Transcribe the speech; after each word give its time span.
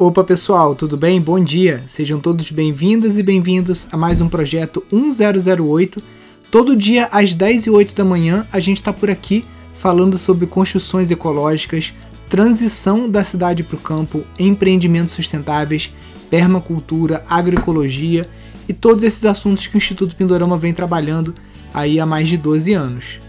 Opa 0.00 0.24
pessoal, 0.24 0.74
tudo 0.74 0.96
bem? 0.96 1.20
Bom 1.20 1.38
dia! 1.44 1.84
Sejam 1.86 2.18
todos 2.18 2.50
bem-vindas 2.50 3.18
e 3.18 3.22
bem-vindos 3.22 3.86
a 3.92 3.98
mais 3.98 4.22
um 4.22 4.30
projeto 4.30 4.82
1008. 4.90 6.02
Todo 6.50 6.74
dia 6.74 7.06
às 7.12 7.34
10 7.34 7.66
e 7.66 7.70
8 7.70 7.94
da 7.94 8.02
manhã 8.02 8.46
a 8.50 8.58
gente 8.60 8.78
está 8.78 8.94
por 8.94 9.10
aqui 9.10 9.44
falando 9.74 10.16
sobre 10.16 10.46
construções 10.46 11.10
ecológicas, 11.10 11.92
transição 12.30 13.10
da 13.10 13.22
cidade 13.22 13.62
para 13.62 13.76
o 13.76 13.80
campo, 13.80 14.24
empreendimentos 14.38 15.12
sustentáveis, 15.12 15.94
permacultura, 16.30 17.22
agroecologia 17.28 18.26
e 18.66 18.72
todos 18.72 19.04
esses 19.04 19.26
assuntos 19.26 19.66
que 19.66 19.76
o 19.76 19.76
Instituto 19.76 20.16
Pindorama 20.16 20.56
vem 20.56 20.72
trabalhando 20.72 21.34
aí 21.74 22.00
há 22.00 22.06
mais 22.06 22.26
de 22.26 22.38
12 22.38 22.72
anos. 22.72 23.20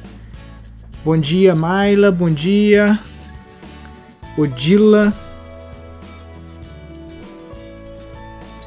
Bom 1.04 1.18
dia, 1.18 1.54
Maila, 1.54 2.10
bom 2.14 2.30
dia. 2.30 2.98
Odila, 4.38 5.14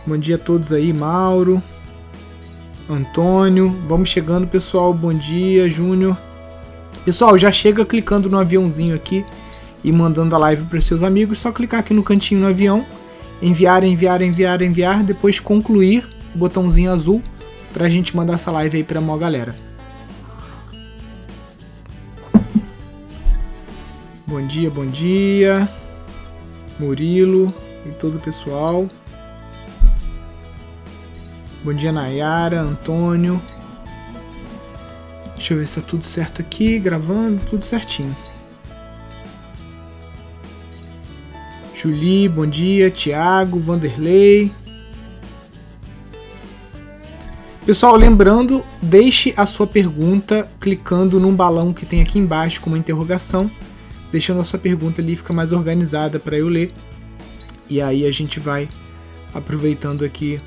Bom 0.07 0.19
dia 0.19 0.37
a 0.37 0.39
todos 0.39 0.71
aí, 0.71 0.93
Mauro, 0.93 1.63
Antônio. 2.91 3.75
Vamos 3.89 4.11
chegando, 4.11 4.47
pessoal. 4.47 4.93
Bom 4.93 5.15
dia, 5.15 5.69
Júnior. 5.71 6.15
Pessoal, 7.07 7.39
já 7.39 7.51
chega 7.51 7.87
clicando 7.87 8.29
no 8.29 8.39
aviãozinho 8.39 8.95
aqui 8.95 9.25
e 9.83 9.91
mandando 9.91 10.35
a 10.35 10.39
live 10.39 10.65
para 10.65 10.79
seus 10.83 11.03
amigos. 11.03 11.39
Só 11.39 11.51
clicar 11.51 11.81
aqui 11.81 11.95
no 11.95 12.03
cantinho 12.03 12.43
no 12.43 12.47
avião, 12.47 12.85
enviar, 13.41 13.83
enviar, 13.83 14.21
enviar, 14.21 14.61
enviar, 14.61 15.03
depois 15.03 15.41
concluir, 15.41 16.07
botãozinho 16.35 16.93
azul 16.93 17.23
para 17.73 17.87
a 17.87 17.89
gente 17.89 18.15
mandar 18.15 18.35
essa 18.35 18.51
live 18.51 18.77
aí 18.77 18.85
para 18.85 19.01
maior 19.01 19.19
galera. 19.19 19.55
Bom 24.27 24.47
dia, 24.47 24.69
bom 24.69 24.85
dia. 24.85 25.67
Murilo 26.79 27.55
e 27.87 27.91
todo 27.93 28.19
o 28.19 28.21
pessoal. 28.21 28.87
Bom 31.65 31.73
dia, 31.73 31.91
Nayara, 31.91 32.61
Antônio. 32.61 33.41
Deixa 35.35 35.55
eu 35.55 35.59
ver 35.59 35.67
se 35.67 35.81
tá 35.81 35.81
tudo 35.81 36.05
certo 36.05 36.43
aqui, 36.43 36.79
gravando, 36.79 37.41
tudo 37.49 37.65
certinho. 37.65 38.15
Julie, 41.75 42.29
bom 42.29 42.47
dia. 42.47 42.91
Tiago, 42.91 43.59
Vanderlei. 43.59 44.53
Pessoal, 47.65 47.97
lembrando, 47.97 48.63
deixe 48.83 49.33
a 49.35 49.47
sua 49.47 49.67
pergunta 49.67 50.47
clicando 50.61 51.19
num 51.19 51.35
balão 51.35 51.73
que 51.73 51.87
tem 51.87 52.03
aqui 52.03 52.19
embaixo 52.19 52.61
com 52.61 52.69
uma 52.69 52.79
interrogação. 52.79 53.51
Deixando 54.13 54.43
a 54.43 54.45
sua 54.45 54.59
pergunta 54.59 55.01
ali, 55.01 55.17
fica 55.17 55.33
mais 55.33 55.51
organizada 55.51 56.19
para 56.19 56.37
eu 56.37 56.47
ler. 56.47 56.75
E 57.71 57.81
aí 57.81 58.05
a 58.05 58.11
gente 58.11 58.39
vai 58.39 58.69
aproveitando 59.33 60.05
aqui 60.05 60.39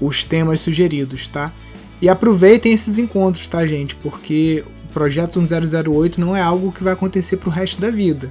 os 0.00 0.24
temas 0.24 0.60
sugeridos, 0.60 1.28
tá? 1.28 1.52
E 2.00 2.08
aproveitem 2.08 2.72
esses 2.72 2.98
encontros, 2.98 3.46
tá, 3.46 3.66
gente? 3.66 3.94
Porque 3.96 4.64
o 4.84 4.92
projeto 4.92 5.38
1008 5.38 6.20
não 6.20 6.34
é 6.34 6.40
algo 6.40 6.72
que 6.72 6.82
vai 6.82 6.94
acontecer 6.94 7.36
pro 7.36 7.50
resto 7.50 7.80
da 7.80 7.90
vida. 7.90 8.28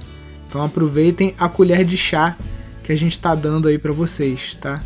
Então 0.48 0.62
aproveitem 0.62 1.34
a 1.38 1.48
colher 1.48 1.84
de 1.84 1.96
chá 1.96 2.36
que 2.82 2.92
a 2.92 2.96
gente 2.96 3.12
está 3.12 3.34
dando 3.34 3.68
aí 3.68 3.78
para 3.78 3.92
vocês, 3.92 4.56
tá? 4.56 4.82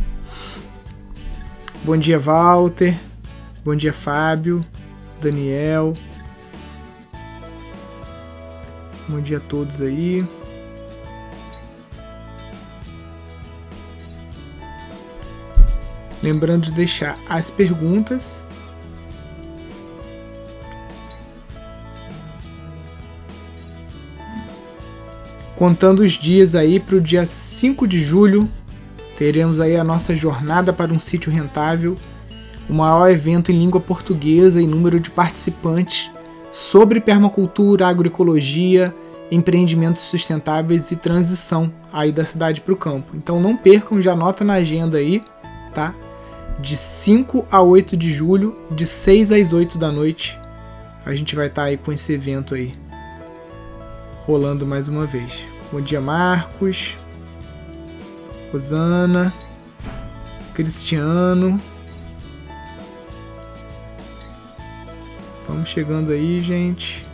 Bom 1.82 1.96
dia, 1.96 2.18
Walter. 2.18 2.94
Bom 3.64 3.74
dia, 3.74 3.92
Fábio, 3.92 4.62
Daniel. 5.20 5.94
Bom 9.08 9.20
dia 9.20 9.38
a 9.38 9.40
todos 9.40 9.80
aí. 9.80 10.22
Lembrando 16.24 16.62
de 16.62 16.72
deixar 16.72 17.18
as 17.28 17.50
perguntas. 17.50 18.42
Contando 25.54 26.00
os 26.00 26.12
dias 26.12 26.54
aí 26.54 26.80
para 26.80 26.96
o 26.96 27.00
dia 27.00 27.26
5 27.26 27.86
de 27.86 28.02
julho, 28.02 28.48
teremos 29.18 29.60
aí 29.60 29.76
a 29.76 29.84
nossa 29.84 30.16
jornada 30.16 30.72
para 30.72 30.94
um 30.94 30.98
sítio 30.98 31.30
rentável, 31.30 31.94
o 32.70 32.72
maior 32.72 33.10
evento 33.10 33.52
em 33.52 33.58
língua 33.58 33.78
portuguesa 33.78 34.62
e 34.62 34.66
número 34.66 34.98
de 34.98 35.10
participantes 35.10 36.10
sobre 36.50 37.02
permacultura, 37.02 37.86
agroecologia, 37.86 38.94
empreendimentos 39.30 40.00
sustentáveis 40.00 40.90
e 40.90 40.96
transição 40.96 41.70
aí 41.92 42.10
da 42.10 42.24
cidade 42.24 42.62
para 42.62 42.72
o 42.72 42.76
campo. 42.78 43.14
Então 43.14 43.38
não 43.38 43.54
percam, 43.54 44.00
já 44.00 44.12
anota 44.12 44.42
na 44.42 44.54
agenda 44.54 44.96
aí, 44.96 45.22
tá? 45.74 45.94
De 46.58 46.76
5 46.76 47.46
a 47.50 47.60
8 47.60 47.96
de 47.96 48.12
julho, 48.12 48.56
de 48.70 48.86
6 48.86 49.32
às 49.32 49.52
8 49.52 49.78
da 49.78 49.90
noite. 49.90 50.38
A 51.04 51.14
gente 51.14 51.34
vai 51.34 51.46
estar 51.46 51.62
tá 51.62 51.68
aí 51.68 51.76
com 51.76 51.92
esse 51.92 52.12
evento 52.12 52.54
aí 52.54 52.74
rolando 54.18 54.66
mais 54.66 54.88
uma 54.88 55.04
vez. 55.04 55.44
Bom 55.70 55.80
dia, 55.80 56.00
Marcos, 56.00 56.96
Rosana, 58.52 59.32
Cristiano. 60.54 61.60
Vamos 65.46 65.68
chegando 65.68 66.12
aí, 66.12 66.40
gente. 66.40 67.04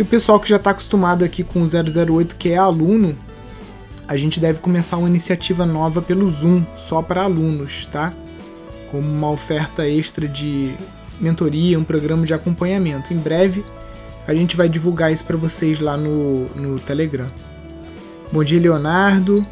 E 0.00 0.02
o 0.02 0.06
pessoal 0.06 0.40
que 0.40 0.48
já 0.48 0.56
está 0.56 0.70
acostumado 0.70 1.26
aqui 1.26 1.44
com 1.44 1.60
o 1.60 1.66
008, 1.66 2.36
que 2.36 2.48
é 2.48 2.56
aluno, 2.56 3.14
a 4.08 4.16
gente 4.16 4.40
deve 4.40 4.58
começar 4.58 4.96
uma 4.96 5.06
iniciativa 5.06 5.66
nova 5.66 6.00
pelo 6.00 6.26
Zoom, 6.30 6.64
só 6.74 7.02
para 7.02 7.24
alunos, 7.24 7.84
tá? 7.84 8.10
Como 8.90 9.06
uma 9.06 9.28
oferta 9.28 9.86
extra 9.86 10.26
de 10.26 10.74
mentoria, 11.20 11.78
um 11.78 11.84
programa 11.84 12.24
de 12.24 12.32
acompanhamento. 12.32 13.12
Em 13.12 13.18
breve 13.18 13.62
a 14.26 14.34
gente 14.34 14.56
vai 14.56 14.70
divulgar 14.70 15.12
isso 15.12 15.22
para 15.22 15.36
vocês 15.36 15.78
lá 15.80 15.98
no, 15.98 16.46
no 16.56 16.78
Telegram. 16.78 17.26
Bom 18.32 18.42
dia, 18.42 18.58
Leonardo. 18.58 19.44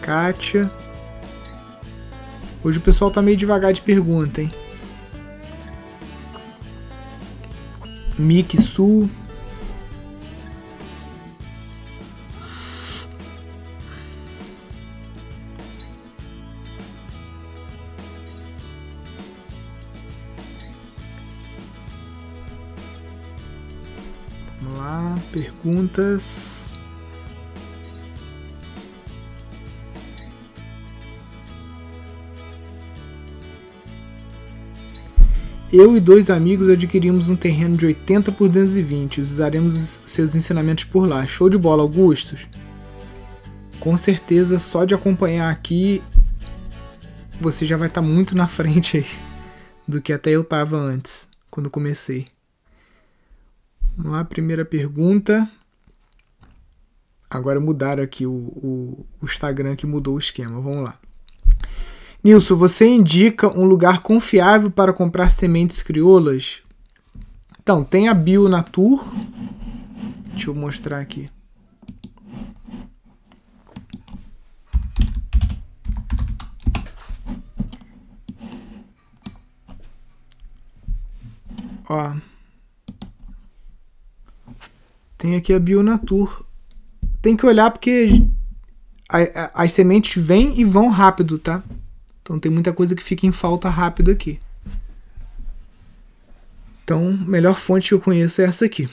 Kátia. 0.00 0.70
Hoje 2.64 2.78
o 2.78 2.80
pessoal 2.80 3.10
tá 3.10 3.20
meio 3.20 3.36
devagar 3.36 3.74
de 3.74 3.82
pergunta, 3.82 4.40
hein? 4.40 4.50
Mic 8.18 8.60
Sul. 8.60 9.08
Vamos 24.60 24.78
lá, 24.78 25.16
perguntas. 25.32 26.67
Eu 35.80 35.96
e 35.96 36.00
dois 36.00 36.28
amigos 36.28 36.68
adquirimos 36.68 37.28
um 37.28 37.36
terreno 37.36 37.76
de 37.76 37.86
80 37.86 38.32
por 38.32 38.48
220. 38.48 39.20
Usaremos 39.20 40.00
seus 40.04 40.34
ensinamentos 40.34 40.82
por 40.82 41.08
lá. 41.08 41.24
Show 41.24 41.48
de 41.48 41.56
bola, 41.56 41.82
Augustos. 41.82 42.48
Com 43.78 43.96
certeza, 43.96 44.58
só 44.58 44.84
de 44.84 44.92
acompanhar 44.92 45.52
aqui, 45.52 46.02
você 47.40 47.64
já 47.64 47.76
vai 47.76 47.86
estar 47.86 48.02
tá 48.02 48.06
muito 48.08 48.36
na 48.36 48.48
frente 48.50 48.96
aí 48.96 49.06
do 49.86 50.02
que 50.02 50.12
até 50.12 50.30
eu 50.30 50.40
estava 50.40 50.76
antes, 50.76 51.28
quando 51.48 51.70
comecei. 51.70 52.26
Vamos 53.96 54.14
lá, 54.14 54.24
primeira 54.24 54.64
pergunta. 54.64 55.48
Agora 57.30 57.60
mudaram 57.60 58.02
aqui 58.02 58.26
o, 58.26 58.32
o, 58.32 59.06
o 59.22 59.24
Instagram 59.26 59.76
que 59.76 59.86
mudou 59.86 60.16
o 60.16 60.18
esquema. 60.18 60.60
Vamos 60.60 60.82
lá. 60.82 60.98
Nilson, 62.22 62.56
você 62.56 62.86
indica 62.86 63.48
um 63.58 63.64
lugar 63.64 64.02
confiável 64.02 64.70
para 64.70 64.92
comprar 64.92 65.30
sementes 65.30 65.82
crioulas? 65.82 66.62
Então, 67.60 67.84
tem 67.84 68.08
a 68.08 68.14
Bio 68.14 68.48
Natur. 68.48 69.12
Deixa 70.32 70.50
eu 70.50 70.54
mostrar 70.54 71.00
aqui. 71.00 71.28
Ó. 81.88 82.14
Tem 85.16 85.34
aqui 85.34 85.52
a 85.52 85.58
Bionatur. 85.58 86.44
Tem 87.20 87.36
que 87.36 87.46
olhar 87.46 87.70
porque 87.70 88.28
as 89.54 89.72
sementes 89.72 90.22
vêm 90.22 90.60
e 90.60 90.64
vão 90.64 90.90
rápido, 90.90 91.38
tá? 91.38 91.62
Então 92.28 92.38
tem 92.38 92.52
muita 92.52 92.74
coisa 92.74 92.94
que 92.94 93.02
fica 93.02 93.26
em 93.26 93.32
falta 93.32 93.70
rápido 93.70 94.10
aqui. 94.10 94.38
Então, 96.84 97.10
melhor 97.10 97.58
fonte 97.58 97.88
que 97.88 97.94
eu 97.94 98.00
conheço 98.00 98.42
é 98.42 98.44
essa 98.44 98.66
aqui, 98.66 98.86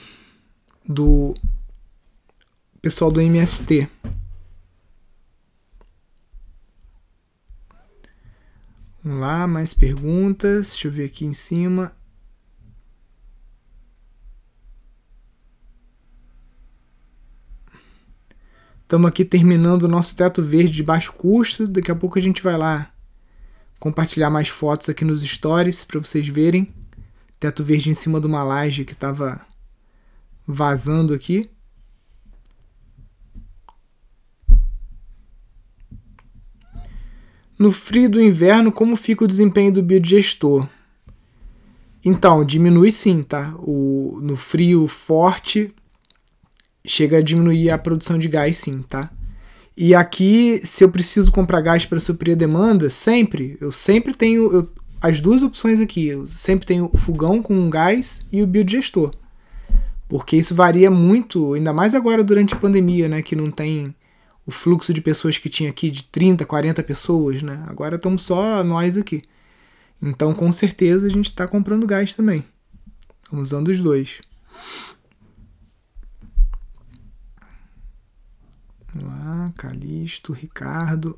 do 0.88 1.34
pessoal 2.80 3.12
do 3.12 3.20
MST. 3.20 3.90
Vamos 9.04 9.20
lá, 9.20 9.46
mais 9.46 9.74
perguntas. 9.74 10.68
Deixa 10.68 10.88
eu 10.88 10.92
ver 10.92 11.04
aqui 11.04 11.26
em 11.26 11.34
cima. 11.34 11.94
Estamos 18.80 19.06
aqui 19.06 19.26
terminando 19.26 19.82
o 19.82 19.88
nosso 19.88 20.16
teto 20.16 20.42
verde 20.42 20.70
de 20.70 20.82
baixo 20.82 21.12
custo. 21.12 21.68
Daqui 21.68 21.90
a 21.90 21.94
pouco 21.94 22.18
a 22.18 22.22
gente 22.22 22.42
vai 22.42 22.56
lá 22.56 22.95
compartilhar 23.78 24.30
mais 24.30 24.48
fotos 24.48 24.88
aqui 24.88 25.04
nos 25.04 25.22
stories 25.22 25.84
para 25.84 25.98
vocês 25.98 26.26
verem. 26.26 26.72
Teto 27.38 27.62
verde 27.62 27.90
em 27.90 27.94
cima 27.94 28.20
de 28.20 28.26
uma 28.26 28.42
laje 28.42 28.84
que 28.84 28.92
estava 28.92 29.40
vazando 30.46 31.12
aqui. 31.12 31.48
No 37.58 37.72
frio 37.72 38.10
do 38.10 38.22
inverno, 38.22 38.70
como 38.70 38.96
fica 38.96 39.24
o 39.24 39.28
desempenho 39.28 39.72
do 39.72 39.82
biodigestor? 39.82 40.68
Então, 42.04 42.44
diminui 42.44 42.92
sim, 42.92 43.22
tá? 43.22 43.54
O, 43.58 44.20
no 44.22 44.36
frio 44.36 44.86
forte, 44.86 45.74
chega 46.86 47.18
a 47.18 47.22
diminuir 47.22 47.70
a 47.70 47.78
produção 47.78 48.18
de 48.18 48.28
gás, 48.28 48.58
sim, 48.58 48.82
tá? 48.82 49.10
E 49.76 49.94
aqui, 49.94 50.60
se 50.64 50.82
eu 50.82 50.88
preciso 50.88 51.30
comprar 51.30 51.60
gás 51.60 51.84
para 51.84 52.00
suprir 52.00 52.34
a 52.34 52.38
demanda, 52.38 52.88
sempre, 52.88 53.58
eu 53.60 53.70
sempre 53.70 54.14
tenho 54.14 54.50
eu, 54.50 54.70
as 55.02 55.20
duas 55.20 55.42
opções 55.42 55.80
aqui. 55.80 56.06
Eu 56.06 56.26
sempre 56.26 56.66
tenho 56.66 56.88
o 56.92 56.96
fogão 56.96 57.42
com 57.42 57.68
gás 57.68 58.24
e 58.32 58.42
o 58.42 58.46
biodigestor. 58.46 59.12
Porque 60.08 60.36
isso 60.36 60.54
varia 60.54 60.90
muito, 60.90 61.54
ainda 61.54 61.72
mais 61.72 61.94
agora 61.94 62.24
durante 62.24 62.54
a 62.54 62.58
pandemia, 62.58 63.08
né? 63.08 63.20
Que 63.20 63.36
não 63.36 63.50
tem 63.50 63.94
o 64.46 64.50
fluxo 64.50 64.94
de 64.94 65.00
pessoas 65.00 65.36
que 65.36 65.48
tinha 65.48 65.68
aqui 65.68 65.90
de 65.90 66.04
30, 66.04 66.46
40 66.46 66.82
pessoas, 66.82 67.42
né? 67.42 67.64
Agora 67.66 67.96
estamos 67.96 68.22
só 68.22 68.62
nós 68.64 68.96
aqui. 68.96 69.22
Então, 70.00 70.32
com 70.32 70.50
certeza, 70.52 71.06
a 71.06 71.10
gente 71.10 71.26
está 71.26 71.46
comprando 71.46 71.86
gás 71.86 72.14
também. 72.14 72.44
Estamos 73.22 73.48
usando 73.48 73.68
os 73.68 73.80
dois. 73.80 74.20
Vamos 78.96 79.04
lá, 79.04 79.52
Calixto, 79.56 80.32
Ricardo. 80.32 81.16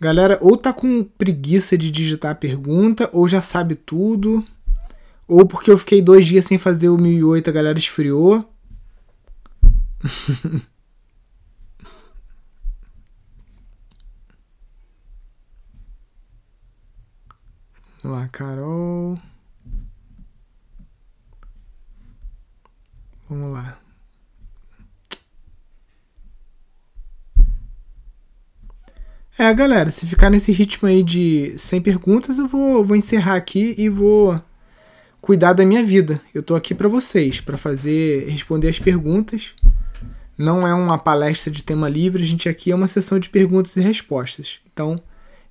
Galera, 0.00 0.36
ou 0.40 0.56
tá 0.56 0.72
com 0.72 1.04
preguiça 1.04 1.78
de 1.78 1.88
digitar 1.88 2.32
a 2.32 2.34
pergunta, 2.34 3.08
ou 3.12 3.28
já 3.28 3.40
sabe 3.40 3.76
tudo, 3.76 4.44
ou 5.28 5.46
porque 5.46 5.70
eu 5.70 5.78
fiquei 5.78 6.02
dois 6.02 6.26
dias 6.26 6.44
sem 6.44 6.58
fazer 6.58 6.88
o 6.88 6.98
1008 6.98 7.48
a 7.48 7.52
galera 7.52 7.78
esfriou. 7.78 8.44
Vamos 18.02 18.18
lá, 18.18 18.28
Carol. 18.28 19.16
Vamos 23.28 23.52
lá. 23.52 23.78
É, 29.38 29.54
galera, 29.54 29.90
se 29.90 30.06
ficar 30.06 30.28
nesse 30.30 30.52
ritmo 30.52 30.88
aí 30.88 31.02
de 31.02 31.54
100 31.56 31.80
perguntas, 31.80 32.38
eu 32.38 32.46
vou, 32.46 32.84
vou 32.84 32.96
encerrar 32.96 33.36
aqui 33.36 33.74
e 33.78 33.88
vou 33.88 34.38
cuidar 35.20 35.52
da 35.52 35.64
minha 35.64 35.82
vida. 35.82 36.20
Eu 36.34 36.42
tô 36.42 36.54
aqui 36.54 36.74
para 36.74 36.88
vocês, 36.88 37.40
para 37.40 37.56
fazer, 37.56 38.28
responder 38.28 38.68
as 38.68 38.78
perguntas. 38.78 39.54
Não 40.36 40.66
é 40.66 40.74
uma 40.74 40.98
palestra 40.98 41.50
de 41.50 41.62
tema 41.62 41.88
livre, 41.88 42.22
a 42.22 42.26
gente 42.26 42.48
aqui 42.48 42.72
é 42.72 42.74
uma 42.74 42.88
sessão 42.88 43.18
de 43.18 43.30
perguntas 43.30 43.76
e 43.76 43.80
respostas. 43.80 44.60
Então, 44.72 44.96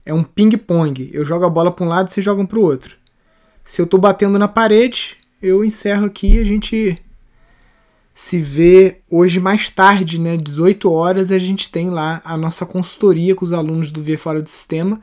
é 0.05 0.13
um 0.13 0.23
ping-pong. 0.23 1.09
Eu 1.13 1.23
jogo 1.23 1.45
a 1.45 1.49
bola 1.49 1.71
para 1.71 1.85
um 1.85 1.89
lado 1.89 2.09
e 2.09 2.11
vocês 2.11 2.23
jogam 2.23 2.45
para 2.45 2.59
o 2.59 2.63
outro. 2.63 2.95
Se 3.63 3.81
eu 3.81 3.85
estou 3.85 3.99
batendo 3.99 4.39
na 4.39 4.47
parede, 4.47 5.17
eu 5.41 5.63
encerro 5.63 6.05
aqui 6.05 6.35
e 6.35 6.39
a 6.39 6.43
gente 6.43 7.01
se 8.13 8.37
vê 8.37 8.99
hoje 9.09 9.39
mais 9.39 9.69
tarde, 9.69 10.19
né? 10.19 10.37
18 10.37 10.91
horas, 10.91 11.31
a 11.31 11.37
gente 11.37 11.69
tem 11.69 11.89
lá 11.89 12.21
a 12.23 12.35
nossa 12.35 12.65
consultoria 12.65 13.33
com 13.35 13.45
os 13.45 13.53
alunos 13.53 13.89
do 13.89 14.03
V 14.03 14.17
Fora 14.17 14.41
do 14.41 14.49
Sistema. 14.49 15.01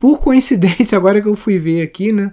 Por 0.00 0.20
coincidência, 0.20 0.96
agora 0.98 1.20
que 1.20 1.28
eu 1.28 1.36
fui 1.36 1.58
ver 1.58 1.82
aqui, 1.82 2.12
né? 2.12 2.32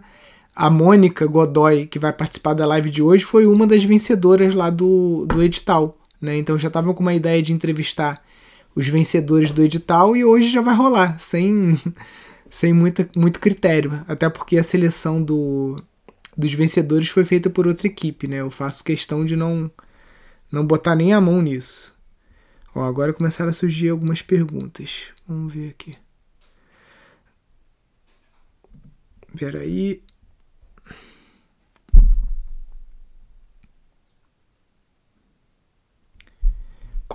A 0.56 0.70
Mônica 0.70 1.26
Godoy, 1.28 1.86
que 1.86 2.00
vai 2.00 2.14
participar 2.14 2.54
da 2.54 2.66
live 2.66 2.90
de 2.90 3.02
hoje, 3.02 3.26
foi 3.26 3.46
uma 3.46 3.68
das 3.68 3.84
vencedoras 3.84 4.56
lá 4.56 4.70
do, 4.70 5.26
do 5.26 5.44
edital. 5.44 5.98
Né? 6.22 6.38
Então 6.38 6.58
já 6.58 6.70
estavam 6.70 6.94
com 6.94 7.02
uma 7.02 7.14
ideia 7.14 7.42
de 7.42 7.52
entrevistar 7.52 8.24
os 8.76 8.88
vencedores 8.88 9.54
do 9.54 9.64
edital 9.64 10.16
e 10.16 10.26
hoje 10.26 10.52
já 10.52 10.62
vai 10.62 10.76
rolar, 10.76 11.18
sem, 11.18 11.80
sem 12.50 12.74
muita, 12.74 13.10
muito 13.16 13.40
critério. 13.40 14.04
Até 14.08 14.30
porque 14.30 14.58
a 14.58 14.64
seleção 14.64 15.24
do, 15.24 15.78
dos 16.38 16.54
vencedores 16.54 17.10
foi 17.10 17.24
feita 17.24 17.50
por 17.50 17.66
outra 17.66 17.88
equipe, 17.88 18.28
né? 18.28 18.42
Eu 18.42 18.52
faço 18.52 18.84
questão 18.84 19.24
de 19.24 19.36
não, 19.36 19.72
não 20.52 20.68
botar 20.68 20.96
nem 20.96 21.14
a 21.14 21.22
mão 21.22 21.42
nisso. 21.42 21.96
Ó, 22.76 22.84
agora 22.84 23.14
começaram 23.14 23.50
a 23.50 23.54
surgir 23.54 23.90
algumas 23.90 24.22
perguntas. 24.22 25.14
Vamos 25.26 25.54
ver 25.54 25.70
aqui. 25.70 25.94
Peraí. 29.38 30.04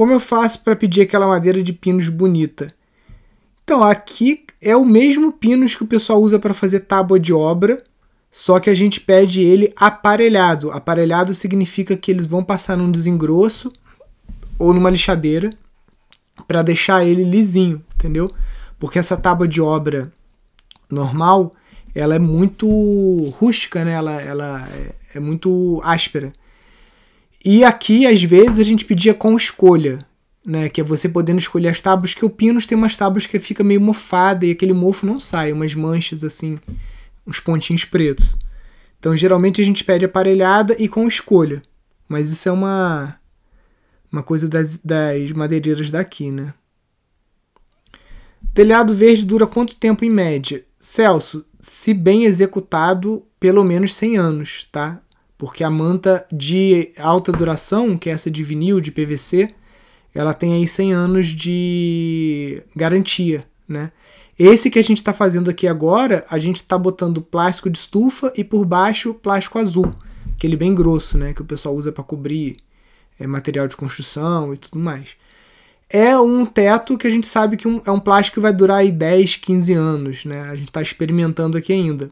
Como 0.00 0.14
eu 0.14 0.18
faço 0.18 0.60
para 0.62 0.74
pedir 0.74 1.02
aquela 1.02 1.26
madeira 1.26 1.62
de 1.62 1.74
pinos 1.74 2.08
bonita? 2.08 2.68
Então, 3.62 3.84
aqui 3.84 4.46
é 4.58 4.74
o 4.74 4.82
mesmo 4.82 5.30
pinos 5.30 5.74
que 5.74 5.82
o 5.82 5.86
pessoal 5.86 6.18
usa 6.22 6.38
para 6.38 6.54
fazer 6.54 6.80
tábua 6.80 7.20
de 7.20 7.34
obra, 7.34 7.76
só 8.32 8.58
que 8.58 8.70
a 8.70 8.74
gente 8.74 8.98
pede 8.98 9.42
ele 9.42 9.74
aparelhado. 9.76 10.70
Aparelhado 10.70 11.34
significa 11.34 11.98
que 11.98 12.10
eles 12.10 12.24
vão 12.24 12.42
passar 12.42 12.78
num 12.78 12.90
desengrosso 12.90 13.70
ou 14.58 14.72
numa 14.72 14.88
lixadeira 14.88 15.50
para 16.48 16.62
deixar 16.62 17.04
ele 17.04 17.22
lisinho, 17.22 17.84
entendeu? 17.94 18.32
Porque 18.78 18.98
essa 18.98 19.18
tábua 19.18 19.46
de 19.46 19.60
obra 19.60 20.10
normal, 20.90 21.52
ela 21.94 22.14
é 22.14 22.18
muito 22.18 22.66
rústica, 23.38 23.84
né? 23.84 23.92
Ela, 23.92 24.18
ela 24.22 24.66
é, 24.66 24.94
é 25.16 25.20
muito 25.20 25.78
áspera. 25.84 26.32
E 27.44 27.64
aqui, 27.64 28.06
às 28.06 28.22
vezes, 28.22 28.58
a 28.58 28.64
gente 28.64 28.84
pedia 28.84 29.14
com 29.14 29.36
escolha, 29.36 29.98
né? 30.44 30.68
Que 30.68 30.80
é 30.80 30.84
você 30.84 31.08
podendo 31.08 31.38
escolher 31.38 31.68
as 31.68 31.80
tábuas, 31.80 32.14
que 32.14 32.24
o 32.24 32.30
Pinos 32.30 32.66
tem 32.66 32.76
umas 32.76 32.96
tábuas 32.96 33.26
que 33.26 33.38
fica 33.38 33.64
meio 33.64 33.80
mofada 33.80 34.44
e 34.44 34.50
aquele 34.50 34.72
mofo 34.72 35.06
não 35.06 35.18
sai, 35.18 35.52
umas 35.52 35.74
manchas 35.74 36.22
assim, 36.22 36.58
uns 37.26 37.40
pontinhos 37.40 37.84
pretos. 37.84 38.36
Então, 38.98 39.16
geralmente 39.16 39.60
a 39.60 39.64
gente 39.64 39.82
pede 39.82 40.04
aparelhada 40.04 40.76
e 40.78 40.86
com 40.88 41.08
escolha. 41.08 41.62
Mas 42.08 42.30
isso 42.30 42.48
é 42.48 42.52
uma 42.52 43.16
uma 44.10 44.22
coisa 44.22 44.48
das, 44.48 44.78
das 44.78 45.30
madeireiras 45.32 45.90
daqui, 45.90 46.30
né? 46.30 46.52
Telhado 48.52 48.92
verde 48.92 49.24
dura 49.24 49.46
quanto 49.46 49.76
tempo 49.76 50.04
em 50.04 50.10
média? 50.10 50.64
Celso, 50.78 51.44
se 51.60 51.94
bem 51.94 52.24
executado, 52.24 53.24
pelo 53.38 53.62
menos 53.62 53.94
100 53.94 54.16
anos, 54.16 54.68
tá? 54.72 55.00
Porque 55.40 55.64
a 55.64 55.70
manta 55.70 56.26
de 56.30 56.92
alta 56.98 57.32
duração, 57.32 57.96
que 57.96 58.10
é 58.10 58.12
essa 58.12 58.30
de 58.30 58.44
vinil, 58.44 58.78
de 58.78 58.92
PVC, 58.92 59.48
ela 60.14 60.34
tem 60.34 60.52
aí 60.52 60.68
100 60.68 60.92
anos 60.92 61.28
de 61.28 62.62
garantia, 62.76 63.42
né? 63.66 63.90
Esse 64.38 64.68
que 64.68 64.78
a 64.78 64.82
gente 64.82 64.98
está 64.98 65.14
fazendo 65.14 65.48
aqui 65.48 65.66
agora, 65.66 66.26
a 66.28 66.38
gente 66.38 66.56
está 66.56 66.76
botando 66.76 67.22
plástico 67.22 67.70
de 67.70 67.78
estufa 67.78 68.30
e 68.36 68.44
por 68.44 68.66
baixo 68.66 69.14
plástico 69.14 69.58
azul, 69.58 69.90
aquele 70.36 70.58
bem 70.58 70.74
grosso, 70.74 71.16
né? 71.16 71.32
Que 71.32 71.40
o 71.40 71.46
pessoal 71.46 71.74
usa 71.74 71.90
para 71.90 72.04
cobrir 72.04 72.56
é, 73.18 73.26
material 73.26 73.66
de 73.66 73.78
construção 73.78 74.52
e 74.52 74.58
tudo 74.58 74.78
mais. 74.78 75.16
É 75.88 76.18
um 76.18 76.44
teto 76.44 76.98
que 76.98 77.06
a 77.06 77.10
gente 77.10 77.26
sabe 77.26 77.56
que 77.56 77.66
um, 77.66 77.80
é 77.86 77.90
um 77.90 77.98
plástico 77.98 78.34
que 78.34 78.40
vai 78.40 78.52
durar 78.52 78.80
aí 78.80 78.92
10, 78.92 79.36
15 79.36 79.72
anos, 79.72 80.24
né? 80.26 80.42
A 80.50 80.54
gente 80.54 80.68
está 80.68 80.82
experimentando 80.82 81.56
aqui 81.56 81.72
ainda, 81.72 82.10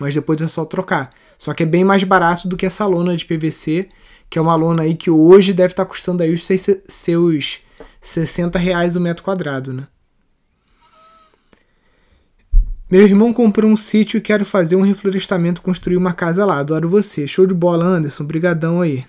mas 0.00 0.12
depois 0.12 0.40
é 0.40 0.48
só 0.48 0.64
trocar. 0.64 1.08
Só 1.38 1.54
que 1.54 1.62
é 1.62 1.66
bem 1.66 1.84
mais 1.84 2.02
barato 2.02 2.48
do 2.48 2.56
que 2.56 2.66
essa 2.66 2.84
lona 2.84 3.16
de 3.16 3.24
PVC, 3.24 3.88
que 4.28 4.38
é 4.38 4.42
uma 4.42 4.56
lona 4.56 4.82
aí 4.82 4.94
que 4.94 5.10
hoje 5.10 5.54
deve 5.54 5.72
estar 5.72 5.84
tá 5.84 5.88
custando 5.88 6.22
aí 6.22 6.34
os 6.34 6.46
seus 6.88 7.60
60 8.00 8.58
reais 8.58 8.96
o 8.96 9.00
metro 9.00 9.22
quadrado, 9.22 9.72
né? 9.72 9.84
Meu 12.90 13.02
irmão 13.02 13.34
comprou 13.34 13.70
um 13.70 13.76
sítio 13.76 14.16
e 14.16 14.20
quero 14.20 14.46
fazer 14.46 14.74
um 14.74 14.80
reflorestamento, 14.80 15.60
construir 15.60 15.98
uma 15.98 16.14
casa 16.14 16.46
lá. 16.46 16.58
Adoro 16.58 16.88
você. 16.88 17.26
Show 17.26 17.46
de 17.46 17.52
bola, 17.52 17.84
Anderson. 17.84 18.24
Brigadão 18.24 18.80
aí. 18.80 19.04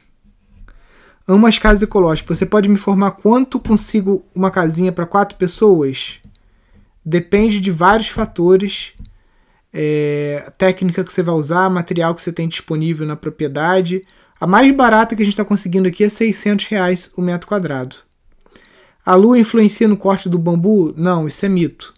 Amo 1.26 1.48
as 1.48 1.58
casas 1.58 1.84
ecológicas. 1.84 2.38
Você 2.38 2.46
pode 2.46 2.68
me 2.68 2.76
informar 2.76 3.12
quanto 3.12 3.58
consigo 3.58 4.26
uma 4.36 4.52
casinha 4.52 4.92
para 4.92 5.06
quatro 5.06 5.38
pessoas? 5.38 6.20
Depende 7.06 7.62
de 7.62 7.72
vários 7.72 8.10
fatores. 8.10 8.92
É, 9.74 10.52
técnica 10.58 11.04
que 11.04 11.14
você 11.14 11.22
vai 11.22 11.36
usar, 11.36 11.70
material 11.70 12.16
que 12.16 12.22
você 12.22 12.32
tem 12.32 12.48
disponível 12.48 13.06
na 13.06 13.16
propriedade. 13.16 14.02
A 14.40 14.48
mais 14.48 14.74
barata 14.74 15.16
que 15.16 15.22
a 15.22 15.26
gente 15.26 15.34
está 15.34 15.46
conseguindo 15.46 15.88
aqui 15.88 16.04
é 16.04 16.10
600 16.10 16.66
reais 16.68 17.12
o 17.16 17.22
metro 17.22 17.48
quadrado. 17.48 17.98
A 19.06 19.16
lua 19.16 19.40
influencia 19.40 19.88
no 19.88 19.98
corte 19.98 20.30
do 20.30 20.40
bambu? 20.40 20.94
Não, 20.96 21.28
isso 21.28 21.46
é 21.46 21.50
mito. 21.50 21.94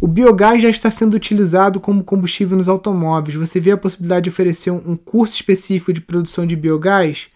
O 0.00 0.06
biogás 0.06 0.60
já 0.62 0.68
está 0.68 0.90
sendo 0.90 1.14
utilizado 1.14 1.80
como 1.80 2.04
combustível 2.04 2.58
nos 2.58 2.68
automóveis. 2.68 3.36
Você 3.36 3.60
vê 3.60 3.70
a 3.70 3.76
possibilidade 3.76 4.24
de 4.24 4.30
oferecer 4.30 4.70
um 4.70 4.96
curso 4.96 5.34
específico 5.34 5.92
de 5.92 6.00
produção 6.00 6.44
de 6.44 6.56
biogás? 6.56 7.28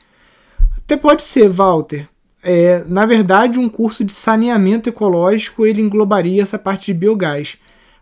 Até 0.76 0.96
pode 0.96 1.22
ser, 1.22 1.48
Walter. 1.48 2.08
É, 2.42 2.84
na 2.86 3.06
verdade, 3.06 3.58
um 3.58 3.68
curso 3.68 4.04
de 4.04 4.12
saneamento 4.12 4.88
ecológico 4.88 5.66
ele 5.66 5.82
englobaria 5.82 6.42
essa 6.42 6.58
parte 6.58 6.86
de 6.86 6.94
biogás. 6.94 7.56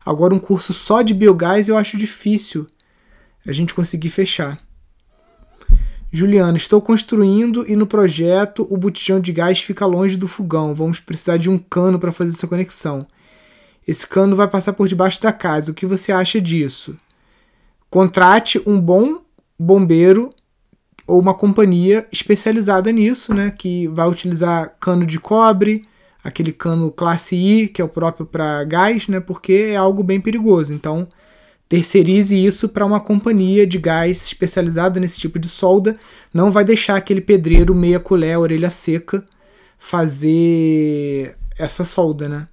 Agora, 0.07 0.33
um 0.33 0.39
curso 0.39 0.73
só 0.73 1.03
de 1.03 1.13
biogás 1.13 1.69
eu 1.69 1.77
acho 1.77 1.97
difícil 1.97 2.65
a 3.45 3.51
gente 3.51 3.75
conseguir 3.75 4.09
fechar. 4.09 4.57
Juliana, 6.13 6.57
estou 6.57 6.81
construindo 6.81 7.69
e 7.69 7.75
no 7.75 7.89
projeto 7.89 8.65
o 8.71 8.77
botijão 8.77 9.21
de 9.21 9.33
gás 9.33 9.61
fica 9.61 9.85
longe 9.85 10.17
do 10.17 10.29
fogão. 10.29 10.73
Vamos 10.73 11.01
precisar 11.01 11.37
de 11.37 11.51
um 11.51 11.59
cano 11.59 11.99
para 11.99 12.13
fazer 12.13 12.31
essa 12.31 12.47
conexão. 12.47 13.05
Esse 13.87 14.07
cano 14.07 14.37
vai 14.37 14.47
passar 14.47 14.73
por 14.73 14.87
debaixo 14.87 15.21
da 15.21 15.33
casa. 15.33 15.73
O 15.73 15.75
que 15.75 15.85
você 15.85 16.13
acha 16.13 16.41
disso? 16.41 16.97
Contrate 17.91 18.63
um 18.65 18.81
bom 18.81 19.21
bombeiro 19.59 20.31
ou 21.05 21.21
uma 21.21 21.35
companhia 21.35 22.07
especializada 22.13 22.93
nisso, 22.93 23.35
né, 23.35 23.51
que 23.51 23.89
vai 23.89 24.09
utilizar 24.09 24.77
cano 24.81 25.05
de 25.05 25.19
cobre, 25.19 25.83
aquele 26.27 26.53
cano 26.53 26.91
classe 26.91 27.37
I, 27.37 27.69
que 27.69 27.81
é 27.81 27.85
o 27.85 27.89
próprio 27.89 28.27
para 28.27 28.65
gás, 28.65 29.07
né, 29.07 29.21
porque 29.21 29.69
é 29.71 29.77
algo 29.77 30.03
bem 30.03 30.21
perigoso. 30.21 30.75
Então, 30.75 31.07
terceirize 31.69 32.35
isso 32.35 32.69
para 32.69 32.85
uma 32.85 32.99
companhia 32.99 33.65
de 33.65 33.79
gás 33.79 34.23
especializada 34.23 34.99
nesse 34.99 35.21
tipo 35.21 35.39
de 35.39 35.49
solda. 35.49 35.97
Não 36.35 36.51
vai 36.51 36.65
deixar 36.65 36.97
aquele 36.97 37.21
pedreiro 37.21 37.73
meia 37.75 38.01
colher, 38.01 38.37
orelha 38.39 38.71
seca, 38.71 39.25
fazer 39.79 41.37
essa 41.57 41.85
solda, 41.85 42.29
né? 42.29 42.49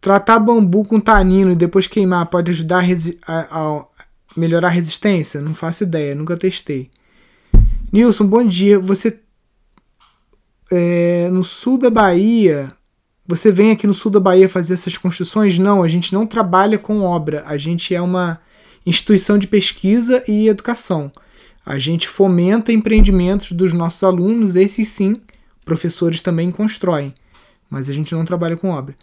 Tratar 0.00 0.40
bambu 0.40 0.84
com 0.84 0.98
tanino 0.98 1.52
e 1.52 1.56
depois 1.56 1.86
queimar 1.86 2.26
pode 2.26 2.50
ajudar 2.50 2.84
a, 3.26 3.34
a, 3.34 3.78
a 3.78 3.86
melhorar 4.36 4.68
a 4.68 4.72
resistência? 4.72 5.40
Não 5.40 5.54
faço 5.54 5.84
ideia, 5.84 6.14
nunca 6.14 6.36
testei. 6.36 6.90
Nilson, 7.92 8.26
bom 8.26 8.44
dia. 8.44 8.80
Você 8.80 9.20
é, 10.70 11.28
no 11.30 11.44
sul 11.44 11.78
da 11.78 11.90
Bahia, 11.90 12.68
você 13.26 13.50
vem 13.50 13.72
aqui 13.72 13.86
no 13.86 13.94
sul 13.94 14.10
da 14.10 14.20
Bahia 14.20 14.48
fazer 14.48 14.74
essas 14.74 14.96
construções? 14.96 15.58
Não, 15.58 15.82
a 15.82 15.88
gente 15.88 16.12
não 16.12 16.26
trabalha 16.26 16.78
com 16.78 17.02
obra. 17.02 17.42
A 17.46 17.56
gente 17.56 17.94
é 17.94 18.00
uma 18.00 18.40
instituição 18.84 19.36
de 19.36 19.48
pesquisa 19.48 20.22
e 20.28 20.48
educação. 20.48 21.10
A 21.64 21.78
gente 21.78 22.08
fomenta 22.08 22.72
empreendimentos 22.72 23.50
dos 23.50 23.72
nossos 23.72 24.04
alunos, 24.04 24.54
esses 24.54 24.88
sim, 24.88 25.16
professores 25.64 26.22
também 26.22 26.52
constroem, 26.52 27.12
mas 27.68 27.90
a 27.90 27.92
gente 27.92 28.14
não 28.14 28.24
trabalha 28.24 28.56
com 28.56 28.70
obra. 28.70 28.94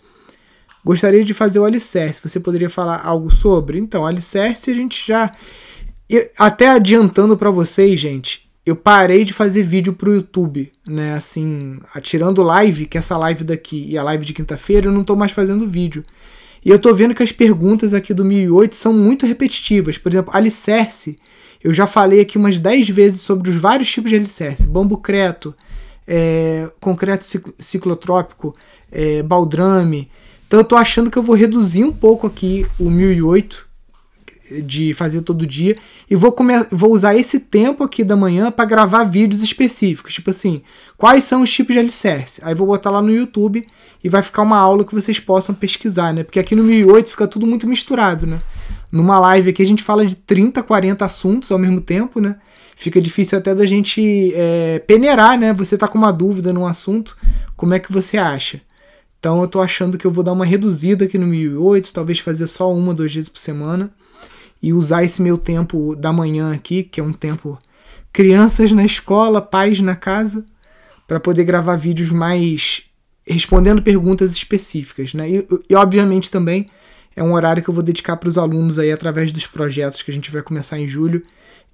Gostaria 0.86 1.24
de 1.26 1.34
fazer 1.34 1.60
o 1.60 1.66
alicerce. 1.66 2.22
Você 2.24 2.40
poderia 2.40 2.70
falar 2.70 3.06
algo 3.06 3.30
sobre? 3.30 3.78
Então, 3.78 4.06
alicerce 4.06 4.72
a 4.72 4.74
gente 4.74 5.06
já. 5.06 5.32
Até 6.38 6.70
adiantando 6.70 7.36
para 7.36 7.50
vocês, 7.50 8.00
gente, 8.00 8.43
eu 8.66 8.76
parei 8.76 9.26
de 9.26 9.34
fazer 9.34 9.64
vídeo 9.64 9.94
pro 9.94 10.14
YouTube, 10.14 10.72
né? 10.88 11.16
Assim, 11.16 11.80
atirando 11.94 12.42
live, 12.42 12.86
que 12.86 12.98
essa 12.98 13.18
live 13.18 13.44
daqui 13.44 13.86
e 13.90 13.98
a 13.98 14.04
live 14.04 14.26
de 14.26 14.34
quinta-feira, 14.34 14.88
eu 14.88 14.92
não 14.92 15.04
tô 15.04 15.16
mais 15.16 15.32
fazendo 15.32 15.68
vídeo. 15.68 16.04
E 16.64 16.70
eu 16.70 16.80
tô 16.80 16.94
vendo 16.94 17.14
que 17.14 17.22
as 17.22 17.32
perguntas 17.32 17.94
aqui 17.94 18.14
do 18.14 18.24
1008 18.24 18.76
são 18.76 18.94
muito 18.94 19.26
repetitivas. 19.26 19.98
Por 19.98 20.12
exemplo, 20.12 20.34
alicerce. 20.34 21.18
Eu 21.62 21.74
já 21.74 21.86
falei 21.86 22.22
aqui 22.22 22.38
umas 22.38 22.58
10 22.58 22.90
vezes 22.90 23.22
sobre 23.22 23.50
os 23.50 23.58
vários 23.58 23.92
tipos 23.92 24.10
de 24.10 24.16
alicerce: 24.16 24.66
bambu 24.66 24.98
creto, 24.98 25.54
é, 26.08 26.70
concreto 26.80 27.26
ciclotrópico, 27.60 28.56
é, 28.90 29.22
baldrame. 29.24 30.10
Então 30.48 30.60
eu 30.60 30.64
tô 30.64 30.78
achando 30.78 31.12
que 31.12 31.18
eu 31.18 31.24
vou 31.24 31.36
reduzir 31.36 31.84
um 31.84 31.92
pouco 31.92 32.28
aqui 32.28 32.66
o 32.80 32.90
1008 32.90 33.73
de 34.52 34.94
fazer 34.94 35.22
todo 35.22 35.48
dia 35.48 35.76
e 36.10 36.16
vou, 36.16 36.36
vou 36.70 36.92
usar 36.92 37.16
esse 37.16 37.40
tempo 37.40 37.84
aqui 37.84 38.04
da 38.04 38.16
manhã 38.16 38.52
para 38.52 38.66
gravar 38.66 39.04
vídeos 39.06 39.42
específicos, 39.42 40.14
tipo 40.14 40.30
assim, 40.30 40.62
quais 40.98 41.24
são 41.24 41.42
os 41.42 41.52
tipos 41.52 41.74
de 41.74 41.80
alicerce. 41.80 42.42
Aí 42.44 42.54
vou 42.54 42.68
botar 42.68 42.92
lá 42.92 43.02
no 43.02 43.12
YouTube 43.12 43.66
e 44.04 44.10
vai 44.10 44.22
ficar 44.22 44.42
uma 44.42 44.58
aula 44.58 44.84
que 44.84 44.94
vocês 44.94 45.20
possam 45.20 45.56
pesquisar, 45.56 46.14
né? 46.14 46.24
Porque 46.24 46.40
aqui 46.40 46.56
no 46.56 46.64
1008 46.64 47.10
fica 47.10 47.28
tudo 47.28 47.48
muito 47.48 47.68
misturado, 47.68 48.28
né? 48.28 48.40
Numa 48.92 49.18
live 49.20 49.50
aqui 49.50 49.64
a 49.64 49.66
gente 49.66 49.82
fala 49.82 50.06
de 50.06 50.16
30, 50.16 50.62
40 50.62 51.06
assuntos 51.06 51.52
ao 51.52 51.58
mesmo 51.58 51.80
tempo, 51.80 52.20
né? 52.20 52.36
Fica 52.76 53.00
difícil 53.00 53.38
até 53.38 53.56
da 53.56 53.66
gente 53.66 54.34
é, 54.36 54.80
peneirar, 54.80 55.40
né? 55.40 55.54
Você 55.54 55.78
tá 55.78 55.88
com 55.88 55.98
uma 55.98 56.12
dúvida 56.12 56.52
num 56.52 56.66
assunto, 56.66 57.16
como 57.56 57.74
é 57.74 57.80
que 57.80 57.92
você 57.92 58.18
acha? 58.18 58.62
Então 59.20 59.42
eu 59.42 59.48
tô 59.48 59.62
achando 59.62 59.98
que 59.98 60.06
eu 60.06 60.12
vou 60.12 60.22
dar 60.22 60.34
uma 60.34 60.44
reduzida 60.44 61.06
aqui 61.06 61.18
no 61.18 61.26
1008, 61.26 61.94
talvez 61.94 62.20
fazer 62.20 62.46
só 62.46 62.74
uma, 62.74 62.94
duas 62.94 63.14
vezes 63.14 63.30
por 63.30 63.40
semana 63.40 63.90
e 64.64 64.72
usar 64.72 65.04
esse 65.04 65.22
meu 65.22 65.38
tempo 65.38 65.94
da 65.94 66.14
manhã 66.14 66.54
aqui, 66.54 66.84
que 66.84 67.02
é 67.02 67.04
um 67.04 67.12
tempo 67.12 67.60
crianças 68.14 68.72
na 68.72 68.86
escola, 68.86 69.42
pais 69.42 69.82
na 69.82 69.94
casa, 69.94 70.46
para 71.06 71.20
poder 71.20 71.44
gravar 71.44 71.76
vídeos 71.76 72.14
mais 72.14 72.86
respondendo 73.28 73.82
perguntas 73.82 74.32
específicas, 74.32 75.14
né? 75.14 75.30
E, 75.30 75.48
e, 75.70 75.76
obviamente 75.76 76.32
também 76.32 76.66
é 77.16 77.22
um 77.22 77.34
horário 77.34 77.62
que 77.62 77.70
eu 77.70 77.74
vou 77.74 77.84
dedicar 77.84 78.16
para 78.16 78.30
os 78.30 78.38
alunos 78.38 78.80
aí 78.80 78.92
através 78.92 79.34
dos 79.34 79.46
projetos 79.46 80.02
que 80.02 80.10
a 80.10 80.14
gente 80.14 80.32
vai 80.32 80.42
começar 80.42 80.80
em 80.80 80.88
julho 80.88 81.22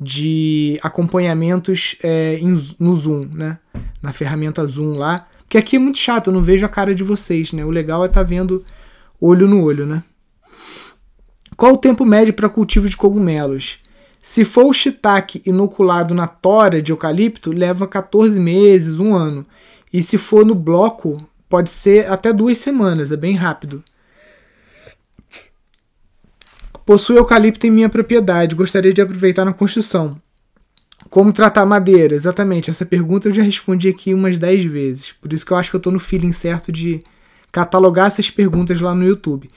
de 0.01 0.79
acompanhamentos 0.81 1.95
é, 2.03 2.39
em, 2.39 2.55
no 2.79 2.95
Zoom, 2.95 3.29
né? 3.33 3.59
Na 4.01 4.11
ferramenta 4.11 4.65
Zoom 4.65 4.97
lá, 4.97 5.27
porque 5.39 5.59
aqui 5.59 5.75
é 5.75 5.79
muito 5.79 5.99
chato, 5.99 6.27
eu 6.27 6.33
não 6.33 6.41
vejo 6.41 6.65
a 6.65 6.69
cara 6.69 6.95
de 6.95 7.03
vocês, 7.03 7.53
né? 7.53 7.63
O 7.63 7.69
legal 7.69 8.03
é 8.03 8.07
estar 8.07 8.21
tá 8.21 8.27
vendo 8.27 8.63
olho 9.21 9.47
no 9.47 9.61
olho, 9.61 9.85
né? 9.85 10.03
Qual 11.59 11.73
o 11.73 11.77
tempo 11.77 12.05
médio 12.05 12.33
para 12.33 12.47
cultivo 12.47 12.87
de 12.87 12.95
cogumelos? 12.95 13.79
Se 14.17 14.45
for 14.45 14.63
o 14.63 14.71
shiitake 14.71 15.41
inoculado 15.45 16.15
na 16.15 16.25
tora 16.25 16.81
de 16.81 16.93
eucalipto, 16.93 17.51
leva 17.51 17.85
14 17.85 18.39
meses, 18.39 18.97
um 18.97 19.13
ano. 19.13 19.45
E 19.91 20.01
se 20.01 20.17
for 20.17 20.45
no 20.45 20.55
bloco, 20.55 21.21
pode 21.49 21.69
ser 21.69 22.09
até 22.09 22.31
duas 22.31 22.59
semanas, 22.59 23.11
é 23.11 23.17
bem 23.17 23.35
rápido. 23.35 23.83
Possui 26.85 27.17
eucalipto 27.17 27.67
em 27.67 27.71
minha 27.71 27.89
propriedade, 27.89 28.55
gostaria 28.55 28.93
de 28.93 29.01
aproveitar 29.01 29.43
na 29.43 29.51
construção. 29.51 30.17
Como 31.09 31.33
tratar 31.33 31.65
madeira? 31.65 32.15
Exatamente, 32.15 32.69
essa 32.69 32.85
pergunta 32.85 33.27
eu 33.27 33.33
já 33.33 33.43
respondi 33.43 33.89
aqui 33.89 34.13
umas 34.13 34.37
10 34.37 34.63
vezes. 34.63 35.11
Por 35.11 35.33
isso 35.33 35.45
que 35.45 35.51
eu 35.51 35.57
acho 35.57 35.71
que 35.71 35.75
eu 35.75 35.79
estou 35.79 35.91
no 35.91 35.99
feeling 35.99 36.31
certo 36.31 36.71
de 36.71 37.03
catalogar 37.51 38.07
essas 38.07 38.29
perguntas 38.29 38.79
lá 38.79 38.95
no 38.95 39.03
YouTube. 39.03 39.49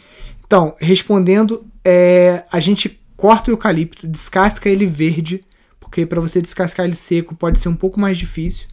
Então, 0.52 0.76
respondendo, 0.78 1.64
é, 1.82 2.44
a 2.52 2.60
gente 2.60 3.00
corta 3.16 3.50
o 3.50 3.54
eucalipto, 3.54 4.06
descasca 4.06 4.68
ele 4.68 4.84
verde, 4.84 5.40
porque 5.80 6.04
para 6.04 6.20
você 6.20 6.42
descascar 6.42 6.84
ele 6.84 6.94
seco 6.94 7.34
pode 7.34 7.58
ser 7.58 7.70
um 7.70 7.74
pouco 7.74 7.98
mais 7.98 8.18
difícil. 8.18 8.66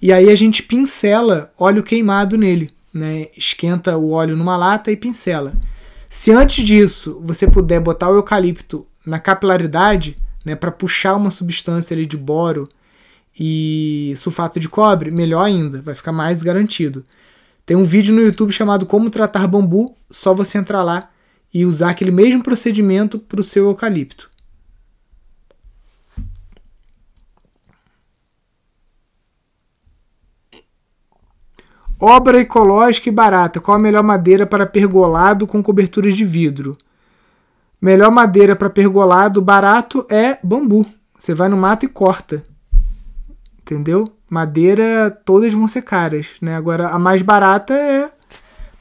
E 0.00 0.12
aí 0.12 0.30
a 0.30 0.36
gente 0.36 0.62
pincela 0.62 1.52
óleo 1.58 1.82
queimado 1.82 2.38
nele, 2.38 2.70
né? 2.94 3.26
Esquenta 3.36 3.96
o 3.96 4.12
óleo 4.12 4.36
numa 4.36 4.56
lata 4.56 4.92
e 4.92 4.96
pincela. 4.96 5.52
Se 6.08 6.30
antes 6.30 6.64
disso 6.64 7.20
você 7.24 7.44
puder 7.44 7.80
botar 7.80 8.08
o 8.08 8.14
eucalipto 8.14 8.86
na 9.04 9.18
capilaridade, 9.18 10.14
né, 10.44 10.54
para 10.54 10.70
puxar 10.70 11.16
uma 11.16 11.32
substância 11.32 11.92
ali 11.92 12.06
de 12.06 12.16
boro 12.16 12.68
e 13.36 14.14
sulfato 14.16 14.60
de 14.60 14.68
cobre, 14.68 15.10
melhor 15.10 15.42
ainda, 15.42 15.82
vai 15.82 15.96
ficar 15.96 16.12
mais 16.12 16.40
garantido. 16.40 17.04
Tem 17.70 17.76
um 17.76 17.84
vídeo 17.84 18.12
no 18.12 18.20
YouTube 18.20 18.50
chamado 18.50 18.84
Como 18.84 19.12
Tratar 19.12 19.46
Bambu, 19.46 19.94
só 20.10 20.34
você 20.34 20.58
entrar 20.58 20.82
lá 20.82 21.08
e 21.54 21.64
usar 21.64 21.90
aquele 21.90 22.10
mesmo 22.10 22.42
procedimento 22.42 23.16
para 23.16 23.40
o 23.40 23.44
seu 23.44 23.66
eucalipto. 23.66 24.28
Obra 32.00 32.40
ecológica 32.40 33.08
e 33.08 33.12
barata. 33.12 33.60
Qual 33.60 33.76
a 33.76 33.80
melhor 33.80 34.02
madeira 34.02 34.44
para 34.44 34.66
pergolado 34.66 35.46
com 35.46 35.62
coberturas 35.62 36.16
de 36.16 36.24
vidro? 36.24 36.76
Melhor 37.80 38.10
madeira 38.10 38.56
para 38.56 38.68
pergolado 38.68 39.40
barato 39.40 40.04
é 40.10 40.40
bambu. 40.42 40.84
Você 41.16 41.32
vai 41.34 41.48
no 41.48 41.56
mato 41.56 41.86
e 41.86 41.88
corta. 41.88 42.42
Entendeu? 43.70 44.02
Madeira, 44.28 45.16
todas 45.24 45.52
vão 45.52 45.68
ser 45.68 45.82
caras, 45.82 46.26
né? 46.42 46.56
Agora 46.56 46.88
a 46.88 46.98
mais 46.98 47.22
barata 47.22 47.72
é 47.72 48.10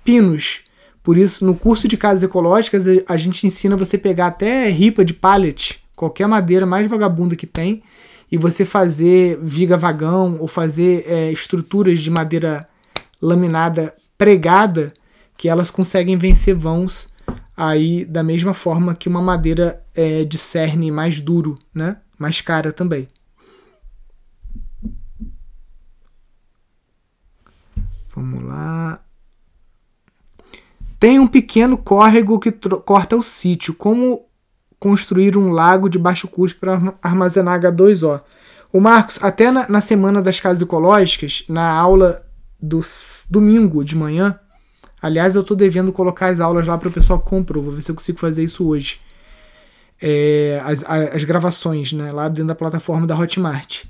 pinos. 0.03 0.62
Por 1.03 1.15
isso, 1.15 1.46
no 1.46 1.53
curso 1.53 1.88
de 1.88 1.96
casas 1.96 2.24
ecológicas, 2.24 2.86
a 3.08 3.15
gente 3.15 3.46
ensina 3.46 3.77
você 3.77 4.00
pegar 4.00 4.27
até 4.27 4.67
ripa 4.67 5.05
de 5.05 5.13
pallet, 5.13 5.79
qualquer 5.96 6.27
madeira 6.27 6.65
mais 6.65 6.88
vagabunda 6.88 7.36
que 7.36 7.46
tem, 7.46 7.84
e 8.31 8.38
você 8.38 8.65
fazer 8.65 9.39
viga 9.43 9.77
vagão 9.77 10.38
ou 10.39 10.48
fazer 10.48 11.05
é, 11.08 11.31
estruturas 11.31 12.00
de 12.00 12.10
madeira 12.10 12.67
laminada 13.22 13.93
pregada 14.17 14.91
que 15.38 15.48
elas 15.48 15.69
conseguem 15.69 16.17
vencer 16.17 16.55
vãos 16.55 17.08
aí 17.55 18.05
da 18.05 18.24
mesma 18.24 18.55
forma 18.55 18.96
que 18.96 19.08
uma 19.08 19.22
madeira 19.22 19.84
é, 19.96 20.24
de 20.24 20.38
cerne 20.38 20.89
mais 20.89 21.22
duro, 21.22 21.53
né? 21.74 21.98
Mais 22.17 22.41
cara 22.41 22.72
também. 22.72 23.08
Vamos 28.19 28.43
lá. 28.43 28.99
Tem 30.99 31.19
um 31.19 31.27
pequeno 31.27 31.77
córrego 31.77 32.38
que 32.38 32.51
corta 32.51 33.15
o 33.15 33.23
sítio. 33.23 33.73
Como 33.73 34.25
construir 34.77 35.38
um 35.38 35.51
lago 35.51 35.89
de 35.89 35.97
baixo 35.97 36.27
custo 36.27 36.59
para 36.59 36.93
armazenar 37.01 37.61
H2O? 37.61 38.21
O 38.73 38.81
Marcos, 38.81 39.19
até 39.21 39.49
na, 39.51 39.69
na, 39.69 39.79
semana 39.79 40.21
das 40.21 40.39
casas 40.39 40.61
ecológicas, 40.61 41.45
na 41.47 41.71
aula 41.71 42.25
do 42.61 42.81
domingo 43.29 43.83
de 43.85 43.95
manhã, 43.95 44.38
aliás, 45.01 45.35
eu 45.35 45.41
estou 45.41 45.55
devendo 45.55 45.93
colocar 45.93 46.27
as 46.27 46.41
aulas 46.41 46.67
lá 46.67 46.77
para 46.77 46.89
o 46.89 46.91
pessoal 46.91 47.19
que 47.19 47.29
comprou, 47.29 47.63
vou 47.63 47.73
ver 47.73 47.81
se 47.81 47.89
eu 47.89 47.95
consigo 47.95 48.19
fazer 48.19 48.43
isso 48.43 48.67
hoje. 48.67 48.99
É, 50.01 50.61
as, 50.65 50.83
as 50.83 51.23
gravações, 51.23 51.93
né, 51.93 52.11
lá 52.11 52.27
dentro 52.27 52.47
da 52.47 52.55
plataforma 52.55 53.07
da 53.07 53.17
Hotmart 53.17 53.83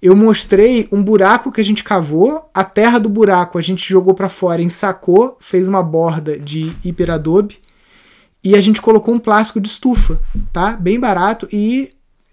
eu 0.00 0.14
mostrei 0.14 0.86
um 0.92 1.02
buraco 1.02 1.50
que 1.50 1.60
a 1.60 1.64
gente 1.64 1.82
cavou, 1.82 2.50
a 2.52 2.62
terra 2.62 2.98
do 2.98 3.08
buraco 3.08 3.58
a 3.58 3.62
gente 3.62 3.88
jogou 3.88 4.14
para 4.14 4.28
fora, 4.28 4.62
ensacou, 4.62 5.36
fez 5.40 5.66
uma 5.66 5.82
borda 5.82 6.38
de 6.38 6.72
hiperadobe 6.84 7.58
e 8.44 8.54
a 8.54 8.60
gente 8.60 8.80
colocou 8.80 9.14
um 9.14 9.18
plástico 9.18 9.60
de 9.60 9.68
estufa, 9.68 10.20
tá? 10.52 10.72
Bem 10.72 11.00
barato 11.00 11.48
e 11.52 11.90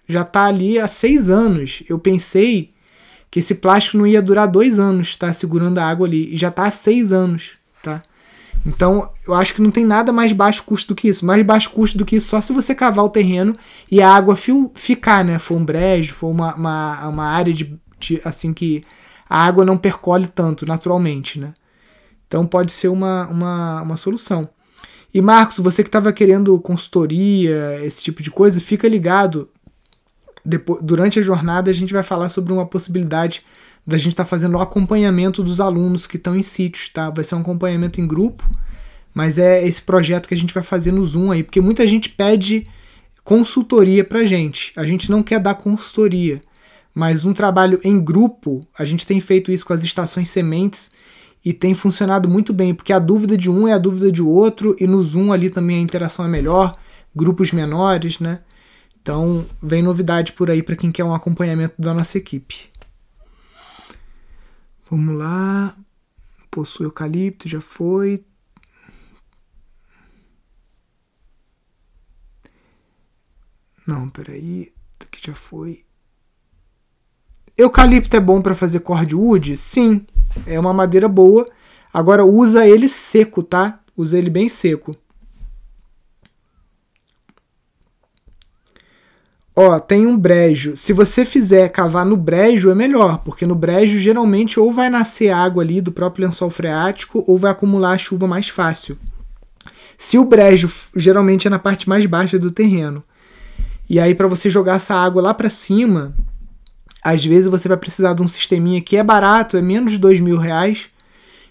já 0.08 0.24
tá 0.24 0.46
ali 0.46 0.78
há 0.78 0.88
seis 0.88 1.30
anos. 1.30 1.84
Eu 1.90 1.98
pensei 1.98 2.70
que 3.32 3.40
esse 3.40 3.56
plástico 3.56 3.98
não 3.98 4.06
ia 4.06 4.22
durar 4.22 4.48
dois 4.48 4.78
anos, 4.78 5.16
tá? 5.16 5.34
Segurando 5.34 5.80
a 5.80 5.88
água 5.88 6.06
ali. 6.06 6.36
E 6.36 6.38
já 6.38 6.52
tá 6.52 6.66
há 6.66 6.72
seis 6.72 7.12
anos, 7.12 7.54
tá? 7.82 8.04
Então, 8.66 9.10
eu 9.28 9.34
acho 9.34 9.54
que 9.54 9.62
não 9.62 9.72
tem 9.72 9.86
nada 9.86 10.12
mais 10.14 10.32
baixo 10.32 10.64
custo 10.64 10.90
do 10.90 10.96
que 10.96 11.10
isso. 11.10 11.26
Mais 11.26 11.44
baixo 11.44 11.70
custo 11.70 11.98
do 11.98 12.06
que 12.06 12.16
isso 12.16 12.30
só 12.30 12.40
se 12.40 12.54
você 12.54 12.74
cavar 12.74 13.04
o 13.04 13.10
terreno 13.10 13.54
e 13.92 14.02
a 14.02 14.10
água 14.10 14.38
ficar, 14.74 15.24
né? 15.26 15.38
For 15.38 15.58
um 15.58 15.66
brejo, 15.66 16.14
for 16.14 16.30
uma, 16.30 16.56
uma, 16.56 17.08
uma 17.08 17.26
área 17.26 17.54
de, 17.54 17.78
de, 18.00 18.22
assim 18.24 18.54
que 18.54 18.82
a 19.30 19.46
água 19.46 19.66
não 19.66 19.78
percole 19.78 20.28
tanto 20.28 20.66
naturalmente, 20.66 21.40
né? 21.40 21.54
Então 22.28 22.48
pode 22.48 22.72
ser 22.72 22.88
uma, 22.88 23.28
uma, 23.28 23.82
uma 23.82 23.98
solução. 23.98 24.48
E 25.14 25.22
Marcos, 25.22 25.60
você 25.60 25.84
que 25.84 25.90
estava 25.90 26.12
querendo 26.12 26.58
consultoria, 26.60 27.80
esse 27.84 28.02
tipo 28.02 28.24
de 28.24 28.32
coisa, 28.32 28.60
fica 28.60 28.88
ligado. 28.88 29.50
Depois, 30.44 30.82
durante 30.82 31.20
a 31.20 31.22
jornada 31.22 31.70
a 31.70 31.74
gente 31.74 31.94
vai 31.94 32.02
falar 32.02 32.30
sobre 32.30 32.52
uma 32.52 32.66
possibilidade 32.66 33.44
da 33.86 33.98
gente 33.98 34.10
estar 34.10 34.24
tá 34.24 34.30
fazendo 34.30 34.56
o 34.58 34.62
acompanhamento 34.62 35.44
dos 35.44 35.60
alunos 35.60 36.08
que 36.08 36.18
estão 36.18 36.36
em 36.36 36.44
sítios, 36.44 36.90
tá? 36.90 37.10
Vai 37.10 37.24
ser 37.24 37.36
um 37.36 37.40
acompanhamento 37.40 38.00
em 38.00 38.08
grupo, 38.08 38.50
mas 39.14 39.38
é 39.38 39.66
esse 39.66 39.82
projeto 39.82 40.28
que 40.28 40.34
a 40.34 40.38
gente 40.38 40.54
vai 40.54 40.64
fazer 40.64 40.92
no 40.92 41.06
Zoom 41.06 41.32
aí, 41.32 41.44
porque 41.44 41.62
muita 41.62 41.86
gente 41.86 42.10
pede 42.10 42.64
consultoria 43.24 44.04
pra 44.04 44.26
gente. 44.26 44.74
A 44.76 44.86
gente 44.86 45.10
não 45.10 45.22
quer 45.22 45.40
dar 45.40 45.56
consultoria, 45.56 46.42
mas 46.94 47.26
um 47.26 47.34
trabalho 47.34 47.80
em 47.84 48.00
grupo, 48.00 48.62
a 48.78 48.86
gente 48.86 49.06
tem 49.06 49.20
feito 49.20 49.52
isso 49.52 49.66
com 49.66 49.74
as 49.74 49.84
estações 49.84 50.30
sementes 50.30 50.92
e 51.44 51.52
tem 51.52 51.74
funcionado 51.74 52.30
muito 52.30 52.54
bem, 52.54 52.74
porque 52.74 52.94
a 52.94 53.00
dúvida 53.00 53.38
de 53.38 53.52
um 53.52 53.68
é 53.68 53.74
a 53.74 53.78
dúvida 53.78 54.10
de 54.10 54.22
outro, 54.22 54.76
e 54.80 54.88
no 54.88 55.04
Zoom 55.04 55.34
ali 55.34 55.50
também 55.50 55.78
a 55.78 55.82
interação 55.82 56.24
é 56.24 56.30
melhor, 56.30 56.74
grupos 57.14 57.52
menores, 57.52 58.20
né? 58.20 58.40
Então, 59.02 59.46
vem 59.62 59.84
novidade 59.84 60.32
por 60.32 60.50
aí 60.50 60.64
para 60.64 60.78
quem 60.78 60.90
quer 60.90 61.04
um 61.04 61.14
acompanhamento 61.14 61.76
da 61.78 61.94
nossa 61.94 62.18
equipe. 62.18 62.70
Vamos 64.94 65.18
lá. 65.18 65.76
Possui 66.52 66.86
eucalipto, 66.86 67.50
já 67.50 67.60
foi. 67.60 68.24
Não, 73.88 74.08
peraí. 74.08 74.72
Aqui 75.00 75.20
já 75.26 75.34
foi. 75.34 75.84
Eucalipto 77.58 78.16
é 78.16 78.20
bom 78.20 78.40
para 78.40 78.54
fazer 78.54 78.82
cordwood? 78.82 79.58
Sim, 79.58 80.06
é 80.46 80.60
uma 80.60 80.72
madeira 80.72 81.10
boa. 81.10 81.50
Agora 81.92 82.24
usa 82.24 82.68
ele 82.68 82.88
seco, 82.88 83.42
tá? 83.42 83.84
Usa 83.98 84.20
ele 84.20 84.30
bem 84.30 84.48
seco. 84.48 84.96
Ó, 89.56 89.80
tem 89.80 90.08
um 90.08 90.18
brejo. 90.18 90.76
Se 90.76 90.94
você 90.94 91.24
fizer 91.24 91.70
cavar 91.70 92.06
no 92.06 92.18
brejo, 92.18 92.72
é 92.72 92.76
melhor, 92.76 93.20
porque 93.20 93.46
no 93.46 93.54
brejo 93.54 94.00
geralmente 94.00 94.60
ou 94.60 94.72
vai 94.72 94.90
nascer 94.90 95.30
água 95.30 95.62
ali 95.62 95.80
do 95.80 95.92
próprio 95.92 96.26
lençol 96.26 96.50
freático 96.50 97.24
ou 97.28 97.38
vai 97.38 97.52
acumular 97.52 97.92
a 97.92 97.98
chuva 97.98 98.28
mais 98.28 98.50
fácil. 98.50 98.98
Se 99.96 100.18
o 100.18 100.26
brejo 100.26 100.72
geralmente 100.96 101.46
é 101.46 101.50
na 101.52 101.60
parte 101.60 101.88
mais 101.88 102.06
baixa 102.08 102.40
do 102.40 102.50
terreno, 102.50 103.04
e 103.88 104.00
aí 104.00 104.16
para 104.16 104.28
você 104.28 104.50
jogar 104.50 104.78
essa 104.78 104.96
água 104.96 105.22
lá 105.22 105.34
para 105.36 105.52
cima, 105.52 106.16
às 107.04 107.24
vezes 107.24 107.48
você 107.48 107.68
vai 107.68 107.78
precisar 107.78 108.14
de 108.14 108.24
um 108.24 108.28
sisteminha 108.28 108.82
que 108.82 108.98
é 108.98 109.04
barato, 109.04 109.56
é 109.56 109.62
menos 109.62 109.92
de 109.92 110.00
dois 110.00 110.20
mil 110.20 110.38
reais, 110.38 110.90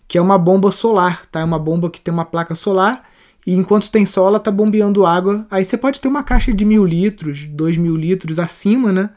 que 0.08 0.18
é 0.18 0.20
uma 0.20 0.38
bomba 0.38 0.72
solar, 0.72 1.24
tá? 1.30 1.38
É 1.38 1.44
uma 1.44 1.58
bomba 1.58 1.88
que 1.88 2.00
tem 2.00 2.12
uma 2.12 2.24
placa 2.24 2.56
solar 2.56 3.04
e 3.46 3.54
enquanto 3.54 3.90
tem 3.90 4.06
sol, 4.06 4.28
ela 4.28 4.40
tá 4.40 4.50
bombeando 4.50 5.04
água. 5.04 5.46
Aí 5.50 5.64
você 5.64 5.76
pode 5.76 6.00
ter 6.00 6.08
uma 6.08 6.22
caixa 6.22 6.52
de 6.52 6.64
mil 6.64 6.84
litros, 6.84 7.44
dois 7.44 7.76
mil 7.76 7.96
litros 7.96 8.38
acima, 8.38 8.92
né? 8.92 9.10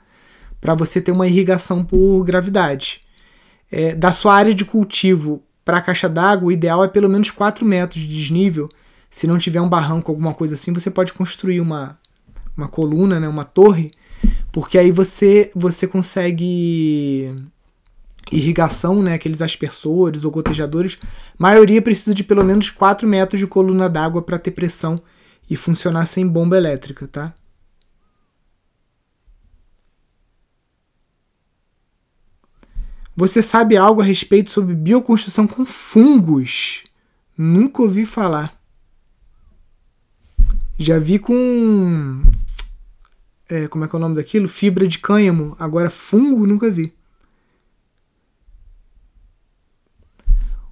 Para 0.60 0.74
você 0.74 1.00
ter 1.00 1.12
uma 1.12 1.28
irrigação 1.28 1.84
por 1.84 2.24
gravidade. 2.24 3.02
É, 3.72 3.94
da 3.94 4.12
sua 4.12 4.34
área 4.34 4.54
de 4.54 4.66
cultivo 4.66 5.44
para 5.64 5.78
a 5.78 5.82
caixa 5.82 6.10
d'água, 6.10 6.48
o 6.48 6.52
ideal 6.52 6.84
é 6.84 6.88
pelo 6.88 7.10
menos 7.10 7.30
4 7.32 7.66
metros 7.66 8.02
de 8.02 8.08
desnível. 8.08 8.70
Se 9.10 9.28
não 9.28 9.38
tiver 9.38 9.62
um 9.62 9.70
barranco, 9.70 10.12
alguma 10.12 10.34
coisa 10.34 10.56
assim, 10.56 10.74
você 10.74 10.90
pode 10.90 11.14
construir 11.14 11.62
uma, 11.62 11.98
uma 12.58 12.68
coluna, 12.68 13.20
né, 13.20 13.28
uma 13.28 13.44
torre, 13.44 13.92
porque 14.52 14.78
aí 14.78 14.92
você, 14.92 15.52
você 15.56 15.88
consegue 15.88 17.32
irrigação, 18.32 19.02
né, 19.02 19.14
aqueles 19.14 19.42
aspersores 19.42 20.24
ou 20.24 20.32
gotejadores, 20.32 20.98
maioria 21.38 21.82
precisa 21.82 22.14
de 22.14 22.24
pelo 22.24 22.44
menos 22.44 22.70
4 22.70 23.08
metros 23.08 23.40
de 23.40 23.48
coluna 23.48 23.90
d'água 23.90 24.22
para 24.22 24.40
ter 24.40 24.52
pressão 24.52 25.00
e 25.50 25.56
funcionar 25.56 26.06
sem 26.06 26.28
bomba 26.28 26.58
elétrica, 26.58 27.08
tá? 27.08 27.34
Você 33.16 33.42
sabe 33.42 33.78
algo 33.78 34.02
a 34.02 34.04
respeito 34.04 34.52
sobre 34.52 34.76
bioconstrução 34.76 35.48
com 35.48 35.66
fungos? 35.66 36.84
Nunca 37.38 37.82
ouvi 37.82 38.06
falar. 38.06 38.54
Já 40.78 41.00
vi 41.00 41.18
com. 41.18 42.22
É, 43.48 43.68
como 43.70 43.86
é 43.86 43.88
que 43.88 43.96
é 43.96 43.98
o 43.98 44.02
nome 44.02 44.16
daquilo? 44.16 44.50
Fibra 44.50 44.86
de 44.86 45.00
cânhamo. 45.00 45.56
Agora, 45.58 45.90
fungo, 45.90 46.46
nunca 46.46 46.70
vi. 46.70 46.94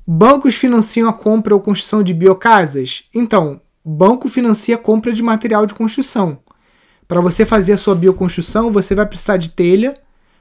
Bancos 0.05 0.55
financiam 0.55 1.07
a 1.07 1.13
compra 1.13 1.53
ou 1.53 1.61
construção 1.61 2.03
de 2.03 2.13
biocasas? 2.13 3.05
Então, 3.15 3.61
banco 3.83 4.27
financia 4.27 4.75
a 4.75 4.77
compra 4.77 5.13
de 5.13 5.23
material 5.23 5.65
de 5.65 5.73
construção. 5.73 6.39
Para 7.07 7.21
você 7.21 7.45
fazer 7.45 7.73
a 7.73 7.77
sua 7.77 7.95
bioconstrução, 7.95 8.71
você 8.71 8.93
vai 8.93 9.05
precisar 9.05 9.37
de 9.37 9.51
telha, 9.51 9.93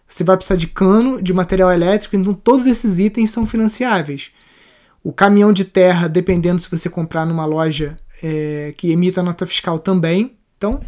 você 0.08 0.24
vai 0.24 0.36
precisar 0.36 0.56
de 0.56 0.66
cano, 0.66 1.22
de 1.22 1.32
material 1.32 1.72
elétrico, 1.72 2.16
então 2.16 2.34
todos 2.34 2.66
esses 2.66 2.98
itens 2.98 3.30
são 3.30 3.46
financiáveis. 3.46 4.32
O 5.02 5.12
caminhão 5.12 5.52
de 5.52 5.64
terra, 5.64 6.08
dependendo 6.08 6.60
se 6.60 6.70
você 6.70 6.88
comprar 6.88 7.24
numa 7.24 7.44
loja 7.44 7.96
é, 8.22 8.74
que 8.76 8.90
emita 8.90 9.22
nota 9.22 9.46
fiscal 9.46 9.78
também. 9.78 10.36
Então, 10.56 10.80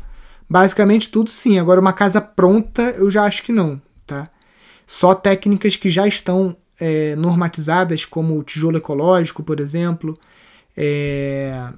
basicamente 0.49 1.11
tudo 1.11 1.31
sim. 1.31 1.59
Agora, 1.59 1.81
uma 1.81 1.93
casa 1.93 2.21
pronta, 2.21 2.83
eu 2.97 3.09
já 3.11 3.25
acho 3.25 3.43
que 3.43 3.53
não, 3.53 3.81
tá? 4.07 4.29
Só 4.87 5.15
técnicas 5.15 5.77
que 5.77 5.91
já 5.91 6.07
estão 6.07 6.57
é, 6.79 7.15
normatizadas, 7.17 8.05
como 8.05 8.39
o 8.39 8.43
tijolo 8.43 8.77
ecológico, 8.77 9.43
por 9.43 9.61
exemplo. 9.61 10.15
É... 10.77 11.69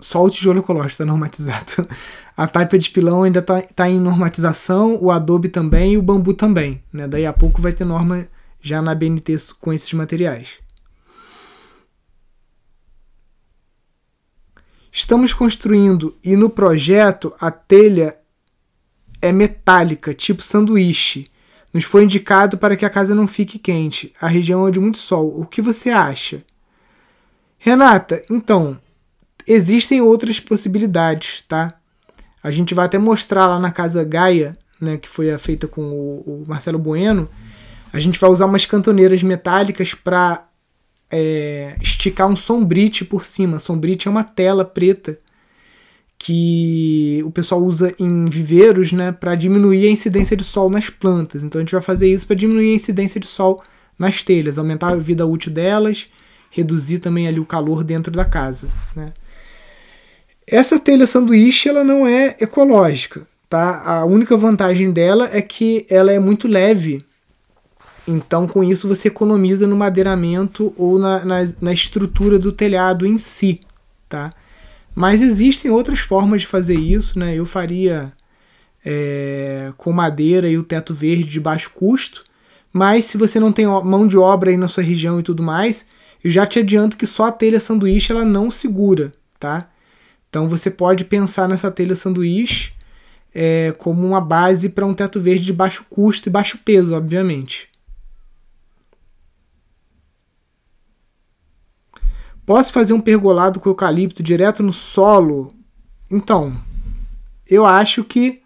Só 0.00 0.24
o 0.24 0.30
tijolo 0.30 0.60
ecológico 0.60 0.90
está 0.92 1.04
normatizado. 1.04 1.88
A 2.36 2.46
taipa 2.46 2.78
de 2.78 2.88
pilão 2.90 3.24
ainda 3.24 3.40
está 3.40 3.60
tá 3.62 3.90
em 3.90 4.00
normatização, 4.00 4.96
o 5.02 5.10
adobe 5.10 5.48
também 5.48 5.94
e 5.94 5.98
o 5.98 6.02
bambu 6.02 6.32
também. 6.32 6.80
Né? 6.92 7.08
Daí 7.08 7.26
a 7.26 7.32
pouco 7.32 7.60
vai 7.60 7.72
ter 7.72 7.84
norma 7.84 8.28
já 8.60 8.80
na 8.80 8.94
BNT 8.94 9.34
com 9.60 9.72
esses 9.72 9.92
materiais. 9.92 10.60
Estamos 14.92 15.34
construindo 15.34 16.16
e 16.24 16.36
no 16.36 16.48
projeto 16.48 17.34
a 17.40 17.50
telha 17.50 18.16
é 19.20 19.32
metálica, 19.32 20.14
tipo 20.14 20.42
sanduíche. 20.42 21.26
Nos 21.72 21.84
foi 21.84 22.04
indicado 22.04 22.56
para 22.56 22.76
que 22.76 22.84
a 22.84 22.90
casa 22.90 23.14
não 23.14 23.26
fique 23.26 23.58
quente. 23.58 24.12
A 24.20 24.26
região 24.26 24.66
é 24.66 24.70
de 24.70 24.80
muito 24.80 24.98
sol. 24.98 25.40
O 25.40 25.46
que 25.46 25.60
você 25.60 25.90
acha? 25.90 26.38
Renata, 27.58 28.22
então, 28.30 28.78
existem 29.46 30.00
outras 30.00 30.40
possibilidades, 30.40 31.42
tá? 31.46 31.74
A 32.42 32.50
gente 32.50 32.74
vai 32.74 32.86
até 32.86 32.98
mostrar 32.98 33.46
lá 33.46 33.58
na 33.58 33.70
casa 33.70 34.04
Gaia, 34.04 34.56
né, 34.80 34.96
que 34.96 35.08
foi 35.08 35.36
feita 35.38 35.66
com 35.66 35.82
o, 35.82 36.42
o 36.42 36.44
Marcelo 36.46 36.78
Bueno. 36.78 37.28
A 37.92 37.98
gente 37.98 38.18
vai 38.18 38.30
usar 38.30 38.46
umas 38.46 38.64
cantoneiras 38.64 39.22
metálicas 39.22 39.92
para 39.92 40.48
é, 41.10 41.76
esticar 41.82 42.28
um 42.28 42.36
sombrite 42.36 43.04
por 43.04 43.24
cima. 43.24 43.58
Sombrite 43.58 44.08
é 44.08 44.10
uma 44.10 44.24
tela 44.24 44.64
preta 44.64 45.18
que 46.18 47.22
o 47.24 47.30
pessoal 47.30 47.62
usa 47.62 47.94
em 47.98 48.24
viveiros, 48.26 48.92
né, 48.92 49.12
para 49.12 49.36
diminuir 49.36 49.86
a 49.86 49.90
incidência 49.90 50.36
de 50.36 50.42
sol 50.42 50.68
nas 50.68 50.90
plantas. 50.90 51.44
Então 51.44 51.60
a 51.60 51.62
gente 51.62 51.72
vai 51.72 51.80
fazer 51.80 52.10
isso 52.12 52.26
para 52.26 52.34
diminuir 52.34 52.72
a 52.72 52.74
incidência 52.74 53.20
de 53.20 53.26
sol 53.26 53.62
nas 53.96 54.24
telhas, 54.24 54.58
aumentar 54.58 54.88
a 54.88 54.96
vida 54.96 55.24
útil 55.24 55.52
delas, 55.52 56.06
reduzir 56.50 56.98
também 56.98 57.28
ali 57.28 57.38
o 57.38 57.46
calor 57.46 57.84
dentro 57.84 58.12
da 58.12 58.24
casa, 58.24 58.68
né? 58.96 59.12
Essa 60.50 60.80
telha 60.80 61.06
sanduíche 61.06 61.68
ela 61.68 61.84
não 61.84 62.06
é 62.06 62.34
ecológica, 62.40 63.26
tá? 63.50 63.82
A 63.84 64.04
única 64.06 64.36
vantagem 64.36 64.90
dela 64.90 65.28
é 65.30 65.42
que 65.42 65.86
ela 65.90 66.10
é 66.10 66.18
muito 66.18 66.48
leve. 66.48 67.04
Então, 68.06 68.48
com 68.48 68.64
isso, 68.64 68.88
você 68.88 69.08
economiza 69.08 69.66
no 69.66 69.76
madeiramento 69.76 70.72
ou 70.78 70.98
na, 70.98 71.22
na, 71.22 71.36
na 71.60 71.72
estrutura 71.72 72.38
do 72.38 72.50
telhado 72.50 73.06
em 73.06 73.18
si, 73.18 73.60
tá? 74.08 74.30
Mas 74.98 75.22
existem 75.22 75.70
outras 75.70 76.00
formas 76.00 76.40
de 76.40 76.48
fazer 76.48 76.74
isso, 76.74 77.16
né? 77.16 77.32
Eu 77.32 77.46
faria 77.46 78.12
é, 78.84 79.72
com 79.76 79.92
madeira 79.92 80.48
e 80.48 80.58
o 80.58 80.64
teto 80.64 80.92
verde 80.92 81.22
de 81.22 81.38
baixo 81.38 81.70
custo, 81.72 82.24
mas 82.72 83.04
se 83.04 83.16
você 83.16 83.38
não 83.38 83.52
tem 83.52 83.64
mão 83.64 84.08
de 84.08 84.18
obra 84.18 84.50
aí 84.50 84.56
na 84.56 84.66
sua 84.66 84.82
região 84.82 85.20
e 85.20 85.22
tudo 85.22 85.40
mais, 85.40 85.86
eu 86.22 86.28
já 86.28 86.44
te 86.44 86.58
adianto 86.58 86.96
que 86.96 87.06
só 87.06 87.26
a 87.26 87.32
telha 87.32 87.60
sanduíche 87.60 88.10
ela 88.10 88.24
não 88.24 88.50
segura, 88.50 89.12
tá? 89.38 89.70
Então 90.28 90.48
você 90.48 90.68
pode 90.68 91.04
pensar 91.04 91.48
nessa 91.48 91.70
telha 91.70 91.94
sanduíche 91.94 92.72
é, 93.32 93.72
como 93.78 94.04
uma 94.04 94.20
base 94.20 94.68
para 94.68 94.84
um 94.84 94.94
teto 94.94 95.20
verde 95.20 95.44
de 95.44 95.52
baixo 95.52 95.86
custo 95.88 96.28
e 96.28 96.32
baixo 96.32 96.58
peso, 96.64 96.96
obviamente. 96.96 97.68
Posso 102.48 102.72
fazer 102.72 102.94
um 102.94 103.00
pergolado 103.02 103.60
com 103.60 103.68
eucalipto 103.68 104.22
direto 104.22 104.62
no 104.62 104.72
solo? 104.72 105.48
Então, 106.10 106.58
eu 107.46 107.66
acho 107.66 108.02
que 108.02 108.40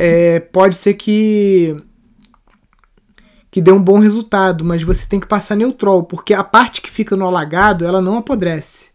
é, 0.00 0.40
pode 0.40 0.74
ser 0.74 0.94
que 0.94 1.76
que 3.52 3.60
dê 3.60 3.70
um 3.70 3.80
bom 3.80 4.00
resultado, 4.00 4.64
mas 4.64 4.82
você 4.82 5.06
tem 5.06 5.20
que 5.20 5.28
passar 5.28 5.54
neutrol, 5.54 6.02
porque 6.02 6.34
a 6.34 6.42
parte 6.42 6.82
que 6.82 6.90
fica 6.90 7.14
no 7.14 7.28
alagado 7.28 7.84
ela 7.84 8.02
não 8.02 8.18
apodrece. 8.18 8.90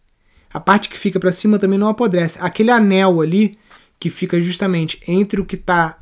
A 0.53 0.59
parte 0.59 0.89
que 0.89 0.97
fica 0.97 1.21
para 1.21 1.31
cima 1.31 1.57
também 1.57 1.79
não 1.79 1.87
apodrece. 1.87 2.39
Aquele 2.41 2.71
anel 2.71 3.21
ali 3.21 3.57
que 3.97 4.09
fica 4.09 4.41
justamente 4.41 4.99
entre 5.07 5.39
o 5.39 5.45
que 5.45 5.55
está 5.55 5.99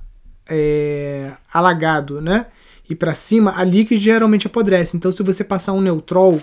é, 0.49 1.33
alagado, 1.53 2.19
né, 2.19 2.47
e 2.89 2.95
para 2.95 3.13
cima, 3.13 3.53
ali 3.57 3.85
que 3.85 3.97
geralmente 3.97 4.47
apodrece. 4.47 4.95
Então, 4.95 5.11
se 5.11 5.23
você 5.23 5.43
passar 5.43 5.73
um 5.73 5.81
neutrol, 5.81 6.41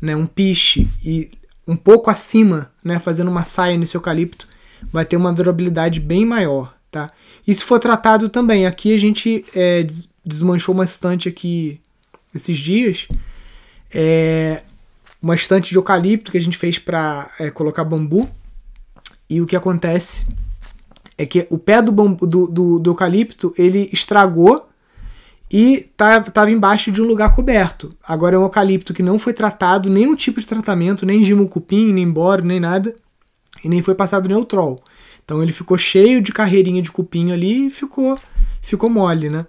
né, 0.00 0.14
um 0.14 0.26
piche 0.26 0.88
e 1.04 1.30
um 1.66 1.76
pouco 1.76 2.10
acima, 2.10 2.70
né, 2.82 2.98
fazendo 2.98 3.28
uma 3.28 3.42
saia 3.42 3.76
nesse 3.76 3.96
eucalipto, 3.96 4.46
vai 4.92 5.04
ter 5.04 5.16
uma 5.16 5.32
durabilidade 5.32 5.98
bem 6.00 6.24
maior, 6.24 6.74
tá? 6.90 7.10
E 7.46 7.52
se 7.52 7.64
for 7.64 7.78
tratado 7.78 8.28
também, 8.28 8.66
aqui 8.66 8.94
a 8.94 8.98
gente 8.98 9.44
é, 9.54 9.84
desmanchou 10.24 10.74
uma 10.74 10.84
estante 10.84 11.28
aqui 11.28 11.80
esses 12.34 12.58
dias. 12.58 13.08
É 13.92 14.62
uma 15.20 15.34
estante 15.34 15.70
de 15.70 15.76
eucalipto 15.76 16.30
que 16.30 16.38
a 16.38 16.40
gente 16.40 16.56
fez 16.56 16.78
para 16.78 17.30
é, 17.40 17.50
colocar 17.50 17.84
bambu. 17.84 18.28
E 19.28 19.40
o 19.40 19.46
que 19.46 19.56
acontece 19.56 20.26
é 21.18 21.26
que 21.26 21.46
o 21.50 21.58
pé 21.58 21.80
do, 21.82 21.90
bambu, 21.90 22.26
do, 22.26 22.46
do, 22.46 22.78
do 22.78 22.90
eucalipto 22.90 23.52
ele 23.56 23.88
estragou 23.92 24.65
e 25.50 25.84
estava 25.84 26.30
tá, 26.30 26.50
embaixo 26.50 26.90
de 26.90 27.00
um 27.00 27.04
lugar 27.04 27.32
coberto. 27.32 27.90
Agora 28.06 28.36
é 28.36 28.38
um 28.38 28.42
eucalipto 28.42 28.92
que 28.92 29.02
não 29.02 29.18
foi 29.18 29.32
tratado, 29.32 29.88
nenhum 29.88 30.14
tipo 30.14 30.40
de 30.40 30.46
tratamento, 30.46 31.06
nem 31.06 31.46
cupim, 31.46 31.92
nem 31.92 32.10
boro, 32.10 32.44
nem 32.44 32.58
nada, 32.58 32.94
e 33.64 33.68
nem 33.68 33.82
foi 33.82 33.94
passado 33.94 34.28
neutrol. 34.28 34.82
Então 35.24 35.42
ele 35.42 35.52
ficou 35.52 35.76
cheio 35.78 36.20
de 36.20 36.32
carreirinha 36.32 36.82
de 36.82 36.90
cupim 36.90 37.32
ali 37.32 37.66
e 37.66 37.70
ficou, 37.70 38.18
ficou 38.60 38.90
mole, 38.90 39.28
né? 39.28 39.46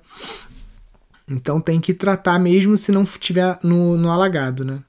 Então 1.30 1.60
tem 1.60 1.80
que 1.80 1.94
tratar 1.94 2.40
mesmo 2.40 2.78
se 2.78 2.92
não 2.92 3.04
estiver 3.04 3.60
no, 3.62 3.98
no 3.98 4.10
alagado, 4.10 4.64
né? 4.64 4.80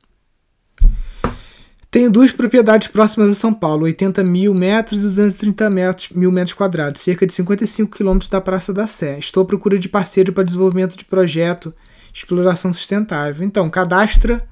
Tenho 1.90 2.10
duas 2.10 2.32
propriedades 2.32 2.88
próximas 2.88 3.30
a 3.30 3.34
São 3.34 3.54
Paulo, 3.54 3.84
80 3.84 4.22
mil 4.22 4.54
metros 4.54 5.00
e 5.00 5.04
230 5.04 5.70
metros, 5.70 6.10
mil 6.10 6.30
metros 6.30 6.52
quadrados, 6.52 7.00
cerca 7.00 7.26
de 7.26 7.32
55 7.32 7.96
quilômetros 7.96 8.28
da 8.28 8.40
Praça 8.40 8.74
da 8.74 8.86
Sé. 8.86 9.18
Estou 9.18 9.42
à 9.42 9.46
procura 9.46 9.78
de 9.78 9.88
parceiro 9.88 10.32
para 10.32 10.44
desenvolvimento 10.44 10.96
de 10.96 11.04
projeto 11.04 11.74
exploração 12.12 12.72
sustentável. 12.72 13.46
Então, 13.46 13.70
cadastra 13.70 14.46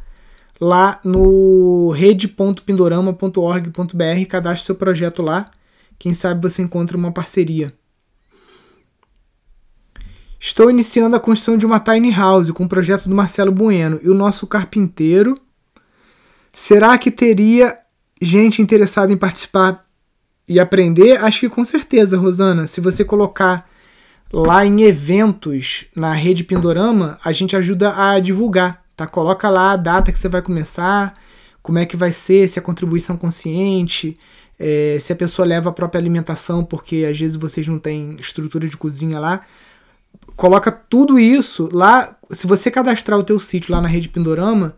lá 0.60 1.00
no 1.04 1.90
rede.pindorama.org.br, 1.90 4.26
cadastre 4.28 4.64
seu 4.64 4.74
projeto 4.74 5.22
lá 5.22 5.50
quem 5.98 6.14
sabe 6.14 6.42
você 6.42 6.62
encontra 6.62 6.96
uma 6.96 7.12
parceria. 7.12 7.72
Estou 10.38 10.70
iniciando 10.70 11.16
a 11.16 11.20
construção 11.20 11.56
de 11.56 11.66
uma 11.66 11.80
tiny 11.80 12.10
house 12.10 12.50
com 12.50 12.64
o 12.64 12.68
projeto 12.68 13.08
do 13.08 13.14
Marcelo 13.14 13.50
Bueno 13.50 13.98
e 14.02 14.10
o 14.10 14.14
nosso 14.14 14.46
carpinteiro. 14.46 15.34
Será 16.58 16.96
que 16.96 17.10
teria 17.10 17.78
gente 18.18 18.62
interessada 18.62 19.12
em 19.12 19.16
participar 19.16 19.84
e 20.48 20.58
aprender? 20.58 21.22
Acho 21.22 21.40
que 21.40 21.50
com 21.50 21.62
certeza, 21.66 22.16
Rosana. 22.16 22.66
Se 22.66 22.80
você 22.80 23.04
colocar 23.04 23.68
lá 24.32 24.64
em 24.64 24.80
eventos 24.80 25.84
na 25.94 26.14
rede 26.14 26.42
Pindorama, 26.42 27.18
a 27.22 27.30
gente 27.30 27.54
ajuda 27.54 27.94
a 27.94 28.18
divulgar, 28.20 28.82
tá? 28.96 29.06
Coloca 29.06 29.50
lá 29.50 29.72
a 29.72 29.76
data 29.76 30.10
que 30.10 30.18
você 30.18 30.30
vai 30.30 30.40
começar, 30.40 31.12
como 31.62 31.78
é 31.78 31.84
que 31.84 31.94
vai 31.94 32.10
ser, 32.10 32.48
se 32.48 32.58
é 32.58 32.62
contribuição 32.62 33.18
consciente, 33.18 34.16
é, 34.58 34.96
se 34.98 35.12
a 35.12 35.16
pessoa 35.16 35.46
leva 35.46 35.68
a 35.68 35.74
própria 35.74 36.00
alimentação, 36.00 36.64
porque 36.64 37.06
às 37.06 37.20
vezes 37.20 37.36
vocês 37.36 37.68
não 37.68 37.78
têm 37.78 38.16
estrutura 38.18 38.66
de 38.66 38.78
cozinha 38.78 39.20
lá, 39.20 39.42
coloca 40.34 40.72
tudo 40.72 41.18
isso 41.18 41.68
lá. 41.70 42.16
Se 42.30 42.46
você 42.46 42.70
cadastrar 42.70 43.18
o 43.18 43.22
teu 43.22 43.38
sítio 43.38 43.74
lá 43.74 43.80
na 43.82 43.88
rede 43.88 44.08
Pindorama, 44.08 44.74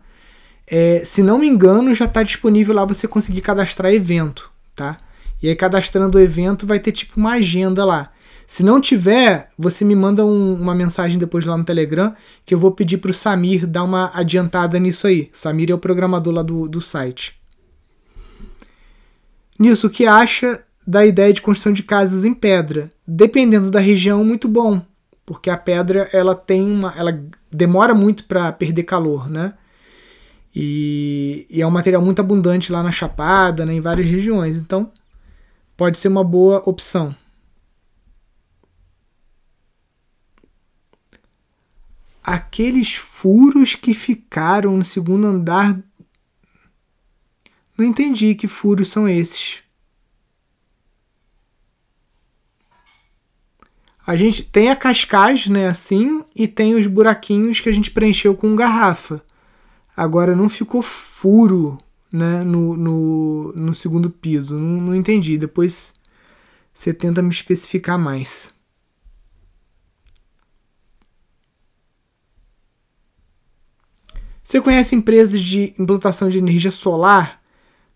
é, 0.69 1.01
se 1.03 1.23
não 1.23 1.39
me 1.39 1.47
engano, 1.47 1.93
já 1.93 2.05
está 2.05 2.23
disponível 2.23 2.75
lá 2.75 2.85
você 2.85 3.07
conseguir 3.07 3.41
cadastrar 3.41 3.93
evento, 3.93 4.51
tá? 4.75 4.97
E 5.41 5.47
aí 5.47 5.55
cadastrando 5.55 6.17
o 6.17 6.21
evento 6.21 6.67
vai 6.67 6.79
ter 6.79 6.91
tipo 6.91 7.19
uma 7.19 7.33
agenda 7.33 7.83
lá. 7.85 8.11
Se 8.45 8.63
não 8.63 8.81
tiver, 8.81 9.49
você 9.57 9.85
me 9.85 9.95
manda 9.95 10.25
um, 10.25 10.53
uma 10.53 10.73
mensagem 10.73 11.17
depois 11.17 11.45
lá 11.45 11.55
no 11.57 11.63
Telegram 11.63 12.15
que 12.45 12.53
eu 12.53 12.59
vou 12.59 12.71
pedir 12.71 12.97
para 12.97 13.11
o 13.11 13.13
Samir 13.13 13.67
dar 13.67 13.83
uma 13.83 14.11
adiantada 14.13 14.79
nisso 14.79 15.05
aí. 15.05 15.29
Samir 15.31 15.69
é 15.69 15.73
o 15.73 15.77
programador 15.77 16.33
lá 16.33 16.41
do, 16.41 16.67
do 16.67 16.81
site. 16.81 17.39
Nisso, 19.57 19.87
o 19.87 19.89
que 19.89 20.07
acha 20.07 20.63
da 20.85 21.05
ideia 21.05 21.31
de 21.31 21.41
construção 21.41 21.71
de 21.71 21.83
casas 21.83 22.25
em 22.25 22.33
pedra? 22.33 22.89
Dependendo 23.07 23.69
da 23.69 23.79
região, 23.79 24.23
muito 24.23 24.47
bom, 24.47 24.81
porque 25.25 25.49
a 25.49 25.57
pedra 25.57 26.09
ela 26.11 26.33
tem 26.33 26.63
uma, 26.63 26.93
ela 26.97 27.23
demora 27.51 27.93
muito 27.93 28.25
para 28.25 28.51
perder 28.51 28.83
calor, 28.83 29.29
né? 29.29 29.53
E, 30.55 31.45
e, 31.49 31.61
é 31.61 31.67
um 31.67 31.71
material 31.71 32.01
muito 32.01 32.19
abundante 32.19 32.71
lá 32.71 32.81
na 32.81 32.91
Chapada, 32.91 33.65
né, 33.65 33.73
em 33.73 33.81
várias 33.81 34.07
regiões, 34.07 34.57
então 34.57 34.91
pode 35.77 35.97
ser 35.97 36.07
uma 36.07 36.23
boa 36.23 36.61
opção. 36.65 37.15
Aqueles 42.23 42.95
furos 42.95 43.75
que 43.75 43.93
ficaram 43.93 44.75
no 44.77 44.83
segundo 44.83 45.27
andar 45.27 45.79
não 47.77 47.85
entendi 47.85 48.35
que 48.35 48.47
furos 48.47 48.89
são 48.89 49.07
esses. 49.07 49.63
A 54.05 54.15
gente 54.15 54.43
tem 54.43 54.69
a 54.69 54.75
cascagem, 54.75 55.53
né, 55.53 55.67
assim, 55.67 56.23
e 56.35 56.47
tem 56.47 56.75
os 56.75 56.87
buraquinhos 56.87 57.59
que 57.59 57.69
a 57.69 57.71
gente 57.71 57.91
preencheu 57.91 58.35
com 58.35 58.55
garrafa. 58.55 59.23
Agora 59.99 60.33
não 60.33 60.47
ficou 60.47 60.81
furo, 60.81 61.77
né, 62.09 62.41
no, 62.41 62.77
no, 62.77 63.51
no 63.53 63.75
segundo 63.75 64.09
piso. 64.09 64.57
Não, 64.57 64.79
não 64.79 64.95
entendi. 64.95 65.37
Depois 65.37 65.91
você 66.73 66.93
tenta 66.93 67.21
me 67.21 67.31
especificar 67.31 67.99
mais. 67.99 68.49
Você 74.41 74.61
conhece 74.61 74.95
empresas 74.95 75.41
de 75.41 75.73
implantação 75.77 76.29
de 76.29 76.37
energia 76.37 76.71
solar? 76.71 77.41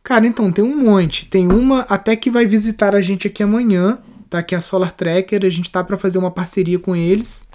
Cara, 0.03 0.27
então 0.27 0.51
tem 0.51 0.61
um 0.65 0.83
monte. 0.83 1.25
Tem 1.27 1.47
uma 1.47 1.83
até 1.83 2.17
que 2.17 2.29
vai 2.29 2.45
visitar 2.45 2.93
a 2.93 2.99
gente 2.99 3.27
aqui 3.27 3.41
amanhã, 3.41 3.97
tá? 4.29 4.43
Que 4.43 4.55
é 4.55 4.57
a 4.57 4.61
Solar 4.61 4.91
Tracker. 4.91 5.45
A 5.45 5.49
gente 5.49 5.71
tá 5.71 5.81
para 5.81 5.95
fazer 5.95 6.17
uma 6.17 6.29
parceria 6.29 6.77
com 6.77 6.93
eles, 6.93 7.47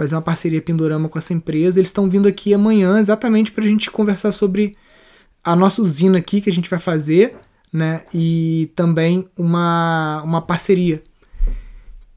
fazer 0.00 0.14
uma 0.14 0.22
parceria 0.22 0.62
Pindorama 0.62 1.10
com 1.10 1.18
essa 1.18 1.34
empresa. 1.34 1.78
Eles 1.78 1.90
estão 1.90 2.08
vindo 2.08 2.26
aqui 2.26 2.54
amanhã 2.54 2.98
exatamente 2.98 3.52
para 3.52 3.62
a 3.62 3.66
gente 3.66 3.90
conversar 3.90 4.32
sobre 4.32 4.72
a 5.44 5.54
nossa 5.54 5.82
usina 5.82 6.16
aqui 6.16 6.40
que 6.40 6.48
a 6.48 6.52
gente 6.52 6.70
vai 6.70 6.78
fazer, 6.78 7.36
né? 7.70 8.04
E 8.14 8.72
também 8.74 9.28
uma, 9.36 10.22
uma 10.24 10.40
parceria. 10.40 11.02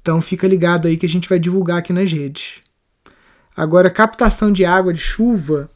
Então 0.02 0.22
fica 0.22 0.48
ligado 0.48 0.88
aí 0.88 0.96
que 0.96 1.06
a 1.06 1.10
gente 1.10 1.28
vai 1.28 1.38
divulgar 1.38 1.80
aqui 1.80 1.92
nas 1.92 2.10
redes. 2.10 2.62
Agora, 3.56 3.90
captação 3.90 4.50
de 4.50 4.64
água 4.64 4.94
de 4.94 5.02
chuva 5.02 5.70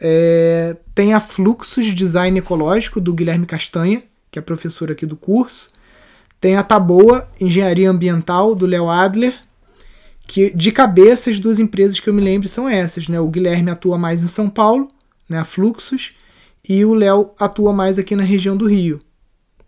é, 0.00 0.76
tem 0.96 1.14
a 1.14 1.20
Fluxos 1.20 1.86
de 1.86 1.94
Design 1.94 2.36
Ecológico 2.40 3.00
do 3.00 3.14
Guilherme 3.14 3.46
Castanha, 3.46 4.02
que 4.32 4.38
é 4.40 4.42
professor 4.42 4.90
aqui 4.90 5.06
do 5.06 5.16
curso. 5.16 5.70
Tem 6.40 6.56
a 6.56 6.64
Taboa 6.64 7.28
Engenharia 7.40 7.88
Ambiental 7.88 8.52
do 8.52 8.66
Léo 8.66 8.90
Adler, 8.90 9.46
que 10.26 10.54
de 10.54 10.72
cabeça 10.72 11.30
as 11.30 11.38
duas 11.38 11.60
empresas 11.60 12.00
que 12.00 12.08
eu 12.08 12.14
me 12.14 12.20
lembro 12.20 12.48
são 12.48 12.68
essas, 12.68 13.08
né? 13.08 13.20
O 13.20 13.28
Guilherme 13.28 13.70
atua 13.70 13.98
mais 13.98 14.22
em 14.22 14.26
São 14.28 14.48
Paulo, 14.48 14.88
né, 15.28 15.38
a 15.38 15.44
Fluxos, 15.44 16.12
e 16.68 16.84
o 16.84 16.94
Léo 16.94 17.30
atua 17.38 17.72
mais 17.72 17.98
aqui 17.98 18.16
na 18.16 18.24
região 18.24 18.56
do 18.56 18.66
Rio. 18.66 19.00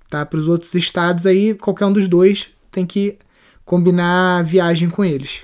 Tá? 0.08 0.26
Para 0.26 0.38
os 0.38 0.48
outros 0.48 0.74
estados 0.74 1.26
aí, 1.26 1.54
qualquer 1.54 1.86
um 1.86 1.92
dos 1.92 2.08
dois 2.08 2.48
tem 2.72 2.84
que 2.84 3.18
combinar 3.64 4.42
viagem 4.44 4.90
com 4.90 5.04
eles. 5.04 5.42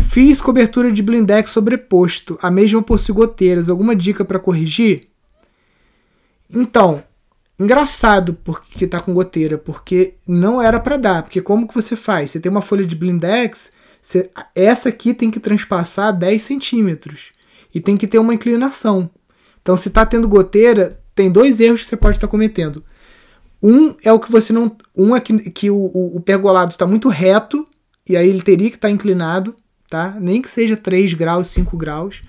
Fiz 0.00 0.40
cobertura 0.40 0.90
de 0.90 1.02
blindex 1.02 1.50
sobreposto, 1.50 2.38
a 2.42 2.50
mesma 2.50 2.82
possui 2.82 3.14
goteiras. 3.14 3.68
Alguma 3.68 3.94
dica 3.94 4.24
para 4.24 4.38
corrigir? 4.38 5.08
Então, 6.50 7.02
engraçado 7.62 8.34
porque 8.44 8.86
tá 8.86 9.00
com 9.00 9.12
goteira, 9.12 9.58
porque 9.58 10.14
não 10.26 10.60
era 10.60 10.78
para 10.80 10.96
dar. 10.96 11.22
Porque 11.22 11.40
como 11.40 11.66
que 11.66 11.74
você 11.74 11.96
faz? 11.96 12.30
Você 12.30 12.40
tem 12.40 12.50
uma 12.50 12.62
folha 12.62 12.84
de 12.84 12.94
blindex, 12.96 13.72
você, 14.00 14.30
essa 14.54 14.88
aqui 14.88 15.14
tem 15.14 15.30
que 15.30 15.40
transpassar 15.40 16.16
10 16.16 16.42
centímetros 16.42 17.32
e 17.74 17.80
tem 17.80 17.96
que 17.96 18.06
ter 18.06 18.18
uma 18.18 18.34
inclinação. 18.34 19.10
Então, 19.60 19.76
se 19.76 19.90
tá 19.90 20.04
tendo 20.04 20.28
goteira, 20.28 21.00
tem 21.14 21.30
dois 21.30 21.60
erros 21.60 21.82
que 21.82 21.86
você 21.86 21.96
pode 21.96 22.16
estar 22.16 22.26
tá 22.26 22.30
cometendo. 22.30 22.82
Um 23.62 23.94
é 24.02 24.12
o 24.12 24.18
que 24.18 24.30
você 24.30 24.52
não. 24.52 24.76
Um 24.96 25.14
é 25.14 25.20
que, 25.20 25.50
que 25.50 25.70
o, 25.70 25.76
o, 25.76 26.16
o 26.16 26.20
pergolado 26.20 26.72
está 26.72 26.86
muito 26.86 27.08
reto, 27.08 27.66
e 28.08 28.16
aí 28.16 28.28
ele 28.28 28.42
teria 28.42 28.68
que 28.68 28.76
estar 28.76 28.88
tá 28.88 28.92
inclinado 28.92 29.54
tá? 29.92 30.16
Nem 30.18 30.40
que 30.40 30.48
seja 30.48 30.74
3 30.74 31.12
graus, 31.12 31.48
5 31.48 31.76
graus. 31.76 32.22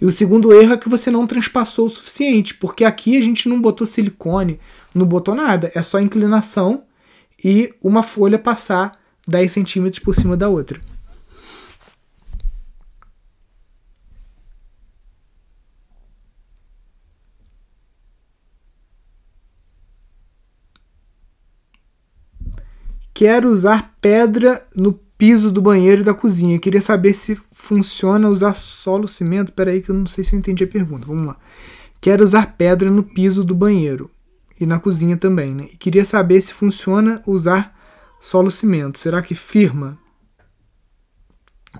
E 0.00 0.06
o 0.06 0.12
segundo 0.12 0.52
erro 0.52 0.74
é 0.74 0.76
que 0.76 0.88
você 0.88 1.10
não 1.10 1.26
transpassou 1.26 1.86
o 1.86 1.90
suficiente, 1.90 2.54
porque 2.54 2.84
aqui 2.84 3.16
a 3.16 3.20
gente 3.20 3.48
não 3.48 3.60
botou 3.60 3.86
silicone, 3.86 4.60
não 4.94 5.04
botou 5.04 5.34
nada, 5.34 5.72
é 5.74 5.82
só 5.82 6.00
inclinação 6.00 6.84
e 7.42 7.74
uma 7.82 8.02
folha 8.02 8.38
passar 8.38 8.92
10 9.26 9.50
centímetros 9.50 9.98
por 9.98 10.14
cima 10.14 10.36
da 10.36 10.48
outra. 10.48 10.80
Quero 23.12 23.50
usar 23.50 23.96
pedra 24.00 24.64
no 24.76 24.92
piso 25.18 25.50
do 25.50 25.60
banheiro 25.60 26.02
e 26.02 26.04
da 26.04 26.14
cozinha. 26.14 26.58
queria 26.60 26.80
saber 26.80 27.12
se 27.12 27.36
funciona 27.50 28.28
usar 28.28 28.54
solo 28.54 29.08
cimento. 29.08 29.52
Pera 29.52 29.72
aí 29.72 29.82
que 29.82 29.90
eu 29.90 29.94
não 29.94 30.06
sei 30.06 30.22
se 30.22 30.34
eu 30.34 30.38
entendi 30.38 30.62
a 30.62 30.68
pergunta. 30.68 31.06
Vamos 31.06 31.26
lá. 31.26 31.36
Quero 32.00 32.22
usar 32.22 32.54
pedra 32.56 32.88
no 32.88 33.02
piso 33.02 33.42
do 33.42 33.54
banheiro 33.54 34.08
e 34.60 34.64
na 34.64 34.78
cozinha 34.78 35.16
também, 35.16 35.52
né? 35.52 35.68
E 35.72 35.76
queria 35.76 36.04
saber 36.04 36.40
se 36.40 36.54
funciona 36.54 37.20
usar 37.26 37.76
solo 38.20 38.50
cimento. 38.50 38.98
Será 38.98 39.20
que 39.20 39.34
firma? 39.34 39.98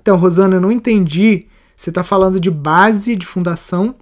Então, 0.01 0.16
Rosana, 0.16 0.57
eu 0.57 0.61
não 0.61 0.72
entendi 0.72 1.46
se 1.77 1.90
está 1.90 2.03
falando 2.03 2.40
de 2.40 2.51
base 2.51 3.14
de 3.14 3.24
fundação 3.24 3.94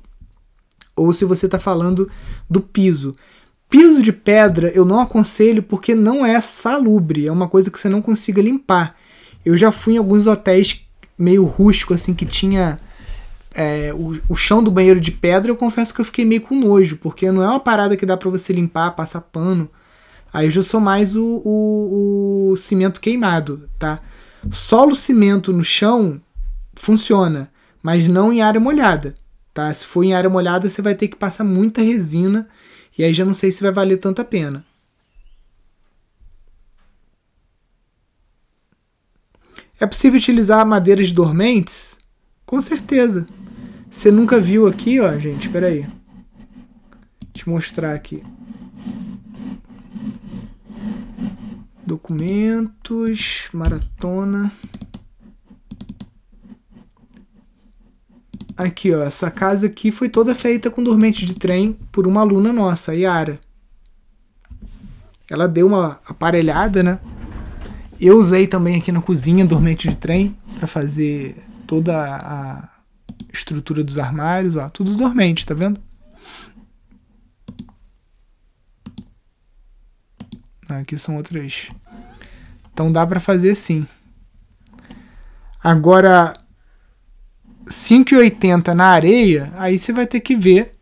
ou 0.97 1.13
se 1.13 1.27
você 1.27 1.45
está 1.45 1.59
falando 1.59 2.11
do 2.49 2.63
piso. 2.63 3.15
Piso 3.69 4.03
de 4.03 4.13
pedra 4.13 4.71
eu 4.71 4.85
não 4.85 5.01
aconselho 5.01 5.63
porque 5.63 5.95
não 5.95 6.25
é 6.25 6.41
salubre, 6.41 7.27
é 7.27 7.33
uma 7.33 7.49
coisa 7.49 7.71
que 7.71 7.79
você 7.79 7.89
não 7.89 8.01
consiga 8.01 8.41
limpar. 8.41 8.97
Eu 9.47 9.57
já 9.57 9.71
fui 9.71 9.95
em 9.95 9.99
alguns 9.99 10.27
hotéis 10.27 10.85
meio 11.17 11.45
rústico, 11.45 11.95
assim, 11.95 12.13
que 12.13 12.27
tinha 12.27 12.77
é, 13.55 13.95
o, 13.95 14.21
o, 14.29 14.35
chão 14.35 14.61
do 14.61 14.73
banheiro 14.73 15.01
de 15.01 15.13
pedra. 15.13 15.53
Eu 15.53 15.57
confesso 15.57 15.95
que 15.95 16.01
eu 16.01 16.05
fiquei 16.05 16.25
meio 16.25 16.41
com 16.41 16.59
nojo, 16.59 16.97
porque 16.97 17.31
não 17.31 17.41
é 17.41 17.49
uma 17.49 17.61
parada 17.61 17.97
que 17.97 18.05
dá 18.05 18.17
para 18.17 18.29
você 18.29 18.53
limpar, 18.53 18.91
passar 18.97 19.21
pano. 19.21 19.71
Aí 20.33 20.49
eu 20.49 20.51
já 20.51 20.65
sou 20.65 20.81
mais 20.81 21.15
o, 21.15 21.41
o, 21.45 22.51
o 22.51 22.57
cimento 22.57 23.01
queimado, 23.01 23.71
tá? 23.79 24.01
Solo 24.51 24.97
cimento 24.97 25.53
no 25.53 25.63
chão 25.63 26.21
funciona, 26.75 27.49
mas 27.81 28.09
não 28.09 28.33
em 28.33 28.43
área 28.43 28.61
molhada, 28.61 29.15
tá? 29.55 29.73
Se 29.73 29.87
for 29.87 30.03
em 30.03 30.13
área 30.13 30.29
molhada, 30.29 30.69
você 30.69 30.83
vai 30.83 30.97
ter 30.97 31.07
que 31.07 31.17
passar 31.17 31.45
muita 31.45 31.81
resina 31.83 32.49
e 32.99 33.05
aí 33.05 33.15
já 33.15 33.25
não 33.25 33.33
sei 33.33 33.53
se 33.53 33.63
vai 33.63 33.71
valer 33.71 33.99
tanta 33.99 34.25
pena. 34.25 34.65
É 39.79 39.87
possível 39.87 40.19
utilizar 40.19 40.67
madeiras 40.67 41.13
dormentes? 41.13 41.99
Com 42.47 42.63
certeza. 42.63 43.27
Você 43.91 44.11
nunca 44.11 44.41
viu 44.41 44.67
aqui, 44.67 45.01
ó, 45.01 45.19
gente, 45.19 45.47
espera 45.47 45.67
aí. 45.67 45.87
Te 47.33 47.49
mostrar 47.49 47.93
aqui. 47.93 48.23
Documentos, 51.85 53.45
maratona. 53.53 54.51
Aqui, 58.57 58.95
ó, 58.95 59.03
essa 59.03 59.31
casa 59.31 59.67
aqui 59.67 59.93
foi 59.93 60.09
toda 60.09 60.35
feita 60.35 60.71
com 60.71 60.83
dormente 60.83 61.27
de 61.27 61.35
trem 61.35 61.75
por 61.93 62.07
uma 62.07 62.23
aluna 62.23 62.53
nossa, 62.53 62.95
Yara. 62.95 63.39
Ela 65.29 65.47
deu 65.47 65.67
uma 65.67 66.01
aparelhada, 66.07 66.83
né? 66.83 66.99
Eu 68.01 68.19
usei 68.19 68.47
também 68.47 68.77
aqui 68.77 68.93
na 68.93 69.01
cozinha 69.01 69.45
dormente 69.45 69.89
de 69.89 69.97
trem 69.97 70.37
para 70.57 70.67
fazer 70.67 71.37
toda 71.67 71.97
a 71.97 72.69
estrutura 73.33 73.83
dos 73.83 73.99
armários, 73.99 74.57
ó, 74.57 74.69
tudo 74.69 74.95
dormente, 74.95 75.47
tá 75.47 75.55
vendo? 75.55 75.81
Aqui 80.69 80.99
são 80.99 81.17
outras. 81.17 81.69
Então 82.73 82.91
dá 82.91 83.07
para 83.07 83.21
fazer 83.21 83.55
sim. 83.55 83.87
Agora 85.63 86.37
5,80 87.67 88.75
na 88.75 88.87
areia, 88.87 89.53
aí 89.57 89.79
você 89.79 89.93
vai 89.93 90.07
ter 90.07 90.21
que 90.21 90.37
ver 90.37 90.77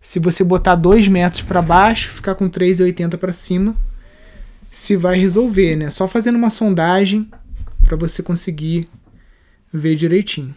se 0.00 0.18
você 0.18 0.42
botar 0.42 0.74
2 0.74 1.08
metros 1.08 1.42
para 1.42 1.62
baixo, 1.62 2.10
ficar 2.10 2.34
com 2.34 2.48
3,80 2.48 3.16
para 3.16 3.32
cima, 3.32 3.76
se 4.72 4.96
vai 4.96 5.18
resolver, 5.18 5.76
né? 5.76 5.90
Só 5.90 6.08
fazendo 6.08 6.36
uma 6.36 6.48
sondagem 6.48 7.30
para 7.84 7.94
você 7.94 8.22
conseguir 8.22 8.88
ver 9.70 9.94
direitinho. 9.96 10.54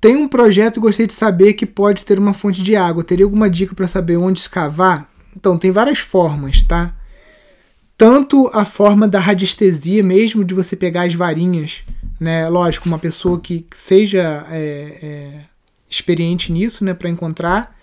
Tem 0.00 0.16
um 0.16 0.26
projeto 0.26 0.78
e 0.78 0.80
gostei 0.80 1.06
de 1.06 1.12
saber 1.12 1.52
que 1.52 1.64
pode 1.64 2.04
ter 2.04 2.18
uma 2.18 2.32
fonte 2.32 2.60
de 2.60 2.74
água. 2.74 3.04
Teria 3.04 3.24
alguma 3.24 3.48
dica 3.48 3.74
para 3.74 3.86
saber 3.86 4.16
onde 4.16 4.40
escavar? 4.40 5.08
Então, 5.36 5.56
tem 5.56 5.70
várias 5.70 5.98
formas, 6.00 6.64
tá? 6.64 6.92
Tanto 8.00 8.50
a 8.54 8.64
forma 8.64 9.06
da 9.06 9.20
radiestesia 9.20 10.02
mesmo, 10.02 10.42
de 10.42 10.54
você 10.54 10.74
pegar 10.74 11.02
as 11.02 11.14
varinhas, 11.14 11.84
né? 12.18 12.48
Lógico, 12.48 12.88
uma 12.88 12.98
pessoa 12.98 13.38
que 13.38 13.66
seja 13.74 14.46
é, 14.50 14.98
é, 15.02 15.40
experiente 15.86 16.50
nisso, 16.50 16.82
né, 16.82 16.94
para 16.94 17.10
encontrar, 17.10 17.76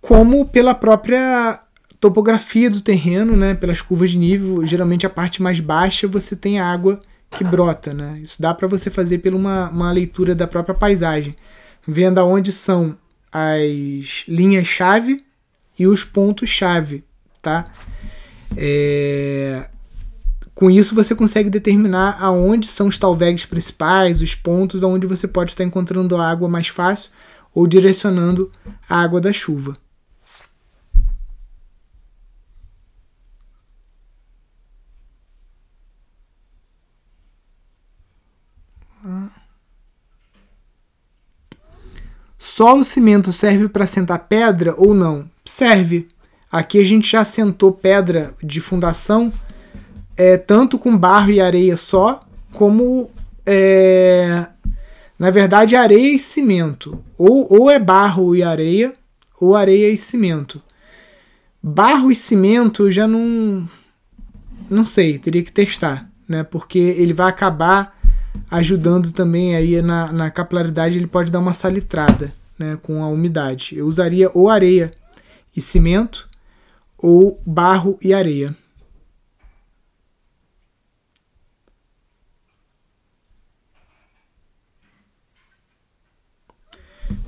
como 0.00 0.46
pela 0.46 0.72
própria 0.72 1.60
topografia 1.98 2.70
do 2.70 2.80
terreno, 2.80 3.36
né, 3.36 3.54
pelas 3.54 3.82
curvas 3.82 4.12
de 4.12 4.18
nível, 4.18 4.64
geralmente 4.64 5.04
a 5.04 5.10
parte 5.10 5.42
mais 5.42 5.58
baixa 5.58 6.06
você 6.06 6.36
tem 6.36 6.60
água 6.60 7.00
que 7.28 7.42
brota, 7.42 7.92
né? 7.92 8.20
Isso 8.22 8.40
dá 8.40 8.54
para 8.54 8.68
você 8.68 8.88
fazer 8.88 9.18
por 9.18 9.34
uma, 9.34 9.68
uma 9.68 9.90
leitura 9.90 10.32
da 10.32 10.46
própria 10.46 10.76
paisagem, 10.76 11.34
vendo 11.84 12.18
aonde 12.18 12.52
são 12.52 12.96
as 13.32 14.22
linhas-chave 14.28 15.24
e 15.76 15.88
os 15.88 16.04
pontos-chave, 16.04 17.02
tá? 17.42 17.64
É, 18.56 19.68
com 20.54 20.70
isso 20.70 20.94
você 20.94 21.14
consegue 21.14 21.48
determinar 21.48 22.16
aonde 22.20 22.66
são 22.66 22.88
os 22.88 22.98
talvegs 22.98 23.46
principais, 23.46 24.20
os 24.20 24.34
pontos 24.34 24.82
aonde 24.82 25.06
você 25.06 25.28
pode 25.28 25.50
estar 25.50 25.64
encontrando 25.64 26.16
a 26.16 26.28
água 26.28 26.48
mais 26.48 26.68
fácil 26.68 27.10
ou 27.54 27.66
direcionando 27.66 28.50
a 28.88 29.00
água 29.00 29.20
da 29.20 29.32
chuva. 29.32 29.74
Solo 42.36 42.82
cimento 42.84 43.32
serve 43.32 43.68
para 43.68 43.86
sentar 43.86 44.18
pedra 44.26 44.74
ou 44.76 44.92
não? 44.92 45.30
Serve. 45.44 46.08
Aqui 46.50 46.78
a 46.78 46.84
gente 46.84 47.10
já 47.10 47.24
sentou 47.24 47.72
pedra 47.72 48.34
de 48.42 48.60
fundação, 48.60 49.32
é, 50.16 50.36
tanto 50.36 50.78
com 50.78 50.96
barro 50.96 51.30
e 51.30 51.40
areia 51.40 51.76
só, 51.76 52.26
como 52.52 53.10
é, 53.44 54.46
na 55.18 55.30
verdade 55.30 55.76
areia 55.76 56.14
e 56.14 56.18
cimento. 56.18 57.02
Ou, 57.18 57.46
ou 57.52 57.70
é 57.70 57.78
barro 57.78 58.34
e 58.34 58.42
areia, 58.42 58.94
ou 59.40 59.54
areia 59.54 59.90
e 59.90 59.96
cimento. 59.96 60.62
Barro 61.62 62.10
e 62.10 62.14
cimento 62.14 62.84
eu 62.84 62.90
já 62.90 63.06
não. 63.06 63.68
Não 64.70 64.84
sei, 64.84 65.18
teria 65.18 65.42
que 65.42 65.52
testar, 65.52 66.08
né? 66.28 66.42
Porque 66.42 66.78
ele 66.78 67.14
vai 67.14 67.28
acabar 67.28 67.98
ajudando 68.50 69.12
também 69.12 69.56
aí 69.56 69.80
na, 69.82 70.12
na 70.12 70.30
capilaridade, 70.30 70.96
ele 70.96 71.06
pode 71.06 71.30
dar 71.30 71.38
uma 71.38 71.52
salitrada 71.52 72.32
né, 72.58 72.78
com 72.82 73.02
a 73.02 73.08
umidade. 73.08 73.76
Eu 73.76 73.86
usaria 73.86 74.30
ou 74.34 74.48
areia 74.48 74.90
e 75.54 75.60
cimento, 75.60 76.28
ou 76.98 77.40
barro 77.46 77.96
e 78.02 78.12
areia. 78.12 78.54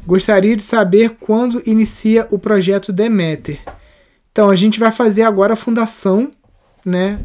Gostaria 0.04 0.56
de 0.56 0.62
saber 0.62 1.10
quando 1.20 1.62
inicia 1.64 2.26
o 2.30 2.38
projeto 2.38 2.92
Demeter. 2.92 3.60
Então, 4.32 4.50
a 4.50 4.56
gente 4.56 4.80
vai 4.80 4.90
fazer 4.90 5.22
agora 5.22 5.52
a 5.52 5.56
fundação, 5.56 6.32
né? 6.84 7.24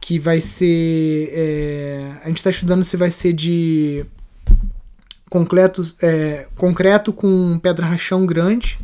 Que 0.00 0.18
vai 0.18 0.40
ser. 0.40 1.30
É, 1.32 2.12
a 2.22 2.28
gente 2.28 2.38
está 2.38 2.50
estudando 2.50 2.82
se 2.82 2.96
vai 2.96 3.10
ser 3.10 3.32
de 3.34 4.06
concreto, 5.28 5.82
é, 6.00 6.46
concreto 6.56 7.12
com 7.12 7.58
pedra 7.58 7.84
rachão 7.86 8.24
grande 8.24 8.78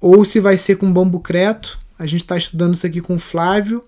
ou 0.00 0.24
se 0.24 0.40
vai 0.40 0.56
ser 0.56 0.76
com 0.76 0.92
bambu 0.92 1.20
creto. 1.20 1.78
A 1.98 2.06
gente 2.06 2.22
está 2.22 2.36
estudando 2.36 2.74
isso 2.74 2.86
aqui 2.86 3.00
com 3.00 3.14
o 3.16 3.18
Flávio, 3.18 3.84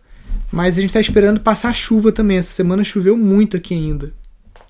mas 0.53 0.77
a 0.77 0.81
gente 0.81 0.91
está 0.91 1.01
esperando 1.01 1.41
passar 1.41 1.75
chuva 1.75 2.13
também. 2.13 2.37
Essa 2.37 2.53
semana 2.53 2.85
choveu 2.85 3.17
muito 3.17 3.57
aqui 3.57 3.75
ainda. 3.75 4.13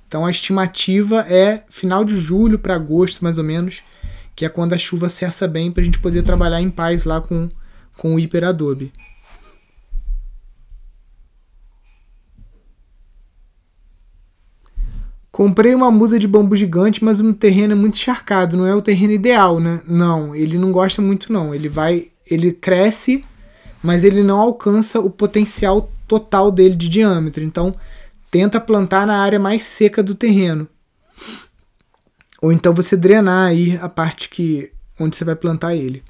Então 0.07 0.25
a 0.25 0.31
estimativa 0.31 1.21
é 1.29 1.65
final 1.69 2.05
de 2.05 2.19
julho 2.19 2.59
para 2.59 2.75
agosto, 2.75 3.25
mais 3.25 3.39
ou 3.39 3.45
menos, 3.45 3.83
que 4.37 4.45
é 4.45 4.49
quando 4.49 4.75
a 4.75 4.79
chuva 4.79 5.09
cessa 5.09 5.49
bem 5.49 5.73
para 5.73 5.81
a 5.81 5.85
gente 5.85 5.99
poder 5.99 6.23
trabalhar 6.23 6.61
em 6.61 6.71
paz 6.71 7.05
lá 7.05 7.21
com, 7.21 7.49
com 7.97 8.15
o 8.15 8.19
Hyper 8.19 8.45
Adobe. 8.45 8.93
Comprei 15.33 15.75
uma 15.75 15.91
muda 15.91 16.19
de 16.19 16.29
bambu 16.29 16.55
gigante, 16.55 17.03
mas 17.03 17.19
o 17.19 17.33
terreno 17.33 17.73
é 17.73 17.75
muito 17.75 17.95
encharcado, 17.95 18.55
não 18.55 18.67
é 18.67 18.75
o 18.75 18.83
terreno 18.83 19.15
ideal, 19.15 19.59
né? 19.59 19.81
Não, 19.89 20.37
ele 20.37 20.59
não 20.59 20.71
gosta 20.71 21.01
muito 21.01 21.33
não. 21.33 21.55
Ele 21.55 21.71
vai, 21.71 22.09
ele 22.31 22.53
cresce, 22.53 23.25
mas 23.83 24.05
ele 24.05 24.23
não 24.23 24.39
alcança 24.39 25.01
o 25.01 25.09
potencial 25.09 25.91
total 26.07 26.51
dele 26.51 26.77
de 26.77 26.87
diâmetro. 26.87 27.43
Então, 27.43 27.75
tenta 28.31 28.61
plantar 28.61 29.07
na 29.07 29.23
área 29.23 29.41
mais 29.41 29.63
seca 29.63 30.03
do 30.03 30.15
terreno. 30.15 30.69
Ou 32.43 32.53
então 32.53 32.75
você 32.75 32.95
drenar 32.95 33.49
aí 33.49 33.79
a 33.81 33.89
parte 33.89 34.29
que 34.29 34.71
onde 35.01 35.17
você 35.17 35.25
vai 35.25 35.35
plantar 35.35 35.75
ele. 35.75 36.03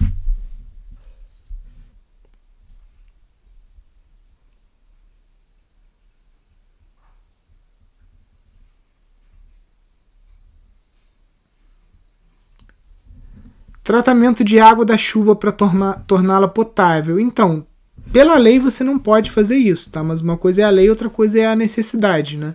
Tratamento 13.82 14.44
de 14.44 14.60
água 14.60 14.84
da 14.84 14.96
chuva 14.96 15.34
para 15.34 15.52
torná-la 15.52 16.46
potável. 16.46 17.18
Então, 17.18 17.66
pela 18.12 18.36
lei 18.36 18.58
você 18.58 18.84
não 18.84 18.98
pode 18.98 19.30
fazer 19.30 19.56
isso, 19.56 19.90
tá? 19.90 20.02
Mas 20.02 20.20
uma 20.20 20.36
coisa 20.36 20.62
é 20.62 20.64
a 20.64 20.70
lei, 20.70 20.88
outra 20.88 21.08
coisa 21.10 21.40
é 21.40 21.46
a 21.46 21.56
necessidade, 21.56 22.36
né? 22.36 22.54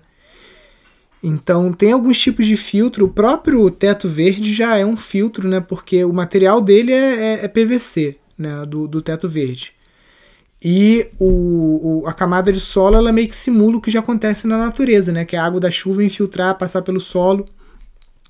Então 1.21 1.73
tem 1.73 1.91
alguns 1.91 2.19
tipos 2.19 2.45
de 2.45 2.55
filtro. 2.55 3.05
O 3.05 3.09
próprio 3.09 3.69
teto 3.71 4.07
verde 4.07 4.53
já 4.53 4.77
é 4.77 4.85
um 4.85 4.95
filtro, 4.95 5.47
né? 5.47 5.59
Porque 5.59 6.03
o 6.05 6.13
material 6.13 6.61
dele 6.61 6.93
é, 6.93 7.15
é, 7.15 7.45
é 7.45 7.47
PVC, 7.47 8.17
né? 8.37 8.65
Do, 8.65 8.87
do 8.87 9.01
teto 9.01 9.27
verde. 9.27 9.73
E 10.63 11.09
o, 11.19 12.01
o, 12.03 12.07
a 12.07 12.13
camada 12.13 12.51
de 12.51 12.59
solo 12.59 12.95
ela 12.95 13.11
meio 13.11 13.27
que 13.27 13.35
simula 13.35 13.77
o 13.77 13.81
que 13.81 13.91
já 13.91 13.99
acontece 13.99 14.47
na 14.47 14.57
natureza, 14.57 15.11
né? 15.11 15.25
Que 15.25 15.35
é 15.35 15.39
a 15.39 15.45
água 15.45 15.59
da 15.59 15.69
chuva 15.69 16.03
infiltrar, 16.03 16.57
passar 16.57 16.81
pelo 16.81 16.99
solo, 16.99 17.45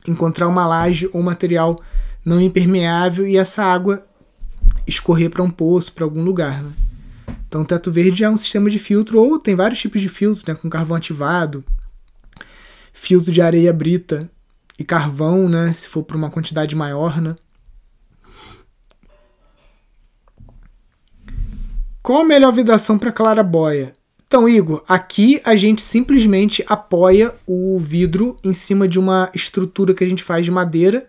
encontrar 0.07 0.47
uma 0.47 0.65
laje 0.65 1.09
ou 1.13 1.21
material 1.21 1.79
não 2.27 2.41
impermeável 2.41 3.25
e 3.25 3.37
essa 3.37 3.63
água 3.63 4.05
escorrer 4.85 5.29
para 5.29 5.41
um 5.41 5.49
poço, 5.49 5.93
para 5.93 6.03
algum 6.03 6.21
lugar. 6.21 6.61
Né? 6.61 6.73
Então, 7.47 7.61
o 7.61 7.65
teto 7.65 7.89
verde 7.89 8.25
é 8.25 8.29
um 8.29 8.35
sistema 8.35 8.69
de 8.69 8.77
filtro, 8.77 9.17
ou 9.17 9.39
tem 9.39 9.55
vários 9.55 9.79
tipos 9.79 10.01
de 10.01 10.09
filtro, 10.09 10.43
né, 10.45 10.53
com 10.53 10.69
carvão 10.69 10.97
ativado, 10.97 11.63
filtro 12.91 13.31
de 13.31 13.41
areia 13.41 13.71
brita 13.71 14.29
e 14.77 14.83
carvão, 14.83 15.47
né, 15.47 15.71
se 15.71 15.87
for 15.87 16.03
para 16.03 16.17
uma 16.17 16.29
quantidade 16.29 16.75
maior. 16.75 17.21
Né? 17.21 17.33
Qual 22.03 22.23
a 22.23 22.25
melhor 22.25 22.51
vedação 22.51 22.99
para 22.99 23.13
clarabóia? 23.13 23.93
Então, 24.27 24.49
Igor, 24.49 24.83
aqui 24.85 25.39
a 25.45 25.55
gente 25.55 25.81
simplesmente 25.81 26.61
apoia 26.67 27.33
o 27.47 27.79
vidro 27.79 28.35
em 28.43 28.51
cima 28.51 28.85
de 28.85 28.99
uma 28.99 29.31
estrutura 29.33 29.93
que 29.93 30.03
a 30.03 30.07
gente 30.07 30.23
faz 30.23 30.43
de 30.43 30.51
madeira, 30.51 31.07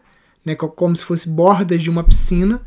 né, 0.49 0.57
como 0.57 0.97
se 0.97 1.05
fosse 1.05 1.29
bordas 1.29 1.83
de 1.83 1.91
uma 1.91 2.03
piscina, 2.03 2.61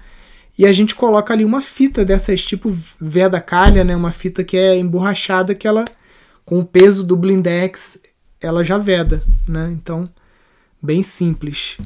e 0.57 0.65
a 0.65 0.73
gente 0.73 0.95
coloca 0.95 1.33
ali 1.33 1.43
uma 1.43 1.61
fita 1.61 2.05
dessas 2.05 2.41
tipo 2.43 2.75
veda 2.99 3.41
calha, 3.41 3.83
né? 3.83 3.95
Uma 3.95 4.11
fita 4.11 4.43
que 4.43 4.57
é 4.57 4.77
emborrachada 4.77 5.55
que 5.55 5.67
ela 5.67 5.85
com 6.45 6.59
o 6.59 6.65
peso 6.65 7.03
do 7.03 7.15
blindex 7.15 7.99
ela 8.39 8.63
já 8.63 8.77
veda, 8.77 9.23
né? 9.47 9.69
Então, 9.71 10.09
bem 10.81 11.01
simples. 11.03 11.77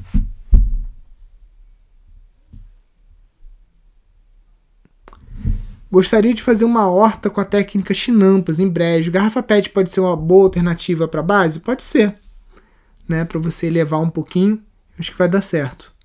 Gostaria 5.92 6.34
de 6.34 6.42
fazer 6.42 6.66
uma 6.66 6.90
horta 6.90 7.30
com 7.30 7.40
a 7.40 7.46
técnica 7.46 7.94
chinampas 7.94 8.60
em 8.60 8.68
brejo. 8.68 9.12
Garrafa 9.12 9.44
PET 9.44 9.70
pode 9.70 9.90
ser 9.90 10.02
uma 10.02 10.16
boa 10.16 10.46
alternativa 10.46 11.08
para 11.08 11.24
base? 11.24 11.60
Pode 11.60 11.84
ser, 11.84 12.16
né? 13.08 13.24
Para 13.24 13.40
você 13.40 13.70
levar 13.70 14.00
um 14.00 14.10
pouquinho, 14.10 14.62
acho 14.98 15.12
que 15.12 15.18
vai 15.18 15.30
dar 15.30 15.42
certo. 15.42 15.96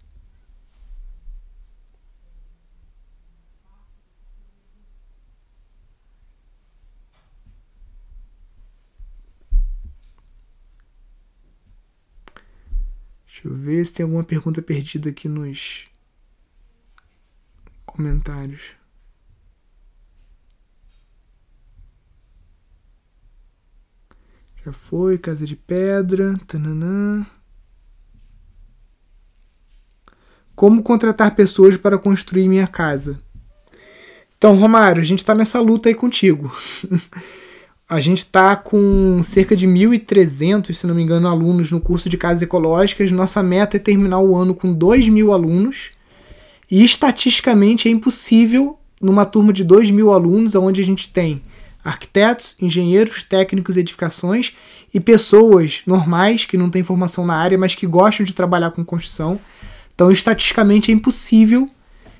Deixa 13.26 13.48
eu 13.48 13.55
ver 13.55 13.87
se 13.87 13.94
tem 13.94 14.05
alguma 14.05 14.22
pergunta 14.22 14.61
perdida 14.61 15.09
aqui 15.09 15.26
nos 15.26 15.88
comentários. 17.87 18.74
Já 24.64 24.72
foi, 24.72 25.16
Casa 25.16 25.46
de 25.46 25.57
Pedra. 25.57 26.37
Tananã. 26.46 27.26
Como 30.60 30.82
contratar 30.82 31.34
pessoas 31.34 31.78
para 31.78 31.96
construir 31.96 32.46
minha 32.46 32.66
casa? 32.66 33.18
Então, 34.36 34.54
Romário, 34.56 35.00
a 35.00 35.04
gente 35.04 35.20
está 35.20 35.34
nessa 35.34 35.58
luta 35.58 35.88
aí 35.88 35.94
contigo. 35.94 36.54
a 37.88 37.98
gente 37.98 38.18
está 38.18 38.54
com 38.54 39.22
cerca 39.22 39.56
de 39.56 39.66
1.300, 39.66 40.74
se 40.74 40.86
não 40.86 40.94
me 40.94 41.02
engano, 41.02 41.28
alunos 41.28 41.72
no 41.72 41.80
curso 41.80 42.11
de 42.11 42.18
casas 42.18 42.42
ecológicas. 42.42 43.11
Nossa 43.11 43.42
meta 43.42 43.78
é 43.78 43.80
terminar 43.80 44.18
o 44.18 44.36
ano 44.36 44.54
com 44.54 44.70
2 44.70 45.08
mil 45.08 45.32
alunos. 45.32 45.92
E 46.70 46.84
estatisticamente 46.84 47.88
é 47.88 47.90
impossível, 47.90 48.78
numa 49.00 49.24
turma 49.24 49.54
de 49.54 49.64
2 49.64 49.90
mil 49.90 50.12
alunos, 50.12 50.54
onde 50.54 50.82
a 50.82 50.84
gente 50.84 51.08
tem 51.08 51.40
arquitetos, 51.82 52.54
engenheiros, 52.61 53.24
técnicos, 53.24 53.78
edificações 53.78 54.52
e 54.92 55.00
pessoas 55.00 55.80
normais 55.86 56.44
que 56.44 56.58
não 56.58 56.68
têm 56.68 56.82
formação 56.82 57.24
na 57.24 57.34
área, 57.34 57.56
mas 57.56 57.74
que 57.74 57.86
gostam 57.86 58.26
de 58.26 58.34
trabalhar 58.34 58.72
com 58.72 58.84
construção. 58.84 59.40
Então, 60.01 60.11
estatisticamente 60.11 60.90
é 60.90 60.94
impossível 60.94 61.68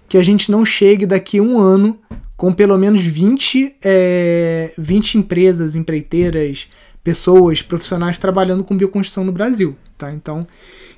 que 0.07 0.19
a 0.19 0.23
gente 0.23 0.51
não 0.51 0.67
chegue 0.67 1.07
daqui 1.07 1.39
a 1.39 1.43
um 1.43 1.59
ano 1.59 1.99
com 2.37 2.53
pelo 2.53 2.77
menos 2.77 3.03
20, 3.03 3.75
é, 3.83 4.71
20 4.77 5.15
empresas, 5.17 5.75
empreiteiras, 5.75 6.69
pessoas, 7.03 7.63
profissionais 7.63 8.19
trabalhando 8.19 8.63
com 8.63 8.77
bioconstrução 8.77 9.25
no 9.25 9.33
Brasil. 9.33 9.79
Tá? 9.97 10.13
Então, 10.13 10.47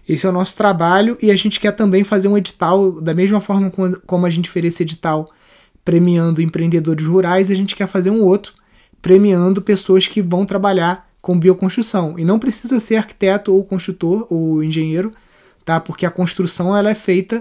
esse 0.09 0.27
é 0.27 0.29
o 0.29 0.33
nosso 0.33 0.57
trabalho 0.57 1.17
e 1.23 1.31
a 1.31 1.37
gente 1.37 1.61
quer 1.61 1.71
também 1.71 2.03
fazer 2.03 2.27
um 2.27 2.37
edital, 2.37 3.01
da 3.01 3.15
mesma 3.15 3.41
forma 3.41 3.73
como 4.05 4.27
a 4.27 4.31
gente 4.31 4.51
fez 4.51 4.67
esse 4.67 4.83
edital 4.83 5.31
premiando 5.85 6.43
empreendedores 6.43 7.07
rurais, 7.07 7.49
a 7.49 7.55
gente 7.55 7.77
quer 7.77 7.87
fazer 7.87 8.11
um 8.11 8.25
outro 8.25 8.55
premiando 9.01 9.63
pessoas 9.63 10.09
que 10.09 10.21
vão 10.21 10.45
trabalhar 10.45 11.09
com 11.21 11.39
bioconstrução. 11.39 12.19
E 12.19 12.25
não 12.25 12.41
precisa 12.41 12.81
ser 12.81 12.97
arquiteto 12.97 13.55
ou 13.55 13.63
construtor 13.63 14.27
ou 14.29 14.65
engenheiro, 14.65 15.13
tá? 15.65 15.81
Porque 15.81 16.07
a 16.07 16.11
construção 16.11 16.77
ela 16.77 16.91
é 16.91 16.95
feita 16.95 17.41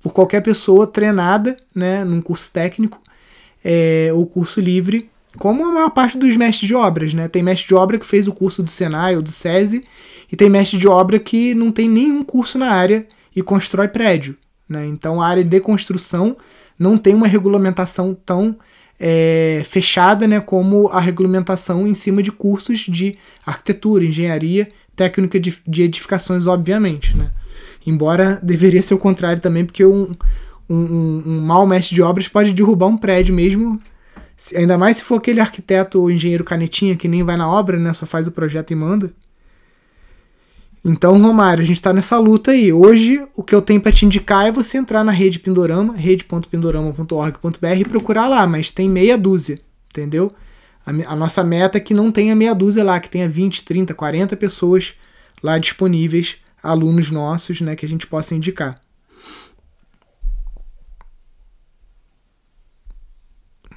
por 0.00 0.12
qualquer 0.12 0.40
pessoa 0.40 0.86
treinada, 0.86 1.56
né, 1.74 2.04
num 2.04 2.20
curso 2.20 2.50
técnico 2.50 3.00
é, 3.64 4.10
ou 4.12 4.26
curso 4.26 4.60
livre, 4.60 5.08
como 5.38 5.64
a 5.64 5.72
maior 5.72 5.90
parte 5.90 6.18
dos 6.18 6.36
mestres 6.36 6.68
de 6.68 6.74
obras, 6.74 7.14
né? 7.14 7.26
Tem 7.26 7.42
mestre 7.42 7.68
de 7.68 7.74
obra 7.74 7.98
que 7.98 8.04
fez 8.04 8.28
o 8.28 8.32
curso 8.32 8.62
do 8.62 8.70
Senai 8.70 9.16
ou 9.16 9.22
do 9.22 9.30
SESI 9.30 9.80
e 10.30 10.36
tem 10.36 10.50
mestre 10.50 10.78
de 10.78 10.86
obra 10.86 11.18
que 11.18 11.54
não 11.54 11.72
tem 11.72 11.88
nenhum 11.88 12.22
curso 12.22 12.58
na 12.58 12.70
área 12.70 13.06
e 13.34 13.40
constrói 13.42 13.88
prédio, 13.88 14.36
né? 14.68 14.86
Então 14.86 15.22
a 15.22 15.26
área 15.26 15.44
de 15.44 15.60
construção 15.60 16.36
não 16.78 16.98
tem 16.98 17.14
uma 17.14 17.26
regulamentação 17.26 18.14
tão 18.14 18.56
é, 18.98 19.62
fechada, 19.64 20.28
né, 20.28 20.40
como 20.40 20.88
a 20.88 21.00
regulamentação 21.00 21.86
em 21.88 21.94
cima 21.94 22.22
de 22.22 22.30
cursos 22.30 22.80
de 22.80 23.16
arquitetura, 23.44 24.04
engenharia, 24.04 24.68
técnica 24.94 25.40
de, 25.40 25.56
de 25.66 25.82
edificações, 25.82 26.46
obviamente, 26.46 27.16
né? 27.16 27.26
Embora 27.86 28.38
deveria 28.42 28.82
ser 28.82 28.94
o 28.94 28.98
contrário 28.98 29.42
também, 29.42 29.64
porque 29.64 29.84
um, 29.84 30.14
um, 30.68 30.76
um, 30.76 31.22
um 31.26 31.40
mau 31.40 31.66
mestre 31.66 31.94
de 31.94 32.02
obras 32.02 32.28
pode 32.28 32.52
derrubar 32.52 32.86
um 32.86 32.96
prédio 32.96 33.34
mesmo, 33.34 33.80
ainda 34.54 34.78
mais 34.78 34.98
se 34.98 35.04
for 35.04 35.16
aquele 35.16 35.40
arquiteto 35.40 36.00
ou 36.00 36.10
engenheiro 36.10 36.44
canetinha 36.44 36.96
que 36.96 37.08
nem 37.08 37.22
vai 37.22 37.36
na 37.36 37.50
obra, 37.50 37.78
né, 37.78 37.92
só 37.92 38.06
faz 38.06 38.26
o 38.26 38.32
projeto 38.32 38.70
e 38.70 38.76
manda. 38.76 39.12
Então, 40.84 41.20
Romário, 41.20 41.62
a 41.62 41.66
gente 41.66 41.76
está 41.76 41.92
nessa 41.92 42.18
luta 42.18 42.50
aí. 42.50 42.72
Hoje, 42.72 43.24
o 43.36 43.42
que 43.42 43.54
eu 43.54 43.62
tenho 43.62 43.80
para 43.80 43.92
te 43.92 44.04
indicar 44.04 44.46
é 44.46 44.50
você 44.50 44.78
entrar 44.78 45.04
na 45.04 45.12
rede 45.12 45.38
Pindorama, 45.38 45.94
rede.pindorama.org.br 45.94 47.66
e 47.78 47.84
procurar 47.84 48.26
lá, 48.26 48.44
mas 48.48 48.72
tem 48.72 48.88
meia 48.88 49.16
dúzia, 49.16 49.60
entendeu? 49.90 50.32
A, 50.84 50.90
a, 50.90 51.14
nossa 51.14 51.44
meta 51.44 51.78
é 51.78 51.80
que 51.80 51.94
não 51.94 52.10
tenha 52.10 52.34
meia 52.34 52.52
dúzia 52.52 52.82
lá, 52.82 52.98
que 52.98 53.08
tenha 53.08 53.28
20, 53.28 53.64
30, 53.64 53.94
40 53.94 54.36
pessoas 54.36 54.94
lá 55.40 55.56
disponíveis, 55.56 56.38
alunos 56.62 57.10
nossos, 57.10 57.60
né, 57.60 57.74
que 57.74 57.84
a 57.84 57.88
gente 57.88 58.06
possa 58.06 58.34
indicar. 58.34 58.78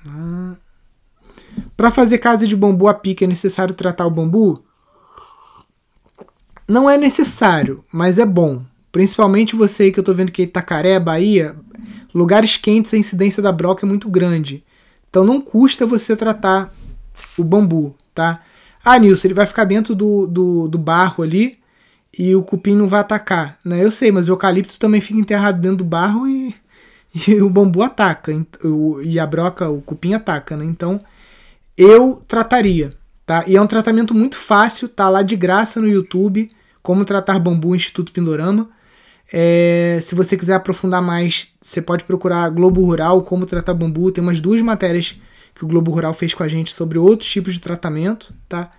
Ah. 0.08 0.56
Para 1.76 1.92
fazer 1.92 2.20
casa 2.20 2.46
de 2.46 2.56
bambu 2.56 2.88
a 2.88 2.94
pique 2.94 3.24
é 3.24 3.28
necessário 3.28 3.74
tratar 3.74 4.06
o 4.06 4.12
bambu? 4.12 4.64
Não 6.68 6.90
é 6.90 6.98
necessário, 6.98 7.84
mas 7.92 8.20
é 8.20 8.26
bom. 8.26 8.64
Principalmente 8.92 9.56
você 9.56 9.92
que 9.92 10.00
eu 10.00 10.04
tô 10.04 10.14
vendo 10.14 10.32
que 10.32 10.42
é 10.42 10.46
Itacaré, 10.46 11.00
Bahia, 11.00 11.56
lugares 12.14 12.56
quentes 12.58 12.94
a 12.94 12.98
incidência 12.98 13.44
da 13.44 13.52
broca 13.52 13.86
é 13.86 13.90
muito 13.90 14.10
grande. 14.10 14.64
Então 15.10 15.26
não 15.26 15.42
custa 15.42 15.86
você 15.86 16.16
tratar 16.16 16.74
o 17.38 17.44
bambu, 17.44 17.96
tá? 18.14 18.42
Ah, 18.84 18.98
Nilson, 18.98 19.28
ele 19.28 19.34
vai 19.34 19.46
ficar 19.46 19.66
dentro 19.66 19.96
do, 19.96 20.28
do, 20.28 20.68
do 20.68 20.78
barro 20.78 21.24
ali 21.24 21.58
e 22.18 22.36
o 22.36 22.44
cupim 22.44 22.76
não 22.76 22.88
vai 22.88 23.02
atacar. 23.02 23.58
Né? 23.64 23.84
Eu 23.84 23.92
sei, 23.92 24.12
mas 24.12 24.28
o 24.28 24.32
eucalipto 24.32 24.80
também 24.80 25.02
fica 25.02 25.20
enterrado 25.20 25.60
dentro 25.60 25.78
do 25.78 25.84
barro 25.84 26.28
e, 26.28 26.56
e 27.28 27.42
o 27.42 27.50
bambu 27.50 27.82
ataca. 27.82 28.32
E 29.04 29.20
a 29.20 29.28
broca, 29.28 29.70
o 29.70 29.82
cupim 29.82 30.14
ataca, 30.14 30.56
né? 30.56 30.66
Então 30.66 31.00
eu 31.78 32.24
trataria. 32.28 32.92
Tá? 33.26 33.44
E 33.48 33.56
é 33.56 33.62
um 33.62 33.68
tratamento 33.68 34.14
muito 34.14 34.38
fácil, 34.38 34.88
tá 34.88 35.10
lá 35.10 35.24
de 35.24 35.36
graça 35.36 35.82
no 35.82 35.88
YouTube, 35.88 36.48
como 36.84 37.04
tratar 37.04 37.40
bambu 37.40 37.76
Instituto 37.76 38.12
Pindorama. 38.12 38.70
É, 39.34 39.98
se 40.02 40.14
você 40.14 40.38
quiser 40.38 40.54
aprofundar 40.54 41.02
mais, 41.02 41.48
você 41.60 41.82
pode 41.82 42.04
procurar 42.04 42.48
Globo 42.50 42.86
Rural, 42.86 43.24
como 43.24 43.48
tratar 43.48 43.74
bambu. 43.74 44.12
Tem 44.12 44.24
umas 44.24 44.40
duas 44.40 44.62
matérias 44.62 45.20
que 45.56 45.66
o 45.66 45.68
Globo 45.68 45.90
Rural 45.90 46.14
fez 46.14 46.34
com 46.34 46.44
a 46.44 46.48
gente 46.48 46.72
sobre 46.72 47.00
outros 47.00 47.30
tipos 47.30 47.56
de 47.56 47.60
tratamento, 47.60 48.34
tá? 48.48 48.70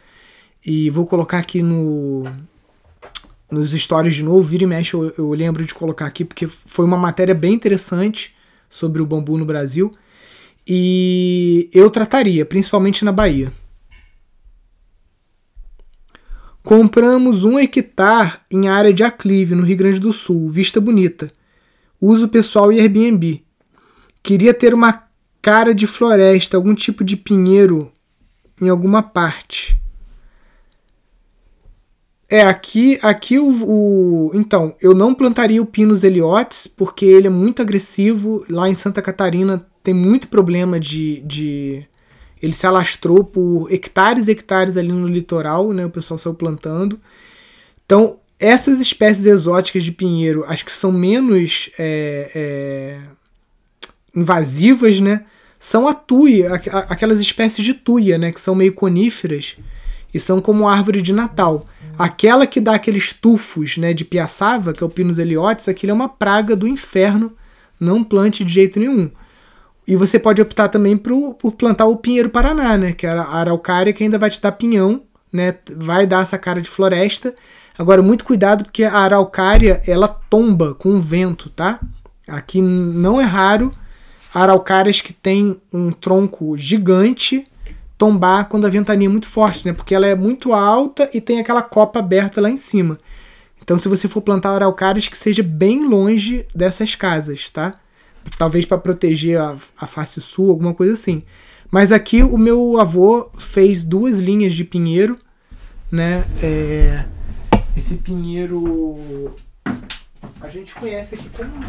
E 0.65 0.91
vou 0.91 1.07
colocar 1.07 1.39
aqui 1.39 1.63
no 1.63 2.25
nos 3.51 3.71
stories 3.71 4.17
de 4.17 4.23
novo, 4.23 4.43
vira 4.43 4.65
e 4.65 4.67
mexe, 4.67 4.95
eu, 4.95 5.13
eu 5.17 5.31
lembro 5.33 5.65
de 5.65 5.75
colocar 5.75 6.07
aqui, 6.07 6.25
porque 6.25 6.47
foi 6.47 6.85
uma 6.85 6.97
matéria 6.97 7.35
bem 7.35 7.55
interessante 7.55 8.35
sobre 8.69 9.01
o 9.01 9.07
bambu 9.07 9.39
no 9.39 9.45
Brasil. 9.45 9.91
E 10.67 11.71
eu 11.73 11.89
trataria, 11.91 12.45
principalmente 12.45 13.05
na 13.05 13.13
Bahia, 13.13 13.53
Compramos 16.67 17.45
um 17.45 17.61
hectare 17.61 18.41
em 18.51 18.67
área 18.67 18.93
de 18.93 19.05
aclive, 19.05 19.55
no 19.55 19.63
Rio 19.63 19.77
Grande 19.77 20.01
do 20.01 20.13
Sul, 20.13 20.49
vista 20.49 20.81
bonita. 20.81 21.31
Uso 22.01 22.27
pessoal 22.27 22.73
e 22.73 22.81
Airbnb. 22.81 23.45
Queria 24.21 24.53
ter 24.53 24.75
uma 24.75 25.05
cara 25.41 25.73
de 25.73 25.87
floresta, 25.87 26.57
algum 26.57 26.75
tipo 26.75 27.05
de 27.05 27.17
pinheiro 27.17 27.93
em 28.61 28.69
alguma 28.69 29.01
parte. 29.01 29.81
É, 32.29 32.41
aqui, 32.43 32.99
aqui 33.03 33.39
o, 33.39 33.49
o, 33.49 34.31
Então, 34.35 34.75
eu 34.81 34.95
não 34.95 35.15
plantaria 35.15 35.63
o 35.63 35.67
Pinus 35.67 36.03
eliotes, 36.03 36.67
porque 36.67 37.05
ele 37.05 37.29
é 37.29 37.31
muito 37.31 37.63
agressivo. 37.63 38.45
Lá 38.51 38.69
em 38.69 38.75
Santa 38.75 39.01
Catarina 39.01 39.65
tem 39.83 39.95
muito 39.95 40.29
problema 40.29 40.81
de, 40.81 41.21
de 41.21 41.87
ele 42.43 42.53
se 42.53 42.67
alastrou 42.67 43.23
por 43.23 43.73
hectares 43.73 44.27
e 44.27 44.33
hectares 44.33 44.77
ali 44.77 44.91
no 44.91 45.07
litoral, 45.07 45.73
né? 45.73 45.87
O 45.87 45.91
pessoal 45.91 46.19
saiu 46.19 46.35
plantando. 46.35 47.01
Então, 47.85 48.19
essas 48.39 48.81
espécies 48.81 49.25
exóticas 49.25 49.85
de 49.85 49.93
pinheiro, 49.93 50.45
acho 50.47 50.65
que 50.65 50.73
são 50.73 50.91
menos 50.91 51.71
é, 51.79 52.31
é, 52.35 52.99
invasivas, 54.15 54.99
né? 55.01 55.25
São 55.59 55.89
a 55.89 55.95
tuia, 55.95 56.55
aquelas 56.89 57.21
espécies 57.21 57.65
de 57.65 57.73
tuia, 57.73 58.19
né? 58.19 58.33
Que 58.33 58.41
são 58.41 58.55
meio 58.55 58.75
coníferas 58.75 59.57
e 60.13 60.21
são 60.21 60.41
como 60.41 60.69
árvore 60.69 61.01
de 61.01 61.13
Natal. 61.13 61.65
Aquela 61.99 62.47
que 62.47 62.61
dá 62.61 62.75
aqueles 62.75 63.13
tufos, 63.13 63.77
né? 63.77 63.93
De 63.93 64.05
piaçava, 64.05 64.73
que 64.73 64.83
é 64.83 64.87
o 64.87 64.91
Pinus 64.91 65.19
eliotes, 65.19 65.69
aquilo 65.69 65.93
é 65.93 65.95
uma 65.95 66.09
praga 66.09 66.55
do 66.55 66.67
inferno. 66.67 67.33
Não 67.79 68.03
plante 68.03 68.45
de 68.45 68.53
jeito 68.53 68.79
nenhum. 68.79 69.11
E 69.87 69.95
você 69.95 70.19
pode 70.19 70.43
optar 70.43 70.69
também 70.69 70.97
por, 70.97 71.35
por 71.35 71.53
plantar 71.53 71.87
o 71.87 71.97
pinheiro 71.97 72.29
paraná, 72.29 72.77
né? 72.77 72.93
Que 72.93 73.07
é 73.07 73.11
a 73.11 73.23
araucária 73.23 73.93
que 73.93 74.03
ainda 74.03 74.19
vai 74.19 74.31
te 74.31 74.41
dar 74.41 74.53
pinhão, 74.53 75.03
né? 75.33 75.55
Vai 75.77 76.07
dar 76.07 76.23
essa 76.23 76.39
cara 76.39 76.61
de 76.61 76.69
floresta. 76.69 77.35
Agora, 77.79 78.03
muito 78.03 78.25
cuidado 78.25 78.65
porque 78.65 78.85
a 78.85 78.99
araucária, 78.99 79.83
ela 79.87 80.09
tomba 80.09 80.75
com 80.75 80.91
o 80.91 81.01
vento, 81.01 81.51
tá? 81.51 81.79
Aqui 82.27 82.61
não 82.61 83.21
é 83.21 83.25
raro 83.25 83.71
araucárias 84.35 85.01
que 85.01 85.13
tem 85.13 85.61
um 85.73 85.91
tronco 85.91 86.59
gigante 86.59 87.47
tombar 87.99 88.49
quando 88.49 88.67
a 88.67 88.71
ventania 88.71 89.09
é 89.09 89.11
muito 89.11 89.29
forte, 89.29 89.67
né? 89.67 89.73
Porque 89.73 89.95
ela 89.95 90.07
é 90.07 90.15
muito 90.15 90.53
alta 90.53 91.09
e 91.13 91.21
tem 91.21 91.41
aquela 91.41 91.63
copa 91.63 91.99
aberta 91.99 92.41
lá 92.41 92.51
em 92.51 92.57
cima. 92.57 92.99
Então, 93.63 93.79
se 93.79 93.89
você 93.89 94.07
for 94.07 94.21
plantar 94.21 94.55
araucárias, 94.55 95.09
que 95.09 95.19
seja 95.19 95.43
bem 95.43 95.87
longe 95.87 96.47
dessas 96.55 96.95
casas, 96.95 97.51
tá? 97.51 97.73
talvez 98.39 98.67
para 98.67 98.79
proteger 98.79 99.41
a, 99.41 99.57
a 99.79 99.87
face 99.87 100.21
sul, 100.21 100.51
alguma 100.51 100.75
coisa 100.75 100.95
assim. 100.95 101.23
Mas 101.71 101.93
aqui 101.93 102.23
o 102.23 102.39
meu 102.39 102.81
avô 102.81 103.31
fez 103.39 103.85
duas 103.85 104.19
linhas 104.19 104.53
de 104.53 104.65
pinheiro, 104.65 105.19
né? 105.91 106.25
É, 106.43 107.07
esse 107.77 107.97
pinheiro 107.97 109.35
a 110.41 110.49
gente 110.49 110.75
conhece 110.75 111.15
aqui 111.15 111.29
como 111.31 111.63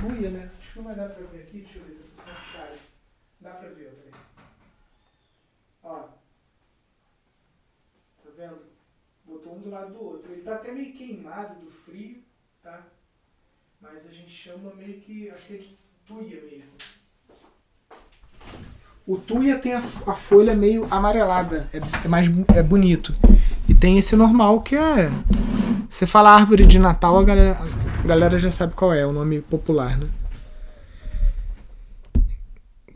fuia, 0.00 0.30
né? 0.30 0.50
Acho 0.60 0.72
que 0.72 0.78
não 0.78 0.84
vai 0.84 0.94
dar 0.94 1.08
pra 1.08 1.26
ver 1.32 1.42
aqui, 1.42 1.58
deixa 1.58 1.78
eu 1.78 1.84
ver, 1.84 1.92
eu 1.92 1.98
tô 2.16 2.22
sem 2.68 2.78
Dá 3.40 3.50
pra 3.50 3.68
ver, 3.68 3.90
peraí. 3.90 4.22
Ó. 5.84 5.94
Tá 8.24 8.30
vendo? 8.36 8.58
Botou 9.24 9.41
um 9.52 9.60
do 9.60 9.70
lado 9.70 9.92
do 9.92 10.02
outro. 10.02 10.32
Ele 10.32 10.42
tá 10.42 10.54
até 10.54 10.72
meio 10.72 10.92
queimado 10.92 11.60
do 11.60 11.70
frio, 11.70 12.22
tá? 12.62 12.86
mas 13.82 14.06
a 14.06 14.12
gente 14.12 14.30
chama 14.30 14.72
meio 14.76 15.00
que, 15.00 15.28
acho 15.30 15.46
que 15.46 15.54
é 15.54 15.58
de 15.58 15.76
tuia 16.06 16.40
mesmo. 16.42 16.72
O 19.04 19.16
tuia 19.16 19.58
tem 19.58 19.74
a, 19.74 19.82
a 20.06 20.14
folha 20.14 20.54
meio 20.54 20.86
amarelada, 20.88 21.68
é, 21.72 21.78
é, 22.04 22.08
mais 22.08 22.28
é 22.54 22.62
bonito. 22.62 23.14
E 23.68 23.74
tem 23.74 23.98
esse 23.98 24.14
normal 24.14 24.60
que 24.60 24.76
é. 24.76 25.10
Você 25.90 26.06
fala 26.06 26.30
árvore 26.30 26.64
de 26.64 26.78
Natal, 26.78 27.18
a 27.18 27.24
galera, 27.24 27.58
a 28.02 28.06
galera 28.06 28.38
já 28.38 28.52
sabe 28.52 28.74
qual 28.74 28.94
é, 28.94 29.00
é 29.00 29.06
o 29.06 29.12
nome 29.12 29.40
popular, 29.40 29.98
né? 29.98 30.08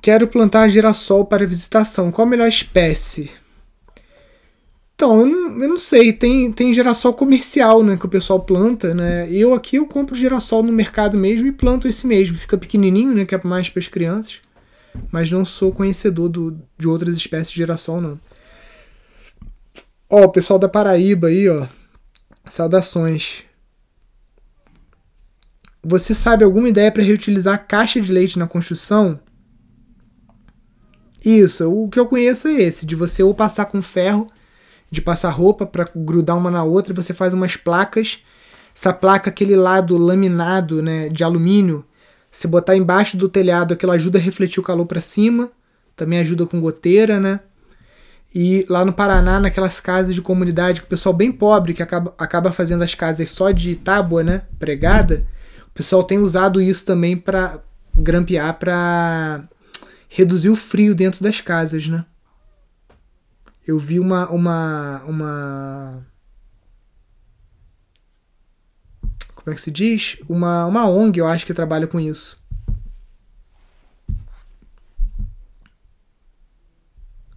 Quero 0.00 0.28
plantar 0.28 0.68
girassol 0.68 1.24
para 1.24 1.44
visitação. 1.44 2.12
Qual 2.12 2.24
a 2.24 2.30
melhor 2.30 2.46
espécie? 2.46 3.32
Então, 4.96 5.20
eu 5.20 5.26
não, 5.26 5.62
eu 5.62 5.68
não, 5.68 5.78
sei, 5.78 6.10
tem, 6.10 6.50
tem 6.50 6.72
girassol 6.72 7.12
comercial, 7.12 7.82
né, 7.82 7.98
que 7.98 8.06
o 8.06 8.08
pessoal 8.08 8.40
planta, 8.40 8.94
né? 8.94 9.30
Eu 9.30 9.52
aqui 9.52 9.76
eu 9.76 9.86
compro 9.86 10.16
girassol 10.16 10.62
no 10.62 10.72
mercado 10.72 11.18
mesmo 11.18 11.46
e 11.46 11.52
planto 11.52 11.86
esse 11.86 12.06
mesmo. 12.06 12.34
Fica 12.34 12.56
pequenininho, 12.56 13.14
né, 13.14 13.26
que 13.26 13.34
é 13.34 13.40
mais 13.44 13.68
para 13.68 13.80
as 13.80 13.88
crianças. 13.88 14.40
Mas 15.12 15.30
não 15.30 15.44
sou 15.44 15.70
conhecedor 15.70 16.30
do, 16.30 16.58
de 16.78 16.88
outras 16.88 17.14
espécies 17.14 17.50
de 17.50 17.58
girassol, 17.58 18.00
não. 18.00 18.18
Ó, 20.08 20.24
o 20.24 20.30
pessoal 20.30 20.58
da 20.58 20.68
Paraíba 20.68 21.26
aí, 21.26 21.46
ó. 21.46 21.66
Saudações. 22.46 23.42
Você 25.84 26.14
sabe 26.14 26.42
alguma 26.42 26.70
ideia 26.70 26.90
para 26.90 27.02
reutilizar 27.02 27.66
caixa 27.68 28.00
de 28.00 28.10
leite 28.10 28.38
na 28.38 28.46
construção? 28.46 29.20
Isso, 31.22 31.70
o 31.70 31.86
que 31.90 32.00
eu 32.00 32.06
conheço 32.06 32.48
é 32.48 32.62
esse, 32.62 32.86
de 32.86 32.94
você 32.94 33.22
ou 33.22 33.34
passar 33.34 33.66
com 33.66 33.82
ferro 33.82 34.26
de 34.90 35.00
passar 35.00 35.30
roupa 35.30 35.66
para 35.66 35.86
grudar 35.94 36.36
uma 36.36 36.50
na 36.50 36.62
outra, 36.62 36.94
você 36.94 37.12
faz 37.12 37.34
umas 37.34 37.56
placas 37.56 38.20
essa 38.76 38.92
placa, 38.92 39.30
aquele 39.30 39.56
lado 39.56 39.96
laminado 39.96 40.82
né, 40.82 41.08
de 41.08 41.24
alumínio, 41.24 41.82
se 42.30 42.46
botar 42.46 42.76
embaixo 42.76 43.16
do 43.16 43.26
telhado, 43.26 43.72
aquilo 43.72 43.92
ajuda 43.92 44.18
a 44.18 44.20
refletir 44.20 44.60
o 44.60 44.62
calor 44.62 44.84
para 44.84 45.00
cima, 45.00 45.50
também 45.96 46.18
ajuda 46.18 46.44
com 46.44 46.60
goteira, 46.60 47.18
né? 47.18 47.40
E 48.34 48.66
lá 48.68 48.84
no 48.84 48.92
Paraná, 48.92 49.40
naquelas 49.40 49.80
casas 49.80 50.14
de 50.14 50.20
comunidade, 50.20 50.82
que 50.82 50.86
o 50.86 50.90
pessoal 50.90 51.14
bem 51.14 51.32
pobre, 51.32 51.72
que 51.72 51.82
acaba, 51.82 52.14
acaba 52.18 52.52
fazendo 52.52 52.84
as 52.84 52.94
casas 52.94 53.30
só 53.30 53.50
de 53.50 53.74
tábua, 53.76 54.22
né? 54.22 54.42
Pregada, 54.58 55.20
o 55.68 55.70
pessoal 55.70 56.04
tem 56.04 56.18
usado 56.18 56.60
isso 56.60 56.84
também 56.84 57.16
para 57.16 57.60
grampear, 57.94 58.58
para 58.58 59.48
reduzir 60.06 60.50
o 60.50 60.56
frio 60.56 60.94
dentro 60.94 61.24
das 61.24 61.40
casas, 61.40 61.86
né? 61.86 62.04
Eu 63.66 63.78
vi 63.78 63.98
uma, 63.98 64.30
uma, 64.30 65.02
uma 65.04 66.06
como 69.34 69.52
é 69.52 69.54
que 69.54 69.60
se 69.60 69.70
diz? 69.70 70.18
Uma, 70.28 70.66
uma 70.66 70.88
ONG, 70.88 71.18
eu 71.18 71.26
acho, 71.26 71.46
que 71.46 71.54
trabalha 71.54 71.86
com 71.86 72.00
isso. 72.00 72.36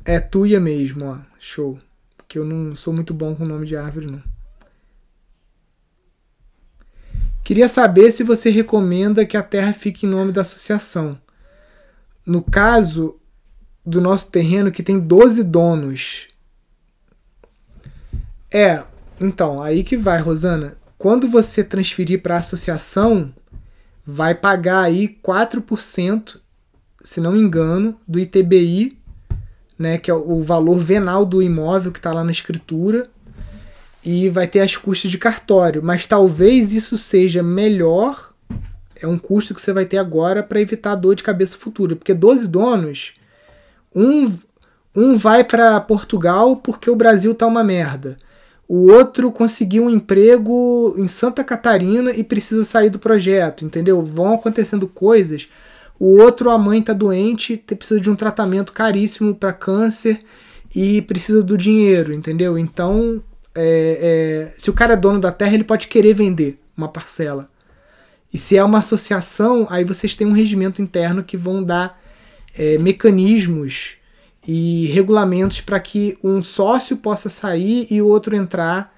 É 0.04 0.20
tuia 0.20 0.60
mesmo, 0.60 1.06
ó. 1.06 1.20
Show. 1.40 1.78
Porque 2.18 2.40
eu 2.40 2.46
não 2.46 2.76
sou 2.76 2.92
muito 2.92 3.14
bom 3.14 3.36
com 3.36 3.44
o 3.44 3.48
nome 3.48 3.68
de 3.68 3.76
árvore, 3.76 4.08
não. 4.08 4.24
Queria 7.44 7.68
saber 7.68 8.12
se 8.12 8.24
você 8.24 8.50
recomenda 8.50 9.26
que 9.26 9.38
a 9.38 9.44
terra 9.44 9.74
fique 9.74 10.06
em 10.06 10.10
nome 10.10 10.32
da 10.32 10.42
associação. 10.42 11.20
No 12.26 12.42
caso 12.42 13.20
do 13.90 14.00
nosso 14.00 14.28
terreno, 14.28 14.72
que 14.72 14.84
tem 14.84 15.00
12 15.00 15.44
donos. 15.44 16.28
É, 18.52 18.84
então, 19.20 19.62
aí 19.62 19.84
que 19.84 19.98
vai, 19.98 20.20
Rosana. 20.20 20.78
Quando 20.98 21.28
você 21.28 21.64
transferir 21.64 22.22
para 22.22 22.36
a 22.36 22.40
associação, 22.40 23.34
vai 24.06 24.36
pagar 24.36 24.84
aí 24.84 25.18
4%, 25.24 26.40
se 27.04 27.22
não 27.22 27.32
me 27.32 27.40
engano, 27.40 27.96
do 28.08 28.20
ITBI, 28.20 28.98
né, 29.78 29.98
que 29.98 30.12
é 30.12 30.14
o 30.14 30.42
valor 30.42 30.78
venal 30.78 31.26
do 31.26 31.42
imóvel 31.42 31.92
que 31.92 32.00
está 32.00 32.12
lá 32.12 32.24
na 32.24 32.32
escritura, 32.32 33.08
e 34.04 34.30
vai 34.30 34.48
ter 34.48 34.60
as 34.60 34.76
custas 34.76 35.10
de 35.10 35.18
cartório. 35.18 35.82
Mas 35.82 36.06
talvez 36.06 36.74
isso 36.74 36.98
seja 36.98 37.42
melhor, 37.42 38.34
é 38.96 39.08
um 39.08 39.18
custo 39.18 39.54
que 39.54 39.62
você 39.62 39.72
vai 39.72 39.86
ter 39.86 39.98
agora 39.98 40.44
para 40.44 40.60
evitar 40.60 40.96
dor 40.96 41.16
de 41.16 41.24
cabeça 41.24 41.58
futura, 41.58 41.96
porque 41.96 42.14
12 42.14 42.48
donos, 42.48 43.14
um, 43.96 44.38
um 44.96 45.18
vai 45.18 45.44
para 45.44 45.80
Portugal 45.82 46.56
porque 46.56 46.90
o 46.90 46.96
Brasil 46.96 47.34
tá 47.34 47.46
uma 47.48 47.64
merda 47.64 48.18
o 48.70 48.92
outro 48.92 49.32
conseguiu 49.32 49.86
um 49.86 49.90
emprego 49.90 50.94
em 50.96 51.08
Santa 51.08 51.44
Catarina 51.44 52.12
e 52.12 52.24
precisa 52.24 52.64
sair 52.64 52.92
do 52.92 53.00
projeto, 53.00 53.66
entendeu? 53.66 54.04
Vão 54.04 54.36
acontecendo 54.36 54.88
coisas. 54.88 55.50
O 56.00 56.20
outro, 56.22 56.52
a 56.52 56.58
mãe 56.58 56.80
está 56.80 56.94
doente, 56.94 57.58
precisa 57.58 58.00
de 58.00 58.12
um 58.12 58.16
tratamento 58.16 58.72
caríssimo 58.72 59.34
para 59.34 59.52
câncer 59.52 60.22
e 60.74 61.02
precisa 61.02 61.42
do 61.42 61.58
dinheiro, 61.58 62.14
entendeu? 62.14 62.60
Então, 62.60 63.24
é, 63.56 64.52
é, 64.54 64.54
se 64.56 64.70
o 64.70 64.74
cara 64.74 64.94
é 64.94 64.96
dono 64.96 65.20
da 65.20 65.32
terra, 65.32 65.56
ele 65.56 65.64
pode 65.64 65.88
querer 65.88 66.14
vender 66.14 66.60
uma 66.78 66.88
parcela. 66.88 67.50
E 68.32 68.38
se 68.38 68.56
é 68.56 68.64
uma 68.64 68.78
associação, 68.78 69.66
aí 69.72 69.84
vocês 69.84 70.16
têm 70.16 70.28
um 70.28 70.32
regimento 70.32 70.80
interno 70.80 71.24
que 71.24 71.36
vão 71.36 71.64
dar 71.64 72.00
é, 72.60 72.78
mecanismos 72.78 73.96
e 74.46 74.88
regulamentos 74.88 75.62
para 75.62 75.80
que 75.80 76.18
um 76.22 76.44
sócio 76.44 76.98
possa 76.98 77.30
sair 77.30 77.88
e 77.90 78.02
o 78.02 78.08
outro 78.08 78.36
entrar 78.36 78.94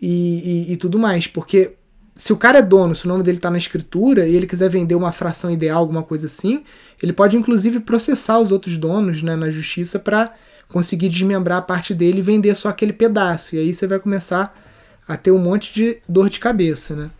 e, 0.00 0.68
e, 0.68 0.72
e, 0.72 0.76
tudo 0.76 0.98
mais. 0.98 1.26
Porque 1.26 1.74
se 2.14 2.32
o 2.32 2.36
cara 2.36 2.60
é 2.60 2.62
dono, 2.62 2.94
se 2.94 3.04
o 3.04 3.08
nome 3.08 3.22
dele 3.22 3.36
está 3.36 3.50
na 3.50 3.58
escritura 3.58 4.26
e 4.26 4.34
ele 4.34 4.46
quiser 4.46 4.70
vender 4.70 4.94
uma 4.94 5.12
fração 5.12 5.50
ideal, 5.50 5.80
alguma 5.80 6.02
coisa 6.02 6.26
assim, 6.26 6.64
ele 7.02 7.12
pode 7.12 7.36
inclusive 7.36 7.80
processar 7.80 8.38
os 8.38 8.50
outros 8.50 8.78
donos 8.78 9.22
né, 9.22 9.36
na 9.36 9.50
justiça 9.50 9.98
para 9.98 10.32
conseguir 10.68 11.10
desmembrar 11.10 11.58
a 11.58 11.62
parte 11.62 11.92
dele 11.92 12.20
e 12.20 12.22
vender 12.22 12.54
só 12.54 12.70
aquele 12.70 12.94
pedaço. 12.94 13.54
E 13.54 13.58
aí 13.58 13.74
você 13.74 13.86
vai 13.86 13.98
começar 13.98 14.58
a 15.06 15.14
ter 15.14 15.30
um 15.30 15.38
monte 15.38 15.74
de 15.74 15.98
dor 16.08 16.30
de 16.30 16.40
cabeça, 16.40 16.96
né? 16.96 17.10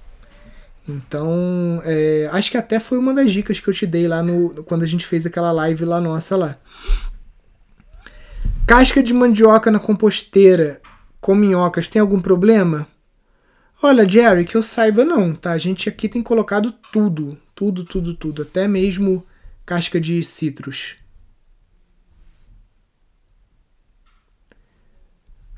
Então, 0.86 1.80
é, 1.84 2.28
acho 2.30 2.50
que 2.50 2.56
até 2.56 2.78
foi 2.78 2.98
uma 2.98 3.14
das 3.14 3.32
dicas 3.32 3.58
que 3.58 3.68
eu 3.68 3.74
te 3.74 3.86
dei 3.86 4.06
lá 4.06 4.22
no 4.22 4.62
quando 4.64 4.82
a 4.82 4.86
gente 4.86 5.06
fez 5.06 5.24
aquela 5.24 5.50
live 5.50 5.84
lá 5.84 6.00
nossa 6.00 6.36
lá. 6.36 6.56
Casca 8.66 9.02
de 9.02 9.12
mandioca 9.12 9.70
na 9.70 9.78
composteira 9.78 10.80
com 11.20 11.34
minhocas 11.34 11.88
tem 11.88 12.00
algum 12.00 12.20
problema? 12.20 12.86
Olha, 13.82 14.08
Jerry, 14.08 14.44
que 14.44 14.56
eu 14.56 14.62
saiba 14.62 15.04
não, 15.04 15.34
tá? 15.34 15.52
A 15.52 15.58
gente 15.58 15.88
aqui 15.88 16.08
tem 16.08 16.22
colocado 16.22 16.72
tudo, 16.92 17.36
tudo, 17.54 17.84
tudo, 17.84 18.14
tudo, 18.14 18.42
até 18.42 18.68
mesmo 18.68 19.26
casca 19.66 20.00
de 20.00 20.22
citros. 20.22 20.96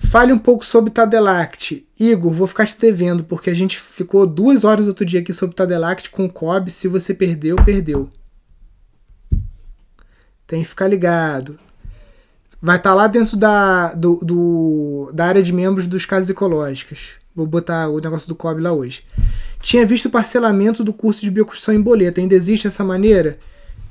Fale 0.09 0.33
um 0.33 0.39
pouco 0.39 0.65
sobre 0.65 0.91
Tadelact. 0.91 1.87
Igor, 1.99 2.33
vou 2.33 2.47
ficar 2.47 2.67
te 2.67 2.79
devendo, 2.79 3.25
porque 3.25 3.51
a 3.51 3.55
gente 3.55 3.79
ficou 3.79 4.27
duas 4.27 4.63
horas 4.63 4.87
outro 4.87 5.05
dia 5.05 5.21
aqui 5.21 5.33
sobre 5.33 5.57
Tadelact 5.57 6.11
com 6.11 6.25
o 6.25 6.33
Cobb. 6.33 6.71
Se 6.71 6.87
você 6.87 7.13
perdeu, 7.13 7.57
perdeu. 7.57 8.09
Tem 10.47 10.63
que 10.63 10.69
ficar 10.69 10.87
ligado. 10.87 11.59
Vai 12.63 12.77
estar 12.77 12.91
tá 12.91 12.95
lá 12.95 13.07
dentro 13.09 13.37
da, 13.37 13.95
do, 13.95 14.21
do, 14.23 15.11
da 15.13 15.27
área 15.27 15.43
de 15.43 15.53
membros 15.53 15.87
dos 15.87 16.07
casos 16.07 16.31
ecológicas. 16.31 17.15
Vou 17.35 17.47
botar 17.47 17.89
o 17.89 17.99
negócio 17.99 18.29
do 18.29 18.37
COB 18.37 18.61
lá 18.61 18.73
hoje. 18.73 19.03
Tinha 19.61 19.85
visto 19.85 20.07
o 20.07 20.11
parcelamento 20.11 20.85
do 20.85 20.93
curso 20.93 21.21
de 21.21 21.31
bioconstrução 21.31 21.75
em 21.75 21.83
boleta. 21.83 22.21
Ainda 22.21 22.35
existe 22.35 22.67
essa 22.67 22.85
maneira? 22.85 23.37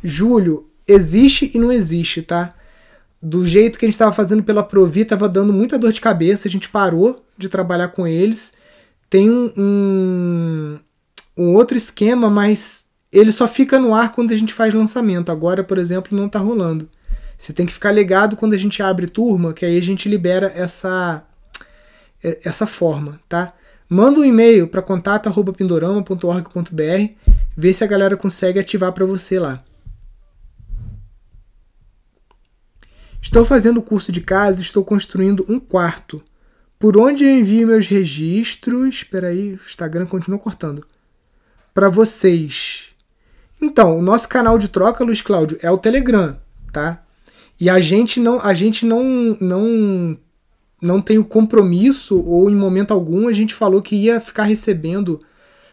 Júlio, 0.04 0.68
existe 0.88 1.52
e 1.54 1.60
não 1.60 1.72
existe, 1.72 2.22
tá? 2.22 2.54
Do 3.22 3.46
jeito 3.46 3.80
que 3.80 3.86
a 3.86 3.88
gente 3.88 3.96
estava 3.96 4.12
fazendo 4.12 4.44
pela 4.44 4.64
Provi, 4.64 5.02
estava 5.02 5.28
dando 5.28 5.52
muita 5.52 5.80
dor 5.80 5.92
de 5.92 6.02
cabeça. 6.02 6.48
A 6.48 6.52
gente 6.52 6.70
parou 6.70 7.26
de 7.38 7.50
trabalhar 7.50 7.90
com 7.90 8.08
eles. 8.08 8.54
Tem 9.10 9.30
um, 9.30 9.52
um, 9.58 10.80
um 11.38 11.56
outro 11.56 11.78
esquema, 11.78 12.30
mas 12.30 12.86
ele 13.12 13.32
só 13.32 13.48
fica 13.48 13.80
no 13.80 13.96
ar 13.96 14.12
quando 14.12 14.32
a 14.32 14.36
gente 14.36 14.54
faz 14.54 14.74
lançamento. 14.74 15.32
Agora, 15.32 15.64
por 15.64 15.78
exemplo, 15.78 16.18
não 16.18 16.28
está 16.28 16.40
rolando. 16.40 16.88
Você 17.38 17.52
tem 17.52 17.66
que 17.66 17.74
ficar 17.74 17.92
ligado 17.92 18.36
quando 18.36 18.54
a 18.54 18.58
gente 18.58 18.82
abre 18.82 19.08
turma, 19.08 19.54
que 19.54 19.66
aí 19.66 19.78
a 19.78 19.82
gente 19.82 20.08
libera 20.08 20.52
essa 20.56 21.24
é, 22.24 22.40
essa 22.44 22.66
forma, 22.66 23.20
tá? 23.30 23.54
Manda 23.88 24.20
um 24.20 24.26
e-mail 24.26 24.68
para 24.68 24.82
contato@pindorama.org.br, 24.82 27.32
vê 27.56 27.72
se 27.72 27.84
a 27.84 27.88
galera 27.88 28.18
consegue 28.18 28.60
ativar 28.60 28.92
para 28.92 29.06
você 29.06 29.40
lá. 29.40 29.60
Estou 33.26 33.44
fazendo 33.44 33.80
o 33.80 33.82
curso 33.82 34.12
de 34.12 34.22
casa, 34.22 34.62
estou 34.62 34.86
construindo 34.86 35.44
um 35.50 35.60
quarto. 35.60 36.24
Por 36.78 36.96
onde 36.96 37.26
eu 37.26 37.40
envio 37.40 37.68
meus 37.68 37.88
registros? 37.88 38.98
Espera 38.98 39.30
aí, 39.30 39.54
o 39.54 39.60
Instagram 39.66 40.06
continua 40.06 40.38
cortando. 40.38 40.86
Para 41.74 41.90
vocês. 41.90 42.90
Então, 43.60 43.98
o 43.98 44.02
nosso 44.02 44.30
canal 44.30 44.60
de 44.60 44.70
troca, 44.70 45.04
Luiz 45.04 45.24
Cláudio, 45.24 45.58
é 45.64 45.72
o 45.72 45.78
Telegram, 45.78 46.38
tá? 46.72 47.04
E 47.60 47.68
a 47.68 47.82
gente 47.82 48.20
não, 48.20 48.40
a 48.40 48.54
gente 48.54 48.86
não, 48.86 49.04
não, 49.42 50.18
não 50.80 51.02
tem 51.02 51.18
o 51.18 51.26
compromisso, 51.26 52.22
ou 52.22 52.48
em 52.50 52.56
momento 52.56 52.94
algum 52.94 53.28
a 53.28 53.34
gente 53.34 53.56
falou 53.56 53.82
que 53.82 53.96
ia 53.96 54.22
ficar 54.22 54.44
recebendo 54.44 55.20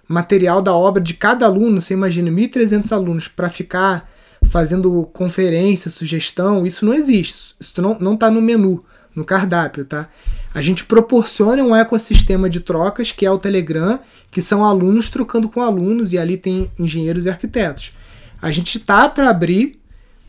material 0.09 0.63
da 0.63 0.75
obra 0.75 1.03
de 1.03 1.13
cada 1.13 1.45
aluno. 1.45 1.83
Você 1.83 1.93
imagina, 1.93 2.31
1.300 2.31 2.91
alunos 2.93 3.29
para 3.29 3.51
ficar 3.51 4.11
fazendo 4.45 5.09
conferência, 5.13 5.91
sugestão, 5.91 6.67
isso 6.67 6.85
não 6.85 6.95
existe. 6.95 7.55
Isso 7.59 7.81
não 8.01 8.15
está 8.15 8.31
no 8.31 8.43
menu, 8.43 8.85
no 9.15 9.25
cardápio, 9.25 9.85
tá? 9.85 10.09
A 10.55 10.61
gente 10.61 10.85
proporciona 10.85 11.63
um 11.63 11.75
ecossistema 11.75 12.49
de 12.49 12.61
trocas, 12.61 13.11
que 13.11 13.25
é 13.25 13.31
o 13.31 13.39
Telegram, 13.39 13.99
que 14.31 14.43
são 14.43 14.65
alunos 14.65 15.09
trocando 15.09 15.49
com 15.49 15.63
alunos, 15.63 16.13
e 16.13 16.19
ali 16.19 16.37
tem 16.37 16.71
engenheiros 16.79 17.25
e 17.25 17.31
arquitetos. 17.31 17.93
A 18.41 18.51
gente 18.51 18.79
tá 18.79 19.09
para 19.09 19.31
abrir 19.31 19.81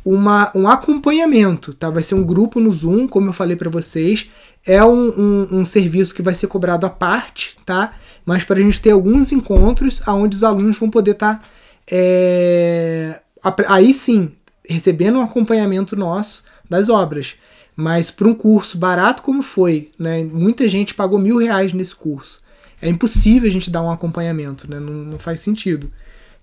uma, 0.05 0.51
um 0.53 0.67
acompanhamento, 0.67 1.73
tá? 1.73 1.89
Vai 1.89 2.03
ser 2.03 2.15
um 2.15 2.23
grupo 2.23 2.59
no 2.59 2.71
Zoom, 2.71 3.07
como 3.07 3.29
eu 3.29 3.33
falei 3.33 3.55
para 3.55 3.69
vocês. 3.69 4.29
É 4.65 4.83
um, 4.83 5.09
um, 5.09 5.47
um, 5.59 5.65
serviço 5.65 6.13
que 6.13 6.21
vai 6.21 6.35
ser 6.35 6.47
cobrado 6.47 6.85
à 6.85 6.89
parte, 6.89 7.57
tá? 7.65 7.93
Mas 8.25 8.43
para 8.43 8.59
a 8.59 8.61
gente 8.61 8.81
ter 8.81 8.91
alguns 8.91 9.31
encontros 9.31 10.01
onde 10.07 10.35
os 10.35 10.43
alunos 10.43 10.77
vão 10.77 10.89
poder 10.89 11.11
estar, 11.11 11.39
tá, 11.39 11.45
é, 11.89 13.19
aí 13.67 13.93
sim, 13.93 14.31
recebendo 14.67 15.19
um 15.19 15.21
acompanhamento 15.21 15.95
nosso 15.95 16.43
das 16.69 16.89
obras. 16.89 17.35
Mas 17.75 18.11
para 18.11 18.27
um 18.27 18.35
curso 18.35 18.77
barato 18.77 19.23
como 19.23 19.41
foi, 19.41 19.89
né? 19.97 20.23
Muita 20.23 20.67
gente 20.67 20.93
pagou 20.93 21.17
mil 21.17 21.37
reais 21.37 21.73
nesse 21.73 21.95
curso. 21.95 22.39
É 22.81 22.87
impossível 22.87 23.47
a 23.47 23.51
gente 23.51 23.71
dar 23.71 23.81
um 23.81 23.89
acompanhamento, 23.89 24.69
né? 24.69 24.79
Não, 24.79 24.93
não 24.93 25.19
faz 25.19 25.39
sentido. 25.39 25.91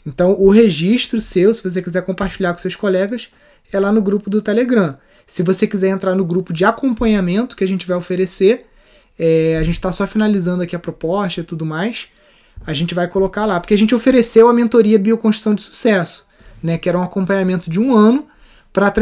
Então, 0.05 0.33
o 0.33 0.51
registro 0.51 1.21
seu, 1.21 1.53
se 1.55 1.63
você 1.63 1.81
quiser 1.83 2.03
compartilhar 2.03 2.53
com 2.53 2.59
seus 2.59 2.75
colegas, 2.75 3.29
é 3.73 3.79
lá 3.79 3.93
no 3.93 4.03
grupo 4.03 4.29
do 4.29 4.43
Telegram. 4.43 4.97
Se 5.27 5.43
você 5.43 5.67
quiser 5.67 5.91
entrar 5.91 6.15
no 6.15 6.25
grupo 6.25 6.53
de 6.53 6.65
acompanhamento 6.65 7.55
que 7.55 7.63
a 7.63 7.69
gente 7.69 7.87
vai 7.87 7.97
oferecer, 7.97 8.67
é, 9.19 9.59
a 9.59 9.63
gente 9.63 9.75
está 9.75 9.93
só 9.93 10.07
finalizando 10.07 10.63
aqui 10.63 10.75
a 10.75 10.79
proposta 10.79 11.41
e 11.41 11.45
tudo 11.45 11.65
mais, 11.65 12.09
a 12.67 12.73
gente 12.73 12.95
vai 12.95 13.07
colocar 13.07 13.47
lá, 13.47 13.61
porque 13.61 13.75
a 13.75 13.79
gente 13.79 13.95
ofereceu 13.95 14.49
a 14.49 14.53
mentoria 14.53 14.99
Bioconstrução 14.99 15.55
de 15.55 15.63
Sucesso, 15.63 16.27
né, 16.63 16.79
que 16.79 16.89
era 16.89 16.99
um 16.99 17.03
acompanhamento 17.03 17.71
de 17.71 17.81
um 17.81 17.95
ano 17.95 18.27
para 18.73 18.93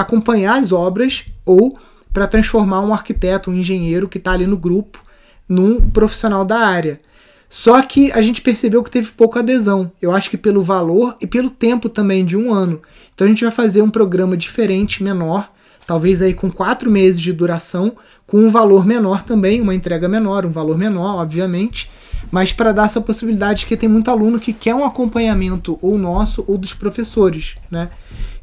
acompanhar 0.00 0.58
as 0.58 0.72
obras 0.72 1.24
ou 1.44 1.78
para 2.12 2.26
transformar 2.26 2.80
um 2.80 2.94
arquiteto, 2.94 3.50
um 3.50 3.54
engenheiro 3.54 4.08
que 4.08 4.18
está 4.18 4.32
ali 4.32 4.46
no 4.46 4.56
grupo 4.56 5.00
num 5.48 5.80
profissional 5.90 6.44
da 6.44 6.58
área. 6.58 7.00
Só 7.48 7.80
que 7.82 8.10
a 8.12 8.20
gente 8.20 8.42
percebeu 8.42 8.82
que 8.82 8.90
teve 8.90 9.10
pouca 9.12 9.40
adesão. 9.40 9.90
Eu 10.02 10.10
acho 10.10 10.30
que 10.30 10.36
pelo 10.36 10.62
valor 10.62 11.16
e 11.20 11.26
pelo 11.26 11.50
tempo 11.50 11.88
também 11.88 12.24
de 12.24 12.36
um 12.36 12.52
ano. 12.52 12.80
Então 13.14 13.26
a 13.26 13.28
gente 13.28 13.44
vai 13.44 13.52
fazer 13.52 13.82
um 13.82 13.90
programa 13.90 14.36
diferente, 14.36 15.02
menor, 15.02 15.50
talvez 15.86 16.20
aí 16.20 16.34
com 16.34 16.50
quatro 16.50 16.90
meses 16.90 17.20
de 17.20 17.32
duração, 17.32 17.96
com 18.26 18.38
um 18.38 18.50
valor 18.50 18.84
menor 18.84 19.22
também, 19.22 19.60
uma 19.60 19.74
entrega 19.74 20.08
menor, 20.08 20.44
um 20.44 20.50
valor 20.50 20.76
menor, 20.76 21.16
obviamente, 21.16 21.90
mas 22.30 22.52
para 22.52 22.72
dar 22.72 22.86
essa 22.86 23.00
possibilidade 23.00 23.66
que 23.66 23.76
tem 23.76 23.88
muito 23.88 24.10
aluno 24.10 24.40
que 24.40 24.52
quer 24.52 24.74
um 24.74 24.84
acompanhamento 24.84 25.78
ou 25.80 25.98
nosso 25.98 26.44
ou 26.46 26.58
dos 26.58 26.74
professores, 26.74 27.56
né? 27.70 27.90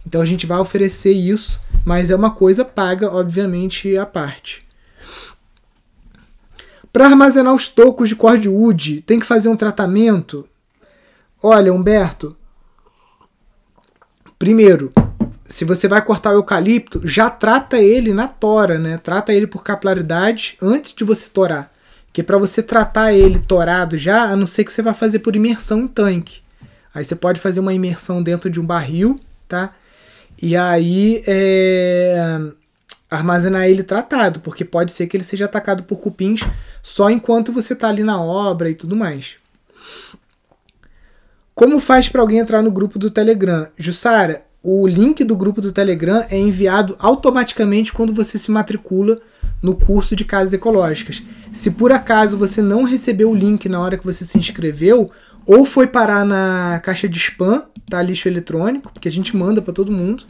Então 0.06 0.22
a 0.22 0.26
gente 0.26 0.46
vai 0.46 0.58
oferecer 0.58 1.12
isso, 1.12 1.60
mas 1.86 2.12
é 2.12 2.16
uma 2.16 2.32
coisa 2.32 2.66
paga, 2.66 3.12
obviamente, 3.12 3.98
à 3.98 4.06
parte. 4.06 4.64
Para 6.92 7.08
armazenar 7.08 7.54
os 7.54 7.68
tocos 7.68 8.10
de 8.10 8.16
cordwood, 8.16 9.02
tem 9.02 9.20
que 9.20 9.26
fazer 9.26 9.50
um 9.50 9.56
tratamento? 9.56 10.48
Olha, 11.42 11.74
Humberto, 11.74 12.38
primeiro, 14.38 14.92
se 15.46 15.66
você 15.66 15.88
vai 15.88 16.04
cortar 16.04 16.32
o 16.32 16.36
eucalipto, 16.36 17.02
já 17.04 17.30
trata 17.30 17.78
ele 17.78 18.14
na 18.14 18.28
tora, 18.28 18.78
né? 18.78 18.98
Trata 18.98 19.34
ele 19.34 19.48
por 19.48 19.64
capilaridade 19.64 20.56
antes 20.62 20.94
de 20.94 21.04
você 21.04 21.28
torar. 21.28 21.73
Que 22.14 22.24
para 22.24 22.38
você 22.38 22.64
tratar 22.64 23.12
ele 23.12 23.40
torado 23.40 23.98
já, 23.98 24.24
a 24.24 24.36
não 24.36 24.46
ser 24.46 24.64
que 24.64 24.72
você 24.72 24.82
vá 24.82 24.94
fazer 24.94 25.20
por 25.20 25.36
imersão 25.36 25.82
em 25.82 25.88
tanque. 25.88 26.42
Aí 26.94 27.04
você 27.04 27.16
pode 27.16 27.42
fazer 27.42 27.60
uma 27.60 27.74
imersão 27.74 28.22
dentro 28.22 28.50
de 28.50 28.62
um 28.62 28.66
barril, 28.66 29.20
tá? 29.48 29.74
E 30.40 30.56
aí 30.56 31.24
é, 31.26 32.40
armazenar 33.10 33.68
ele 33.68 33.84
tratado, 33.84 34.40
porque 34.40 34.64
pode 34.64 34.92
ser 34.92 35.08
que 35.08 35.18
ele 35.18 35.24
seja 35.24 35.46
atacado 35.46 35.84
por 35.84 36.00
cupins 36.00 36.42
só 36.84 37.10
enquanto 37.10 37.52
você 37.52 37.74
está 37.74 37.90
ali 37.90 38.04
na 38.04 38.22
obra 38.22 38.70
e 38.70 38.76
tudo 38.76 38.96
mais. 38.96 39.38
Como 41.56 41.80
faz 41.80 42.10
para 42.10 42.22
alguém 42.22 42.40
entrar 42.40 42.62
no 42.62 42.72
grupo 42.72 42.98
do 42.98 43.12
Telegram? 43.12 43.68
Jussara, 43.78 44.44
o 44.62 44.88
link 44.88 45.24
do 45.24 45.36
grupo 45.36 45.62
do 45.62 45.72
Telegram 45.72 46.26
é 46.30 46.38
enviado 46.38 46.96
automaticamente 47.00 47.94
quando 47.94 48.14
você 48.14 48.38
se 48.38 48.50
matricula 48.50 49.18
no 49.64 49.74
curso 49.74 50.16
de 50.16 50.24
casas 50.26 50.54
ecológicas. 50.54 51.24
Se 51.54 51.72
por 51.72 51.94
acaso 51.94 52.38
você 52.38 52.62
não 52.62 52.84
recebeu 52.84 53.32
o 53.32 53.36
link 53.36 53.70
na 53.70 53.80
hora 53.80 53.98
que 53.98 54.06
você 54.06 54.26
se 54.26 54.38
inscreveu, 54.38 55.10
ou 55.46 55.66
foi 55.66 55.88
parar 55.88 56.26
na 56.26 56.82
caixa 56.84 57.08
de 57.08 57.18
spam, 57.18 57.64
tá? 57.90 58.02
Lixo 58.02 58.28
eletrônico, 58.28 58.92
porque 58.92 59.08
a 59.08 59.12
gente 59.12 59.38
manda 59.38 59.62
para 59.62 59.74
todo 59.74 59.92
mundo, 59.92 60.26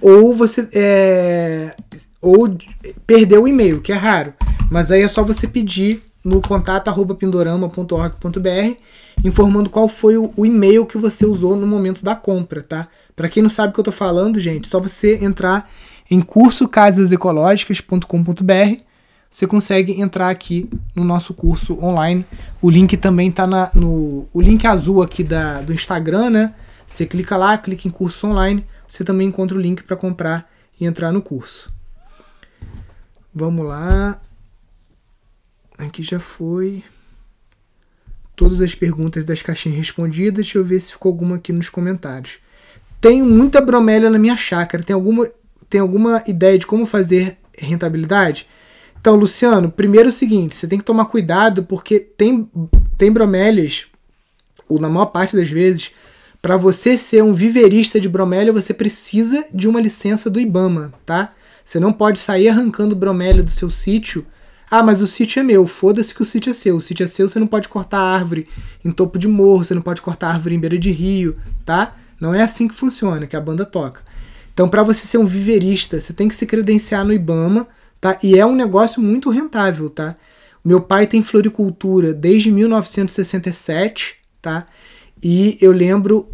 ou 0.00 0.34
você 0.34 0.68
é, 0.72 1.76
ou 2.20 2.58
perdeu 3.06 3.44
o 3.44 3.48
e-mail, 3.48 3.80
que 3.80 3.92
é 3.92 3.96
raro. 3.96 4.34
Mas 4.70 4.90
aí 4.90 5.02
é 5.02 5.08
só 5.08 5.22
você 5.22 5.46
pedir 5.46 6.02
no 6.24 6.40
contato@pindorama.org.br 6.40 8.76
informando 9.24 9.70
qual 9.70 9.88
foi 9.88 10.16
o, 10.16 10.32
o 10.36 10.44
e-mail 10.44 10.84
que 10.86 10.98
você 10.98 11.26
usou 11.26 11.56
no 11.56 11.66
momento 11.66 12.04
da 12.04 12.14
compra, 12.14 12.62
tá? 12.62 12.86
Para 13.18 13.28
quem 13.28 13.42
não 13.42 13.50
sabe 13.50 13.70
o 13.70 13.74
que 13.74 13.80
eu 13.80 13.84
tô 13.84 13.90
falando, 13.90 14.38
gente, 14.38 14.68
só 14.68 14.78
você 14.78 15.18
entrar 15.20 15.68
em 16.08 16.20
cursocasasecológicas.com.br 16.20 18.88
você 19.30 19.46
consegue 19.46 20.00
entrar 20.00 20.30
aqui 20.30 20.70
no 20.94 21.04
nosso 21.04 21.34
curso 21.34 21.78
online. 21.84 22.24
O 22.62 22.70
link 22.70 22.96
também 22.96 23.28
está 23.28 23.46
no 23.74 24.26
o 24.32 24.40
link 24.40 24.66
azul 24.66 25.02
aqui 25.02 25.22
da, 25.22 25.60
do 25.60 25.72
Instagram, 25.72 26.30
né? 26.30 26.54
Você 26.86 27.04
clica 27.04 27.36
lá, 27.36 27.58
clica 27.58 27.86
em 27.86 27.90
curso 27.90 28.26
online, 28.26 28.64
você 28.86 29.04
também 29.04 29.28
encontra 29.28 29.58
o 29.58 29.60
link 29.60 29.82
para 29.82 29.96
comprar 29.96 30.50
e 30.80 30.86
entrar 30.86 31.12
no 31.12 31.20
curso. 31.20 31.70
Vamos 33.34 33.66
lá. 33.66 34.20
Aqui 35.76 36.02
já 36.02 36.20
foi 36.20 36.82
todas 38.34 38.60
as 38.60 38.74
perguntas 38.74 39.24
das 39.24 39.42
caixinhas 39.42 39.76
respondidas. 39.76 40.36
Deixa 40.36 40.56
eu 40.56 40.64
ver 40.64 40.80
se 40.80 40.92
ficou 40.92 41.10
alguma 41.10 41.36
aqui 41.36 41.52
nos 41.52 41.68
comentários. 41.68 42.38
Tenho 43.00 43.24
muita 43.24 43.60
bromélia 43.60 44.10
na 44.10 44.18
minha 44.18 44.36
chácara. 44.36 44.82
Tem 44.82 44.94
alguma, 44.94 45.28
tem 45.68 45.80
alguma 45.80 46.22
ideia 46.26 46.58
de 46.58 46.66
como 46.66 46.84
fazer 46.84 47.38
rentabilidade? 47.56 48.46
Então, 49.00 49.14
Luciano, 49.14 49.70
primeiro 49.70 50.08
é 50.08 50.10
o 50.10 50.12
seguinte, 50.12 50.56
você 50.56 50.66
tem 50.66 50.78
que 50.78 50.84
tomar 50.84 51.04
cuidado 51.04 51.62
porque 51.62 52.00
tem, 52.00 52.50
tem 52.96 53.12
bromélias, 53.12 53.86
ou 54.68 54.80
na 54.80 54.88
maior 54.88 55.06
parte 55.06 55.36
das 55.36 55.48
vezes, 55.48 55.92
para 56.42 56.56
você 56.56 56.98
ser 56.98 57.22
um 57.22 57.32
viverista 57.32 58.00
de 58.00 58.08
bromélia, 58.08 58.52
você 58.52 58.74
precisa 58.74 59.44
de 59.54 59.68
uma 59.68 59.80
licença 59.80 60.28
do 60.28 60.40
IBAMA, 60.40 60.92
tá? 61.06 61.30
Você 61.64 61.78
não 61.78 61.92
pode 61.92 62.18
sair 62.18 62.48
arrancando 62.48 62.96
bromélia 62.96 63.42
do 63.42 63.50
seu 63.50 63.70
sítio. 63.70 64.26
Ah, 64.70 64.82
mas 64.82 65.00
o 65.00 65.06
sítio 65.06 65.40
é 65.40 65.42
meu. 65.42 65.66
Foda-se 65.66 66.14
que 66.14 66.22
o 66.22 66.24
sítio 66.24 66.50
é 66.50 66.54
seu. 66.54 66.76
O 66.76 66.80
sítio 66.80 67.04
é 67.04 67.08
seu, 67.08 67.28
você 67.28 67.38
não 67.38 67.46
pode 67.46 67.68
cortar 67.68 68.00
árvore 68.00 68.46
em 68.84 68.90
topo 68.90 69.18
de 69.18 69.28
morro, 69.28 69.64
você 69.64 69.74
não 69.74 69.82
pode 69.82 70.02
cortar 70.02 70.28
árvore 70.28 70.54
em 70.54 70.60
beira 70.60 70.78
de 70.78 70.90
rio, 70.90 71.36
tá? 71.64 71.96
Não 72.20 72.34
é 72.34 72.42
assim 72.42 72.68
que 72.68 72.74
funciona, 72.74 73.26
que 73.26 73.36
a 73.36 73.40
banda 73.40 73.64
toca. 73.64 74.02
Então, 74.52 74.68
para 74.68 74.82
você 74.82 75.06
ser 75.06 75.18
um 75.18 75.26
viverista, 75.26 76.00
você 76.00 76.12
tem 76.12 76.28
que 76.28 76.34
se 76.34 76.46
credenciar 76.46 77.04
no 77.04 77.12
IBAMA 77.12 77.68
tá? 78.00 78.18
E 78.22 78.38
é 78.38 78.46
um 78.46 78.54
negócio 78.54 79.02
muito 79.02 79.30
rentável, 79.30 79.90
tá? 79.90 80.16
Meu 80.64 80.80
pai 80.80 81.06
tem 81.06 81.22
floricultura 81.22 82.12
desde 82.12 82.50
1967, 82.50 84.16
tá? 84.42 84.66
E 85.22 85.58
eu 85.60 85.72
lembro 85.72 86.28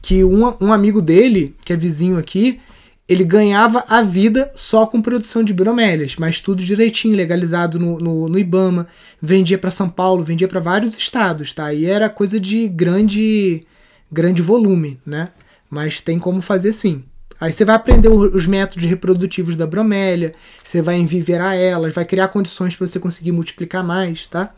que 0.00 0.24
um, 0.24 0.54
um 0.60 0.72
amigo 0.72 1.02
dele, 1.02 1.54
que 1.64 1.72
é 1.72 1.76
vizinho 1.76 2.18
aqui, 2.18 2.60
ele 3.08 3.24
ganhava 3.24 3.84
a 3.88 4.00
vida 4.00 4.50
só 4.54 4.86
com 4.86 5.02
produção 5.02 5.42
de 5.42 5.52
bromélias, 5.52 6.16
mas 6.16 6.40
tudo 6.40 6.62
direitinho, 6.62 7.16
legalizado 7.16 7.78
no, 7.78 7.98
no, 7.98 8.28
no 8.28 8.38
Ibama, 8.38 8.86
vendia 9.20 9.58
para 9.58 9.70
São 9.70 9.88
Paulo, 9.88 10.22
vendia 10.22 10.48
para 10.48 10.60
vários 10.60 10.96
estados, 10.96 11.52
tá? 11.52 11.74
E 11.74 11.84
era 11.84 12.08
coisa 12.08 12.38
de 12.38 12.68
grande, 12.68 13.62
grande 14.12 14.42
volume, 14.42 15.00
né? 15.06 15.30
Mas 15.70 16.00
tem 16.00 16.18
como 16.18 16.42
fazer 16.42 16.72
sim. 16.72 17.02
Aí 17.40 17.50
você 17.50 17.64
vai 17.64 17.74
aprender 17.74 18.08
os 18.08 18.46
métodos 18.46 18.88
reprodutivos 18.88 19.56
da 19.56 19.66
bromélia, 19.66 20.32
você 20.62 20.80
vai 20.80 20.96
enviverar 20.96 21.56
elas, 21.56 21.92
vai 21.92 22.04
criar 22.04 22.28
condições 22.28 22.76
para 22.76 22.86
você 22.86 23.00
conseguir 23.00 23.32
multiplicar 23.32 23.82
mais, 23.82 24.28
tá? 24.28 24.54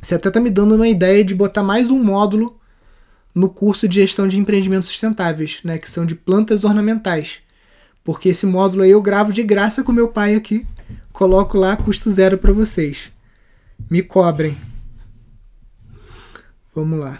Você 0.00 0.14
até 0.14 0.30
tá 0.30 0.38
me 0.38 0.50
dando 0.50 0.76
uma 0.76 0.86
ideia 0.86 1.24
de 1.24 1.34
botar 1.34 1.64
mais 1.64 1.90
um 1.90 1.98
módulo 1.98 2.60
no 3.34 3.48
curso 3.48 3.88
de 3.88 3.96
gestão 3.96 4.28
de 4.28 4.38
empreendimentos 4.38 4.86
sustentáveis, 4.86 5.58
né, 5.64 5.78
que 5.78 5.90
são 5.90 6.06
de 6.06 6.14
plantas 6.14 6.62
ornamentais. 6.62 7.38
Porque 8.04 8.28
esse 8.28 8.46
módulo 8.46 8.82
aí 8.82 8.90
eu 8.90 9.02
gravo 9.02 9.32
de 9.32 9.42
graça 9.42 9.82
com 9.82 9.90
meu 9.90 10.08
pai 10.08 10.34
aqui, 10.36 10.64
coloco 11.12 11.58
lá 11.58 11.76
custo 11.76 12.10
zero 12.10 12.38
para 12.38 12.52
vocês. 12.52 13.10
Me 13.90 14.02
cobrem. 14.02 14.56
Vamos 16.72 17.00
lá. 17.00 17.18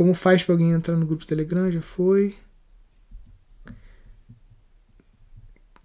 Como 0.00 0.14
faz 0.14 0.42
para 0.42 0.54
alguém 0.54 0.70
entrar 0.70 0.96
no 0.96 1.04
grupo 1.04 1.26
Telegram? 1.26 1.70
Já 1.70 1.82
foi. 1.82 2.34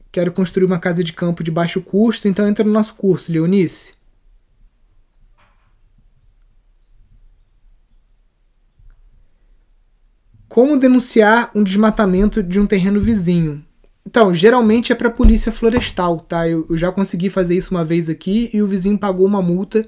Quero 0.09 0.32
construir 0.32 0.63
uma 0.63 0.80
casa 0.80 1.03
de 1.03 1.11
campo 1.11 1.43
de 1.43 1.51
baixo 1.51 1.82
custo, 1.82 2.26
então 2.26 2.47
entra 2.47 2.63
no 2.63 2.72
nosso 2.72 2.95
curso, 2.95 3.30
Leonice. 3.30 3.91
Como 10.47 10.78
denunciar 10.78 11.51
um 11.53 11.61
desmatamento 11.61 12.41
de 12.41 12.57
um 12.57 12.66
terreno 12.66 13.01
vizinho? 13.01 13.66
Então, 14.05 14.34
geralmente 14.34 14.93
é 14.93 14.95
para 14.95 15.09
a 15.09 15.11
polícia 15.11 15.51
florestal, 15.51 16.22
tá? 16.22 16.47
Eu, 16.47 16.66
eu, 16.70 16.78
já 16.78 16.89
consegui 16.89 17.30
fazer 17.30 17.57
isso 17.57 17.76
uma 17.76 17.84
vez 17.84 18.09
aqui 18.09 18.49
e 18.53 18.61
o 18.61 18.68
vizinho 18.68 18.97
pagou 18.97 19.28
uma 19.28 19.41
multa 19.41 19.86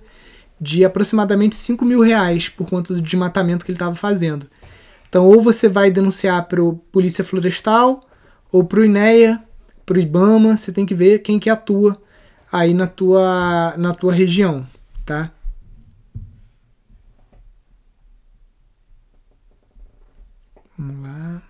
de 0.60 0.84
aproximadamente 0.84 1.55
5 1.55 1.86
mil 1.86 2.01
reais 2.01 2.49
por 2.49 2.68
conta 2.70 2.93
do 2.93 3.01
desmatamento 3.01 3.64
que 3.64 3.72
ele 3.72 3.76
estava 3.76 3.95
fazendo. 3.95 4.47
Então, 5.08 5.26
ou 5.26 5.41
você 5.41 5.70
vai 5.70 5.89
denunciar 5.89 6.47
para 6.47 6.62
o 6.62 6.78
Polícia 6.91 7.24
Florestal, 7.24 8.01
ou 8.51 8.64
para 8.64 8.80
o 8.80 8.86
INEA, 8.86 9.43
para 9.86 9.97
o 9.97 10.01
IBAMA, 10.01 10.58
você 10.58 10.72
tem 10.72 10.86
que 10.86 10.95
ver 10.95 11.20
quem 11.20 11.39
que 11.39 11.49
atua 11.49 11.97
aí 12.51 12.74
na 12.74 12.88
tua, 12.88 13.74
na 13.78 13.93
tua 13.93 14.14
região, 14.14 14.66
tá? 15.05 15.32
Vamos 20.78 21.03
lá. 21.03 21.47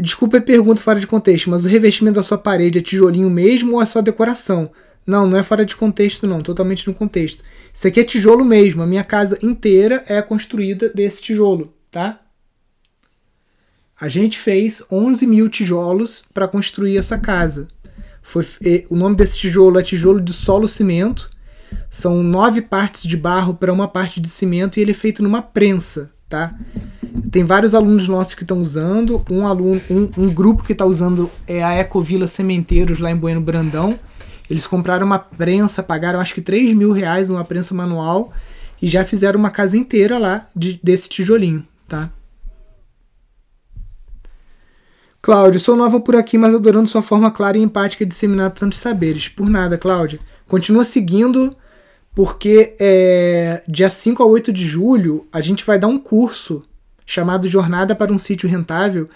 Desculpa 0.00 0.38
a 0.38 0.42
pergunta 0.42 0.80
fora 0.80 0.98
de 0.98 1.06
contexto, 1.06 1.50
mas 1.50 1.64
o 1.64 1.68
revestimento 1.68 2.16
da 2.16 2.22
sua 2.22 2.36
parede 2.36 2.78
é 2.78 2.82
tijolinho 2.82 3.30
mesmo 3.30 3.74
ou 3.74 3.82
é 3.82 3.86
só 3.86 4.00
decoração? 4.00 4.70
Não, 5.06 5.26
não 5.26 5.38
é 5.38 5.42
fora 5.42 5.64
de 5.64 5.76
contexto, 5.76 6.26
não, 6.26 6.42
totalmente 6.42 6.86
no 6.88 6.94
contexto. 6.94 7.42
Isso 7.72 7.86
aqui 7.86 8.00
é 8.00 8.04
tijolo 8.04 8.44
mesmo. 8.44 8.82
A 8.82 8.86
minha 8.86 9.04
casa 9.04 9.38
inteira 9.42 10.02
é 10.08 10.20
construída 10.22 10.88
desse 10.88 11.22
tijolo, 11.22 11.72
tá? 11.90 12.20
A 14.00 14.08
gente 14.08 14.38
fez 14.38 14.82
11 14.90 15.26
mil 15.26 15.48
tijolos 15.48 16.24
para 16.32 16.48
construir 16.48 16.98
essa 16.98 17.18
casa. 17.18 17.68
Foi, 18.22 18.44
o 18.90 18.96
nome 18.96 19.14
desse 19.14 19.38
tijolo 19.38 19.78
é 19.78 19.82
tijolo 19.82 20.20
de 20.20 20.32
solo 20.32 20.66
cimento. 20.66 21.30
São 21.90 22.22
nove 22.22 22.62
partes 22.62 23.02
de 23.02 23.16
barro 23.16 23.54
para 23.54 23.72
uma 23.72 23.86
parte 23.86 24.20
de 24.20 24.28
cimento 24.28 24.78
e 24.78 24.82
ele 24.82 24.90
é 24.92 24.94
feito 24.94 25.22
numa 25.22 25.42
prensa, 25.42 26.10
tá? 26.28 26.58
Tem 27.30 27.44
vários 27.44 27.74
alunos 27.74 28.08
nossos 28.08 28.34
que 28.34 28.42
estão 28.42 28.60
usando. 28.60 29.24
Um 29.30 29.46
aluno, 29.46 29.80
um, 29.88 30.22
um 30.22 30.34
grupo 30.34 30.64
que 30.64 30.72
está 30.72 30.84
usando 30.84 31.30
é 31.46 31.62
a 31.62 31.74
Ecovila 31.78 32.26
Sementeiros 32.26 32.98
lá 32.98 33.10
em 33.10 33.16
Bueno 33.16 33.40
Brandão. 33.40 33.98
Eles 34.50 34.66
compraram 34.66 35.06
uma 35.06 35.18
prensa, 35.18 35.82
pagaram 35.82 36.20
acho 36.20 36.34
que 36.34 36.40
3 36.40 36.74
mil 36.74 36.92
reais 36.92 37.30
uma 37.30 37.44
prensa 37.44 37.74
manual 37.74 38.32
e 38.82 38.88
já 38.88 39.04
fizeram 39.04 39.38
uma 39.38 39.50
casa 39.50 39.76
inteira 39.76 40.18
lá 40.18 40.48
de, 40.54 40.78
desse 40.82 41.08
tijolinho, 41.08 41.66
tá? 41.88 42.10
Cláudio, 45.22 45.58
sou 45.58 45.74
nova 45.74 46.00
por 46.00 46.16
aqui, 46.16 46.36
mas 46.36 46.54
adorando 46.54 46.86
sua 46.86 47.00
forma 47.00 47.30
clara 47.30 47.56
e 47.56 47.62
empática 47.62 48.04
de 48.04 48.10
disseminar 48.10 48.52
tantos 48.52 48.78
saberes. 48.78 49.26
Por 49.26 49.48
nada, 49.48 49.78
Cláudia. 49.78 50.20
Continua 50.46 50.84
seguindo, 50.84 51.56
porque 52.14 52.76
é, 52.78 53.62
dia 53.66 53.88
5 53.88 54.22
a 54.22 54.26
8 54.26 54.52
de 54.52 54.62
julho 54.62 55.26
a 55.32 55.40
gente 55.40 55.64
vai 55.64 55.78
dar 55.78 55.88
um 55.88 55.98
curso 55.98 56.62
chamado 57.06 57.48
Jornada 57.48 57.94
para 57.94 58.12
um 58.12 58.18
Sítio 58.18 58.48
Rentável, 58.48 59.08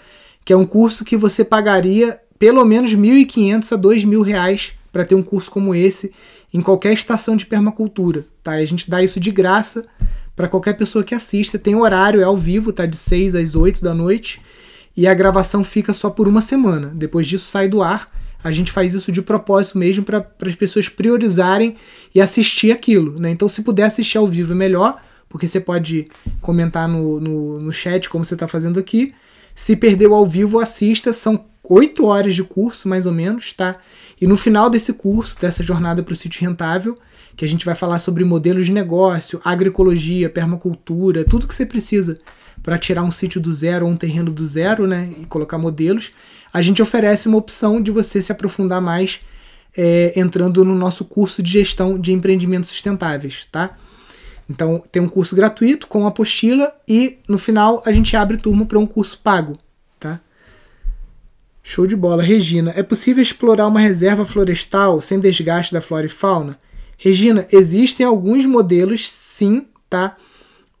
que 0.45 0.53
é 0.53 0.57
um 0.57 0.65
curso 0.65 1.05
que 1.05 1.17
você 1.17 1.43
pagaria 1.43 2.19
pelo 2.37 2.63
menos 2.63 2.91
R$ 2.91 2.97
1.500 2.97 3.71
a 3.73 3.77
2.000 3.77 4.21
reais 4.23 4.73
para 4.91 5.05
ter 5.05 5.15
um 5.15 5.21
curso 5.21 5.51
como 5.51 5.75
esse 5.75 6.11
em 6.53 6.61
qualquer 6.61 6.93
estação 6.93 7.35
de 7.35 7.45
permacultura, 7.45 8.25
tá? 8.41 8.53
A 8.53 8.65
gente 8.65 8.89
dá 8.89 9.03
isso 9.03 9.19
de 9.19 9.29
graça 9.29 9.85
para 10.35 10.47
qualquer 10.47 10.73
pessoa 10.73 11.03
que 11.03 11.13
assista. 11.13 11.59
Tem 11.59 11.75
horário, 11.75 12.21
é 12.21 12.23
ao 12.23 12.35
vivo, 12.35 12.73
tá? 12.73 12.85
De 12.85 12.95
6 12.95 13.35
às 13.35 13.55
8 13.55 13.83
da 13.83 13.93
noite. 13.93 14.41
E 14.97 15.05
a 15.05 15.13
gravação 15.13 15.63
fica 15.63 15.93
só 15.93 16.09
por 16.09 16.27
uma 16.27 16.41
semana. 16.41 16.91
Depois 16.95 17.27
disso 17.27 17.45
sai 17.45 17.67
do 17.67 17.83
ar. 17.83 18.11
A 18.43 18.51
gente 18.51 18.71
faz 18.71 18.93
isso 18.93 19.11
de 19.11 19.21
propósito 19.21 19.77
mesmo 19.77 20.03
para 20.03 20.25
as 20.45 20.55
pessoas 20.55 20.87
priorizarem 20.87 21.75
e 22.15 22.21
assistir 22.21 22.71
aquilo, 22.71 23.19
né? 23.19 23.29
Então, 23.29 23.49
se 23.49 23.61
puder 23.61 23.83
assistir 23.83 24.17
ao 24.17 24.25
vivo 24.25 24.53
é 24.53 24.55
melhor, 24.55 24.99
porque 25.29 25.47
você 25.47 25.59
pode 25.59 26.07
comentar 26.41 26.87
no, 26.87 27.19
no, 27.19 27.59
no 27.59 27.71
chat 27.71 28.09
como 28.09 28.25
você 28.25 28.33
está 28.33 28.47
fazendo 28.47 28.79
aqui. 28.79 29.13
Se 29.53 29.75
perdeu 29.75 30.13
ao 30.13 30.25
vivo, 30.25 30.59
assista. 30.59 31.13
São 31.13 31.45
oito 31.63 32.05
horas 32.05 32.35
de 32.35 32.43
curso, 32.43 32.89
mais 32.89 33.05
ou 33.05 33.11
menos, 33.11 33.53
tá? 33.53 33.75
E 34.19 34.25
no 34.25 34.35
final 34.35 34.69
desse 34.69 34.91
curso, 34.93 35.35
dessa 35.39 35.63
jornada 35.63 36.01
para 36.01 36.13
o 36.13 36.15
sítio 36.15 36.41
rentável, 36.41 36.97
que 37.37 37.45
a 37.45 37.47
gente 37.47 37.65
vai 37.65 37.75
falar 37.75 37.99
sobre 37.99 38.25
modelos 38.25 38.65
de 38.65 38.73
negócio, 38.73 39.39
agroecologia, 39.45 40.29
permacultura, 40.29 41.23
tudo 41.23 41.47
que 41.47 41.55
você 41.55 41.65
precisa 41.65 42.17
para 42.61 42.77
tirar 42.77 43.03
um 43.03 43.11
sítio 43.11 43.39
do 43.39 43.53
zero 43.53 43.85
ou 43.85 43.91
um 43.91 43.95
terreno 43.95 44.31
do 44.31 44.45
zero, 44.45 44.85
né, 44.85 45.09
e 45.21 45.25
colocar 45.25 45.57
modelos, 45.57 46.11
a 46.51 46.61
gente 46.61 46.81
oferece 46.81 47.29
uma 47.29 47.37
opção 47.37 47.81
de 47.81 47.91
você 47.91 48.21
se 48.21 48.31
aprofundar 48.31 48.81
mais 48.81 49.21
é, 49.77 50.11
entrando 50.19 50.65
no 50.65 50.75
nosso 50.75 51.05
curso 51.05 51.41
de 51.41 51.51
gestão 51.51 51.97
de 51.97 52.11
empreendimentos 52.11 52.69
sustentáveis, 52.69 53.47
tá? 53.51 53.77
Então 54.49 54.81
tem 54.91 55.01
um 55.01 55.07
curso 55.07 55.35
gratuito 55.35 55.85
com 55.87 56.07
apostila 56.07 56.73
e 56.87 57.19
no 57.27 57.37
final 57.37 57.83
a 57.85 57.91
gente 57.91 58.15
abre 58.17 58.37
turma 58.37 58.65
para 58.65 58.79
um 58.79 58.87
curso 58.87 59.19
pago, 59.23 59.57
tá? 59.99 60.19
Show 61.61 61.85
de 61.85 61.95
bola. 61.95 62.23
Regina, 62.23 62.73
é 62.75 62.81
possível 62.81 63.21
explorar 63.21 63.67
uma 63.67 63.79
reserva 63.79 64.25
florestal 64.25 64.99
sem 65.01 65.19
desgaste 65.19 65.71
da 65.71 65.81
flora 65.81 66.07
e 66.07 66.09
fauna? 66.09 66.57
Regina, 66.97 67.47
existem 67.51 68.05
alguns 68.05 68.45
modelos, 68.45 69.09
sim, 69.09 69.67
tá? 69.87 70.17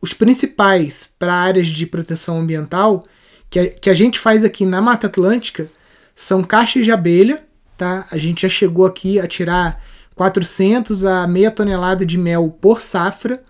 Os 0.01 0.13
principais 0.13 1.07
para 1.19 1.33
áreas 1.33 1.67
de 1.67 1.85
proteção 1.85 2.39
ambiental 2.39 3.03
que 3.49 3.59
a, 3.59 3.69
que 3.69 3.89
a 3.89 3.93
gente 3.93 4.17
faz 4.17 4.43
aqui 4.43 4.65
na 4.65 4.81
Mata 4.81 5.07
Atlântica 5.07 5.67
são 6.15 6.43
caixas 6.43 6.85
de 6.85 6.91
abelha, 6.91 7.43
tá? 7.77 8.07
A 8.09 8.17
gente 8.17 8.41
já 8.41 8.49
chegou 8.49 8.85
aqui 8.85 9.19
a 9.19 9.27
tirar 9.27 9.81
400 10.15 11.05
a 11.05 11.27
meia 11.27 11.51
tonelada 11.51 12.05
de 12.05 12.17
mel 12.17 12.49
por 12.59 12.81
safra, 12.81 13.43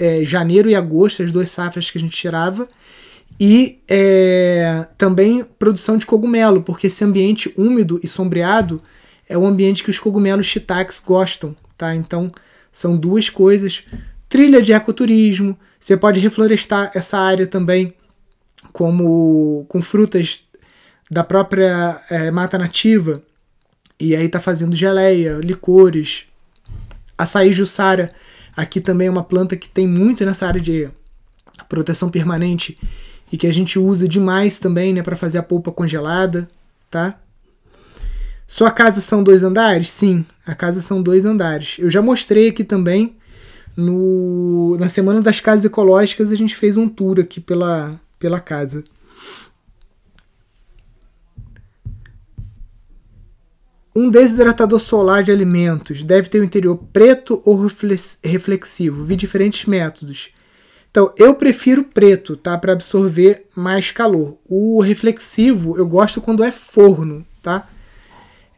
é, 0.00 0.24
janeiro 0.24 0.70
e 0.70 0.74
agosto, 0.74 1.22
as 1.22 1.30
duas 1.30 1.50
safras 1.50 1.90
que 1.90 1.98
a 1.98 2.00
gente 2.00 2.16
tirava. 2.16 2.66
E 3.38 3.80
é, 3.88 4.86
também 4.98 5.44
produção 5.58 5.96
de 5.96 6.06
cogumelo, 6.06 6.62
porque 6.62 6.88
esse 6.88 7.04
ambiente 7.04 7.52
úmido 7.56 8.00
e 8.02 8.08
sombreado 8.08 8.82
é 9.28 9.38
o 9.38 9.46
ambiente 9.46 9.84
que 9.84 9.90
os 9.90 9.98
cogumelos 9.98 10.46
shiitakes 10.46 11.00
gostam, 11.04 11.54
tá? 11.76 11.94
Então 11.94 12.30
são 12.72 12.96
duas 12.96 13.30
coisas. 13.30 13.82
Trilha 14.28 14.60
de 14.60 14.72
ecoturismo, 14.72 15.56
você 15.78 15.96
pode 15.96 16.18
reflorestar 16.18 16.90
essa 16.94 17.18
área 17.18 17.46
também 17.46 17.94
como 18.72 19.64
com 19.68 19.80
frutas 19.80 20.42
da 21.10 21.24
própria 21.24 22.00
é, 22.10 22.30
mata 22.30 22.58
nativa 22.58 23.22
e 23.98 24.16
aí 24.16 24.28
tá 24.28 24.40
fazendo 24.40 24.74
geleia, 24.74 25.38
licores, 25.42 26.24
açaí 27.18 27.52
jussara, 27.52 28.10
aqui 28.56 28.80
também 28.80 29.08
é 29.08 29.10
uma 29.10 29.24
planta 29.24 29.56
que 29.56 29.68
tem 29.68 29.86
muito 29.86 30.24
nessa 30.24 30.46
área 30.46 30.60
de 30.60 30.88
proteção 31.68 32.08
permanente 32.08 32.76
e 33.32 33.36
que 33.36 33.46
a 33.46 33.52
gente 33.52 33.78
usa 33.78 34.08
demais 34.08 34.58
também, 34.58 34.92
né, 34.92 35.02
para 35.02 35.16
fazer 35.16 35.38
a 35.38 35.42
polpa 35.42 35.70
congelada, 35.70 36.48
tá? 36.90 37.18
Sua 38.46 38.70
casa 38.72 39.00
são 39.00 39.22
dois 39.22 39.44
andares? 39.44 39.88
Sim, 39.88 40.26
a 40.44 40.54
casa 40.54 40.80
são 40.80 41.00
dois 41.00 41.24
andares. 41.24 41.76
Eu 41.78 41.88
já 41.88 42.02
mostrei 42.02 42.48
aqui 42.48 42.64
também 42.64 43.14
no 43.76 44.76
na 44.78 44.88
semana 44.88 45.22
das 45.22 45.40
casas 45.40 45.64
ecológicas 45.64 46.32
a 46.32 46.34
gente 46.34 46.56
fez 46.56 46.76
um 46.76 46.88
tour 46.88 47.20
aqui 47.20 47.40
pela 47.40 48.00
pela 48.18 48.40
casa. 48.40 48.82
Um 53.94 54.08
desidratador 54.08 54.78
solar 54.78 55.22
de 55.22 55.32
alimentos 55.32 56.02
deve 56.02 56.28
ter 56.28 56.40
o 56.40 56.44
interior 56.44 56.76
preto 56.92 57.42
ou 57.44 57.66
reflexivo. 58.22 59.04
Vi 59.04 59.16
diferentes 59.16 59.66
métodos. 59.66 60.30
Então, 60.90 61.12
eu 61.16 61.34
prefiro 61.34 61.84
preto, 61.84 62.36
tá? 62.36 62.56
Para 62.56 62.72
absorver 62.72 63.46
mais 63.54 63.90
calor. 63.90 64.38
O 64.48 64.80
reflexivo 64.80 65.76
eu 65.76 65.86
gosto 65.86 66.20
quando 66.20 66.44
é 66.44 66.50
forno, 66.50 67.24
tá? 67.42 67.66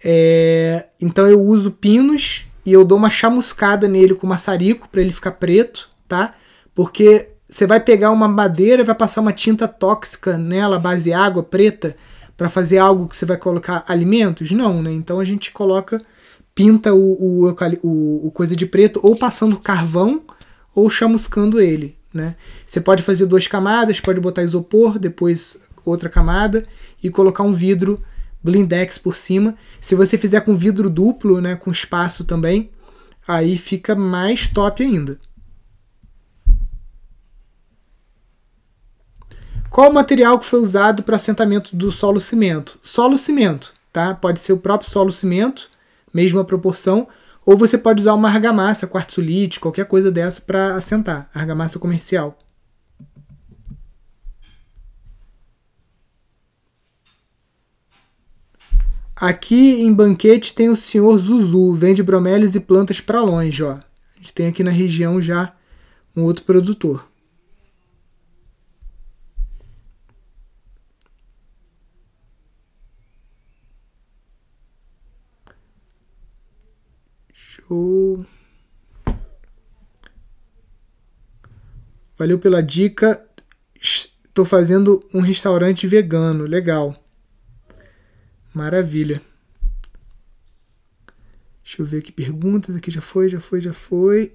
É, 0.04 0.88
então 1.00 1.28
eu 1.28 1.40
uso 1.40 1.70
pinos 1.70 2.46
e 2.66 2.72
eu 2.72 2.84
dou 2.84 2.98
uma 2.98 3.10
chamuscada 3.10 3.86
nele 3.86 4.14
com 4.14 4.26
maçarico 4.26 4.88
para 4.88 5.00
ele 5.00 5.12
ficar 5.12 5.32
preto, 5.32 5.88
tá? 6.08 6.32
Porque 6.74 7.28
você 7.48 7.66
vai 7.66 7.80
pegar 7.80 8.10
uma 8.10 8.26
madeira 8.26 8.82
e 8.82 8.84
vai 8.84 8.94
passar 8.94 9.20
uma 9.20 9.32
tinta 9.32 9.68
tóxica 9.68 10.36
nela, 10.36 10.78
base 10.78 11.12
água 11.12 11.42
preta, 11.42 11.94
para 12.36 12.48
fazer 12.48 12.78
algo 12.78 13.08
que 13.08 13.16
você 13.16 13.26
vai 13.26 13.36
colocar 13.36 13.84
alimentos? 13.86 14.50
Não, 14.50 14.82
né? 14.82 14.92
Então 14.92 15.20
a 15.20 15.24
gente 15.24 15.50
coloca, 15.50 16.00
pinta 16.54 16.92
o, 16.92 17.48
o, 17.48 17.54
o, 17.82 18.26
o 18.26 18.30
coisa 18.30 18.56
de 18.56 18.66
preto, 18.66 19.00
ou 19.02 19.16
passando 19.16 19.58
carvão, 19.58 20.22
ou 20.74 20.88
chamuscando 20.88 21.60
ele, 21.60 21.96
né? 22.12 22.36
Você 22.66 22.80
pode 22.80 23.02
fazer 23.02 23.26
duas 23.26 23.46
camadas, 23.46 24.00
pode 24.00 24.20
botar 24.20 24.42
isopor, 24.42 24.98
depois 24.98 25.56
outra 25.84 26.08
camada 26.08 26.62
e 27.02 27.10
colocar 27.10 27.42
um 27.42 27.52
vidro 27.52 28.02
blindex 28.42 28.98
por 28.98 29.14
cima. 29.14 29.54
Se 29.80 29.94
você 29.94 30.18
fizer 30.18 30.40
com 30.40 30.54
vidro 30.54 30.90
duplo, 30.90 31.40
né, 31.40 31.56
com 31.56 31.70
espaço 31.70 32.24
também, 32.24 32.70
aí 33.26 33.56
fica 33.56 33.94
mais 33.94 34.48
top 34.48 34.82
ainda. 34.82 35.18
Qual 39.72 39.90
o 39.90 39.94
material 39.94 40.38
que 40.38 40.44
foi 40.44 40.60
usado 40.60 41.02
para 41.02 41.16
assentamento 41.16 41.74
do 41.74 41.90
solo 41.90 42.20
cimento? 42.20 42.78
Solo 42.82 43.16
cimento, 43.16 43.72
tá? 43.90 44.14
Pode 44.14 44.38
ser 44.38 44.52
o 44.52 44.58
próprio 44.58 44.90
solo 44.90 45.10
cimento, 45.10 45.70
mesma 46.12 46.44
proporção, 46.44 47.08
ou 47.42 47.56
você 47.56 47.78
pode 47.78 48.02
usar 48.02 48.12
uma 48.12 48.28
argamassa, 48.28 48.86
quartzolite, 48.86 49.58
qualquer 49.58 49.86
coisa 49.86 50.10
dessa 50.10 50.42
para 50.42 50.74
assentar, 50.74 51.30
argamassa 51.32 51.78
comercial. 51.78 52.36
Aqui 59.16 59.80
em 59.80 59.90
Banquete 59.90 60.54
tem 60.54 60.68
o 60.68 60.76
senhor 60.76 61.16
Zuzu, 61.16 61.72
vende 61.72 62.02
bromélias 62.02 62.54
e 62.54 62.60
plantas 62.60 63.00
para 63.00 63.22
longe, 63.22 63.62
ó. 63.62 63.76
A 63.76 64.16
gente 64.18 64.34
tem 64.34 64.48
aqui 64.48 64.62
na 64.62 64.70
região 64.70 65.18
já 65.18 65.54
um 66.14 66.24
outro 66.24 66.44
produtor. 66.44 67.10
Show. 77.52 78.24
Valeu 82.16 82.38
pela 82.38 82.62
dica. 82.62 83.22
Estou 83.78 84.46
fazendo 84.46 85.06
um 85.12 85.20
restaurante 85.20 85.86
vegano. 85.86 86.44
Legal. 86.44 86.96
Maravilha. 88.54 89.20
Deixa 91.62 91.82
eu 91.82 91.84
ver 91.84 91.98
aqui 91.98 92.10
perguntas. 92.10 92.74
Aqui 92.74 92.90
já 92.90 93.02
foi, 93.02 93.28
já 93.28 93.38
foi, 93.38 93.60
já 93.60 93.74
foi. 93.74 94.32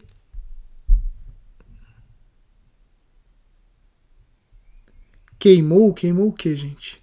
Queimou? 5.39 5.91
Queimou 5.91 6.28
o 6.28 6.34
que, 6.34 6.55
gente? 6.55 7.01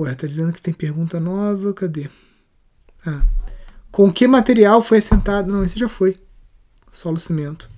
Ué, 0.00 0.14
tá 0.14 0.26
dizendo 0.26 0.50
que 0.50 0.62
tem 0.62 0.72
pergunta 0.72 1.20
nova. 1.20 1.74
Cadê? 1.74 2.08
Ah. 3.06 3.22
Com 3.90 4.10
que 4.10 4.26
material 4.26 4.80
foi 4.80 4.96
assentado? 4.98 5.52
Não, 5.52 5.62
esse 5.62 5.78
já 5.78 5.88
foi. 5.88 6.16
Solo 6.90 7.18
cimento. 7.18 7.70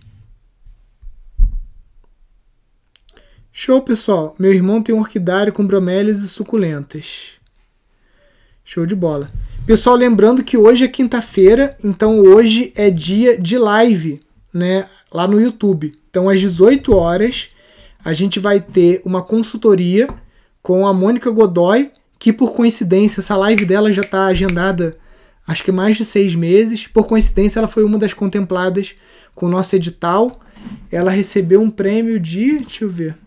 Show, 3.51 3.83
pessoal. 3.83 4.37
Meu 4.39 4.53
irmão 4.53 4.81
tem 4.81 4.95
um 4.95 5.01
orquidário 5.01 5.53
com 5.53 5.67
bromélias 5.67 6.21
e 6.21 6.29
suculentas. 6.29 7.33
Show 8.65 8.87
de 8.87 8.95
bola. 8.95 9.29
Pessoal, 9.67 9.97
lembrando 9.97 10.45
que 10.45 10.57
hoje 10.57 10.85
é 10.85 10.89
quinta-feira, 10.89 11.77
então 11.83 12.21
hoje 12.21 12.73
é 12.77 12.89
dia 12.89 13.37
de 13.37 13.59
live, 13.59 14.21
né, 14.55 14.89
lá 15.13 15.27
no 15.27 15.41
YouTube. 15.41 15.93
Então 16.09 16.29
às 16.29 16.41
18 16.41 16.95
horas 16.95 17.49
a 18.05 18.13
gente 18.13 18.39
vai 18.39 18.61
ter 18.61 19.03
uma 19.05 19.23
consultoria 19.23 20.09
com 20.63 20.87
a 20.87 20.93
Mônica 20.93 21.29
Godoy 21.31 21.91
que 22.23 22.33
por 22.33 22.53
coincidência 22.55 23.19
essa 23.19 23.37
live 23.37 23.65
dela 23.65 23.91
já 23.91 24.03
está 24.03 24.27
agendada 24.27 24.95
acho 25.45 25.65
que 25.65 25.73
mais 25.73 25.97
de 25.97 26.05
seis 26.05 26.37
meses. 26.37 26.87
Por 26.87 27.09
coincidência, 27.09 27.59
ela 27.59 27.67
foi 27.67 27.83
uma 27.83 27.99
das 27.99 28.15
contempladas 28.15 28.95
com 29.35 29.47
o 29.47 29.49
nosso 29.49 29.75
edital. 29.75 30.39
Ela 30.89 31.11
recebeu 31.11 31.61
um 31.61 31.69
prêmio 31.69 32.21
de. 32.21 32.59
Deixa 32.59 32.85
eu 32.85 32.89
ver. 32.89 33.19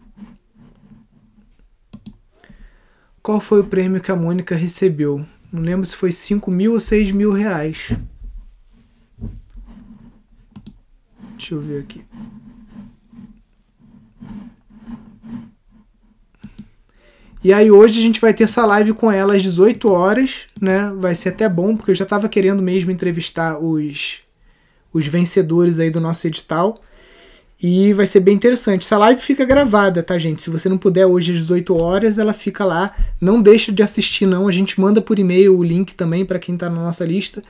Qual 3.22 3.42
foi 3.42 3.60
o 3.60 3.66
prêmio 3.66 4.00
que 4.00 4.14
a 4.14 4.16
Mônica 4.16 4.56
recebeu? 4.56 5.26
Não 5.52 5.62
lembro 5.62 5.86
se 5.86 5.94
foi 5.94 6.14
5 6.14 6.50
mil 6.50 6.72
ou 6.72 6.80
6 6.80 7.12
mil 7.12 7.34
reais. 7.34 7.92
Deixa 11.38 11.54
eu 11.54 11.60
ver 11.60 11.82
aqui. 11.82 12.02
E 17.46 17.54
aí 17.54 17.70
hoje 17.70 18.00
a 18.00 18.02
gente 18.02 18.20
vai 18.20 18.34
ter 18.34 18.46
essa 18.46 18.66
live 18.66 18.92
com 18.94 19.12
ela 19.12 19.36
às 19.36 19.44
18 19.44 19.92
horas, 19.92 20.48
né? 20.60 20.92
Vai 20.98 21.14
ser 21.14 21.30
até 21.30 21.48
bom, 21.48 21.78
porque 21.78 21.92
eu 21.92 21.96
já 21.96 22.02
estava 22.02 22.28
querendo 22.28 22.60
mesmo 22.60 22.90
entrevistar 22.90 23.60
os, 23.60 24.16
os 24.92 25.06
vencedores 25.06 25.80
aí 25.80 25.92
do 25.92 26.02
nosso 26.02 26.26
edital. 26.26 26.76
E 27.62 27.94
vai 27.94 28.08
ser 28.08 28.22
bem 28.22 28.34
interessante. 28.34 28.82
Essa 28.84 28.98
live 28.98 29.22
fica 29.22 29.46
gravada, 29.46 30.02
tá, 30.02 30.18
gente? 30.18 30.42
Se 30.42 30.50
você 30.50 30.68
não 30.68 30.80
puder 30.80 31.06
hoje 31.06 31.34
às 31.34 31.38
18 31.38 31.80
horas, 31.80 32.18
ela 32.18 32.34
fica 32.34 32.66
lá. 32.66 32.96
Não 33.22 33.40
deixa 33.40 33.72
de 33.72 33.84
assistir, 33.84 34.26
não. 34.26 34.48
A 34.48 34.52
gente 34.52 34.82
manda 34.82 35.00
por 35.00 35.20
e-mail 35.20 35.56
o 35.56 35.64
link 35.64 35.94
também 35.94 36.26
para 36.26 36.40
quem 36.40 36.56
está 36.56 36.68
na 36.68 36.82
nossa 36.82 37.06
lista. 37.06 37.44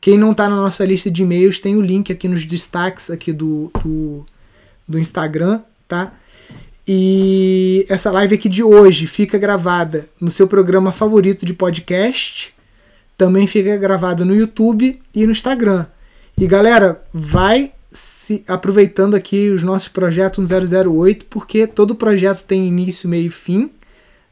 Quem 0.00 0.16
não 0.16 0.30
está 0.30 0.48
na 0.48 0.56
nossa 0.56 0.82
lista 0.82 1.10
de 1.10 1.24
e-mails, 1.24 1.60
tem 1.60 1.76
o 1.76 1.82
link 1.82 2.10
aqui 2.10 2.26
nos 2.26 2.46
destaques 2.46 3.10
aqui 3.10 3.34
do, 3.34 3.70
do, 3.84 4.24
do 4.88 4.98
Instagram, 4.98 5.60
tá? 5.86 6.14
E 6.86 7.86
essa 7.88 8.10
live 8.10 8.34
aqui 8.34 8.48
de 8.48 8.62
hoje 8.62 9.06
fica 9.06 9.38
gravada 9.38 10.08
no 10.20 10.30
seu 10.30 10.48
programa 10.48 10.90
favorito 10.90 11.46
de 11.46 11.54
podcast, 11.54 12.52
também 13.16 13.46
fica 13.46 13.76
gravada 13.76 14.24
no 14.24 14.34
YouTube 14.34 15.00
e 15.14 15.24
no 15.24 15.30
Instagram. 15.30 15.86
E 16.36 16.46
galera, 16.46 17.00
vai 17.12 17.72
se 17.92 18.42
aproveitando 18.48 19.14
aqui 19.14 19.50
os 19.50 19.62
nossos 19.62 19.88
projetos 19.88 20.50
1008, 20.50 21.26
porque 21.26 21.66
todo 21.66 21.94
projeto 21.94 22.44
tem 22.44 22.66
início, 22.66 23.08
meio 23.08 23.26
e 23.26 23.30
fim, 23.30 23.70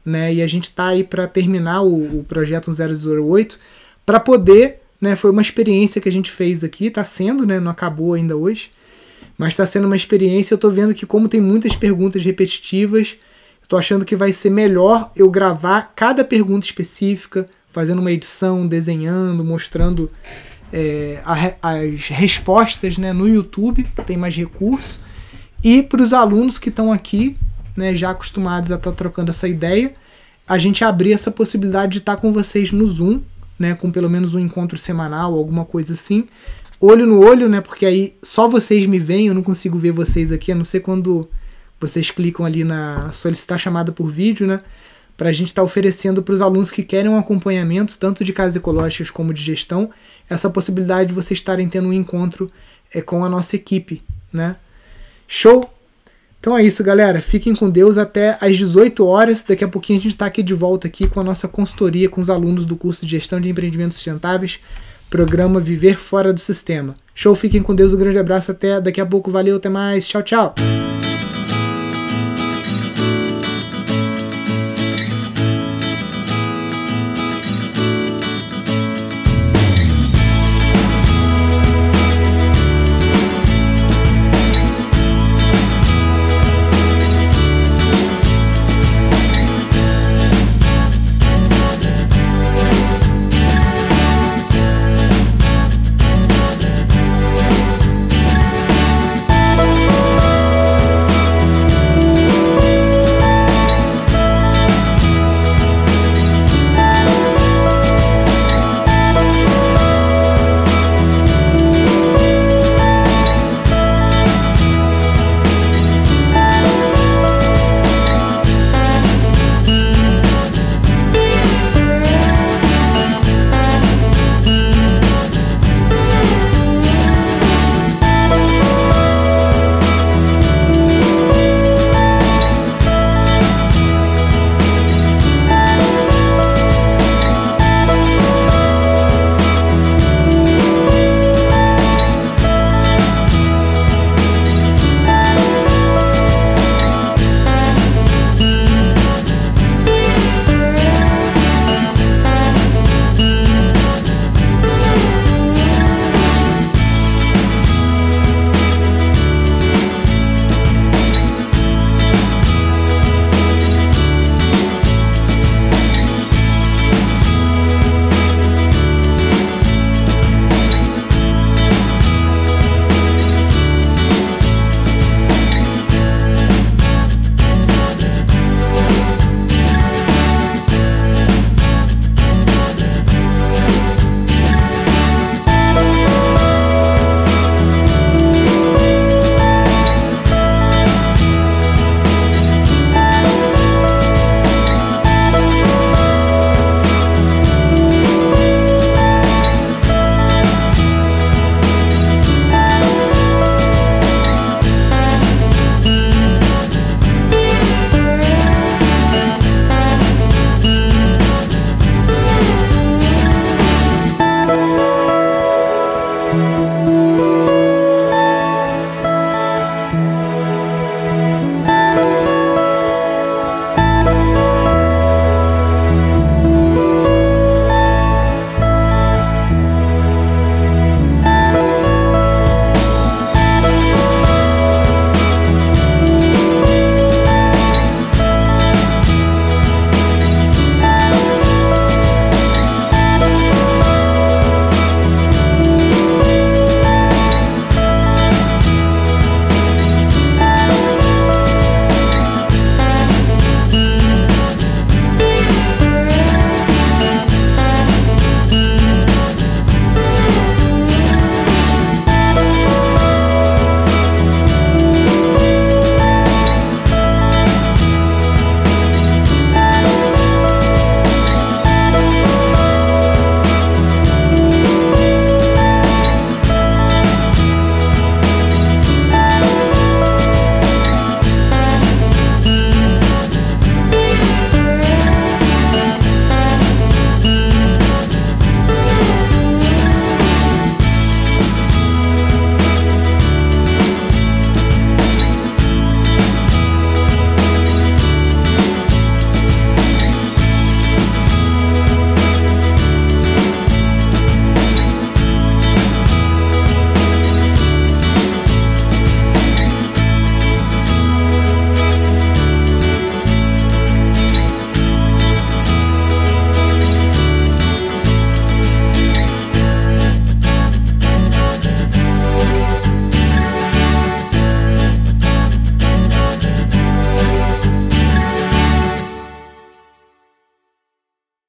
né? 0.03 0.33
E 0.33 0.41
a 0.41 0.47
gente 0.47 0.71
tá 0.71 0.87
aí 0.87 1.05
para 1.05 1.27
terminar 1.27 1.83
o, 1.83 2.19
o 2.19 2.23
projeto 2.25 2.69
1008 2.69 3.57
para 4.05 4.19
poder, 4.19 4.81
né, 4.99 5.15
foi 5.15 5.31
uma 5.31 5.41
experiência 5.41 6.01
que 6.01 6.09
a 6.09 6.11
gente 6.11 6.31
fez 6.31 6.63
aqui, 6.63 6.89
tá 6.89 7.03
sendo, 7.03 7.45
né, 7.45 7.59
não 7.59 7.71
acabou 7.71 8.13
ainda 8.15 8.35
hoje 8.35 8.69
mas 9.41 9.53
está 9.53 9.65
sendo 9.65 9.87
uma 9.87 9.95
experiência. 9.95 10.53
Eu 10.53 10.55
estou 10.57 10.69
vendo 10.69 10.93
que, 10.93 11.03
como 11.03 11.27
tem 11.27 11.41
muitas 11.41 11.75
perguntas 11.75 12.23
repetitivas, 12.23 13.17
estou 13.63 13.79
achando 13.79 14.05
que 14.05 14.15
vai 14.15 14.31
ser 14.31 14.51
melhor 14.51 15.11
eu 15.15 15.31
gravar 15.31 15.93
cada 15.95 16.23
pergunta 16.23 16.63
específica, 16.63 17.47
fazendo 17.67 17.97
uma 17.97 18.11
edição, 18.11 18.67
desenhando, 18.67 19.43
mostrando 19.43 20.11
é, 20.71 21.23
a, 21.25 21.71
as 21.71 22.07
respostas 22.09 22.99
né, 22.99 23.11
no 23.11 23.27
YouTube, 23.27 23.81
que 23.81 24.03
tem 24.03 24.15
mais 24.15 24.35
recursos. 24.35 25.01
E 25.63 25.81
para 25.81 26.03
os 26.03 26.13
alunos 26.13 26.59
que 26.59 26.69
estão 26.69 26.93
aqui, 26.93 27.35
né, 27.75 27.95
já 27.95 28.11
acostumados 28.11 28.71
a 28.71 28.75
estar 28.75 28.91
tá 28.91 28.95
trocando 28.95 29.31
essa 29.31 29.47
ideia, 29.47 29.95
a 30.47 30.59
gente 30.59 30.83
abrir 30.83 31.13
essa 31.13 31.31
possibilidade 31.31 31.93
de 31.93 31.97
estar 31.97 32.15
tá 32.15 32.21
com 32.21 32.31
vocês 32.31 32.71
no 32.71 32.87
Zoom, 32.87 33.21
né, 33.57 33.73
com 33.73 33.89
pelo 33.89 34.07
menos 34.07 34.35
um 34.35 34.39
encontro 34.39 34.77
semanal, 34.77 35.33
alguma 35.33 35.65
coisa 35.65 35.93
assim, 35.93 36.27
olho 36.81 37.05
no 37.05 37.23
olho, 37.23 37.47
né? 37.47 37.61
Porque 37.61 37.85
aí 37.85 38.15
só 38.23 38.47
vocês 38.49 38.85
me 38.87 38.97
veem, 38.97 39.27
eu 39.27 39.33
não 39.33 39.43
consigo 39.43 39.77
ver 39.77 39.91
vocês 39.91 40.31
aqui, 40.31 40.51
a 40.51 40.55
não 40.55 40.63
ser 40.63 40.79
quando 40.79 41.29
vocês 41.79 42.09
clicam 42.09 42.45
ali 42.45 42.63
na 42.63 43.11
solicitar 43.11 43.59
chamada 43.59 43.91
por 43.91 44.09
vídeo, 44.09 44.47
né? 44.47 44.59
Para 45.15 45.29
a 45.29 45.31
gente 45.31 45.49
estar 45.49 45.61
tá 45.61 45.65
oferecendo 45.65 46.23
para 46.23 46.33
os 46.33 46.41
alunos 46.41 46.71
que 46.71 46.83
querem 46.83 47.11
um 47.11 47.17
acompanhamento, 47.17 47.97
tanto 47.99 48.23
de 48.23 48.33
casas 48.33 48.55
ecológicas 48.55 49.11
como 49.11 49.33
de 49.33 49.41
gestão, 49.41 49.91
essa 50.27 50.49
possibilidade 50.49 51.09
de 51.09 51.15
vocês 51.15 51.39
estarem 51.39 51.69
tendo 51.69 51.89
um 51.89 51.93
encontro 51.93 52.51
é, 52.93 53.01
com 53.01 53.23
a 53.23 53.29
nossa 53.29 53.55
equipe, 53.55 54.01
né? 54.33 54.55
Show! 55.27 55.71
Então 56.39 56.57
é 56.57 56.63
isso, 56.63 56.83
galera. 56.83 57.21
Fiquem 57.21 57.53
com 57.53 57.69
Deus 57.69 57.99
até 57.99 58.35
às 58.41 58.57
18 58.57 59.05
horas. 59.05 59.43
Daqui 59.43 59.63
a 59.63 59.67
pouquinho 59.67 59.99
a 59.99 60.01
gente 60.01 60.13
está 60.13 60.25
aqui 60.25 60.41
de 60.41 60.55
volta 60.55 60.87
aqui 60.87 61.07
com 61.07 61.19
a 61.19 61.23
nossa 61.23 61.47
consultoria 61.47 62.09
com 62.09 62.19
os 62.19 62.31
alunos 62.31 62.65
do 62.65 62.75
curso 62.75 63.05
de 63.05 63.11
Gestão 63.11 63.39
de 63.39 63.47
Empreendimentos 63.47 63.97
Sustentáveis 63.97 64.59
programa 65.11 65.59
Viver 65.59 65.97
Fora 65.97 66.31
do 66.33 66.39
Sistema. 66.39 66.93
Show, 67.13 67.35
fiquem 67.35 67.61
com 67.61 67.75
Deus, 67.75 67.93
um 67.93 67.97
grande 67.97 68.17
abraço, 68.17 68.49
até 68.49 68.79
daqui 68.79 69.01
a 69.01 69.05
pouco, 69.05 69.29
valeu, 69.29 69.57
até 69.57 69.67
mais, 69.67 70.07
tchau, 70.07 70.23
tchau! 70.23 70.55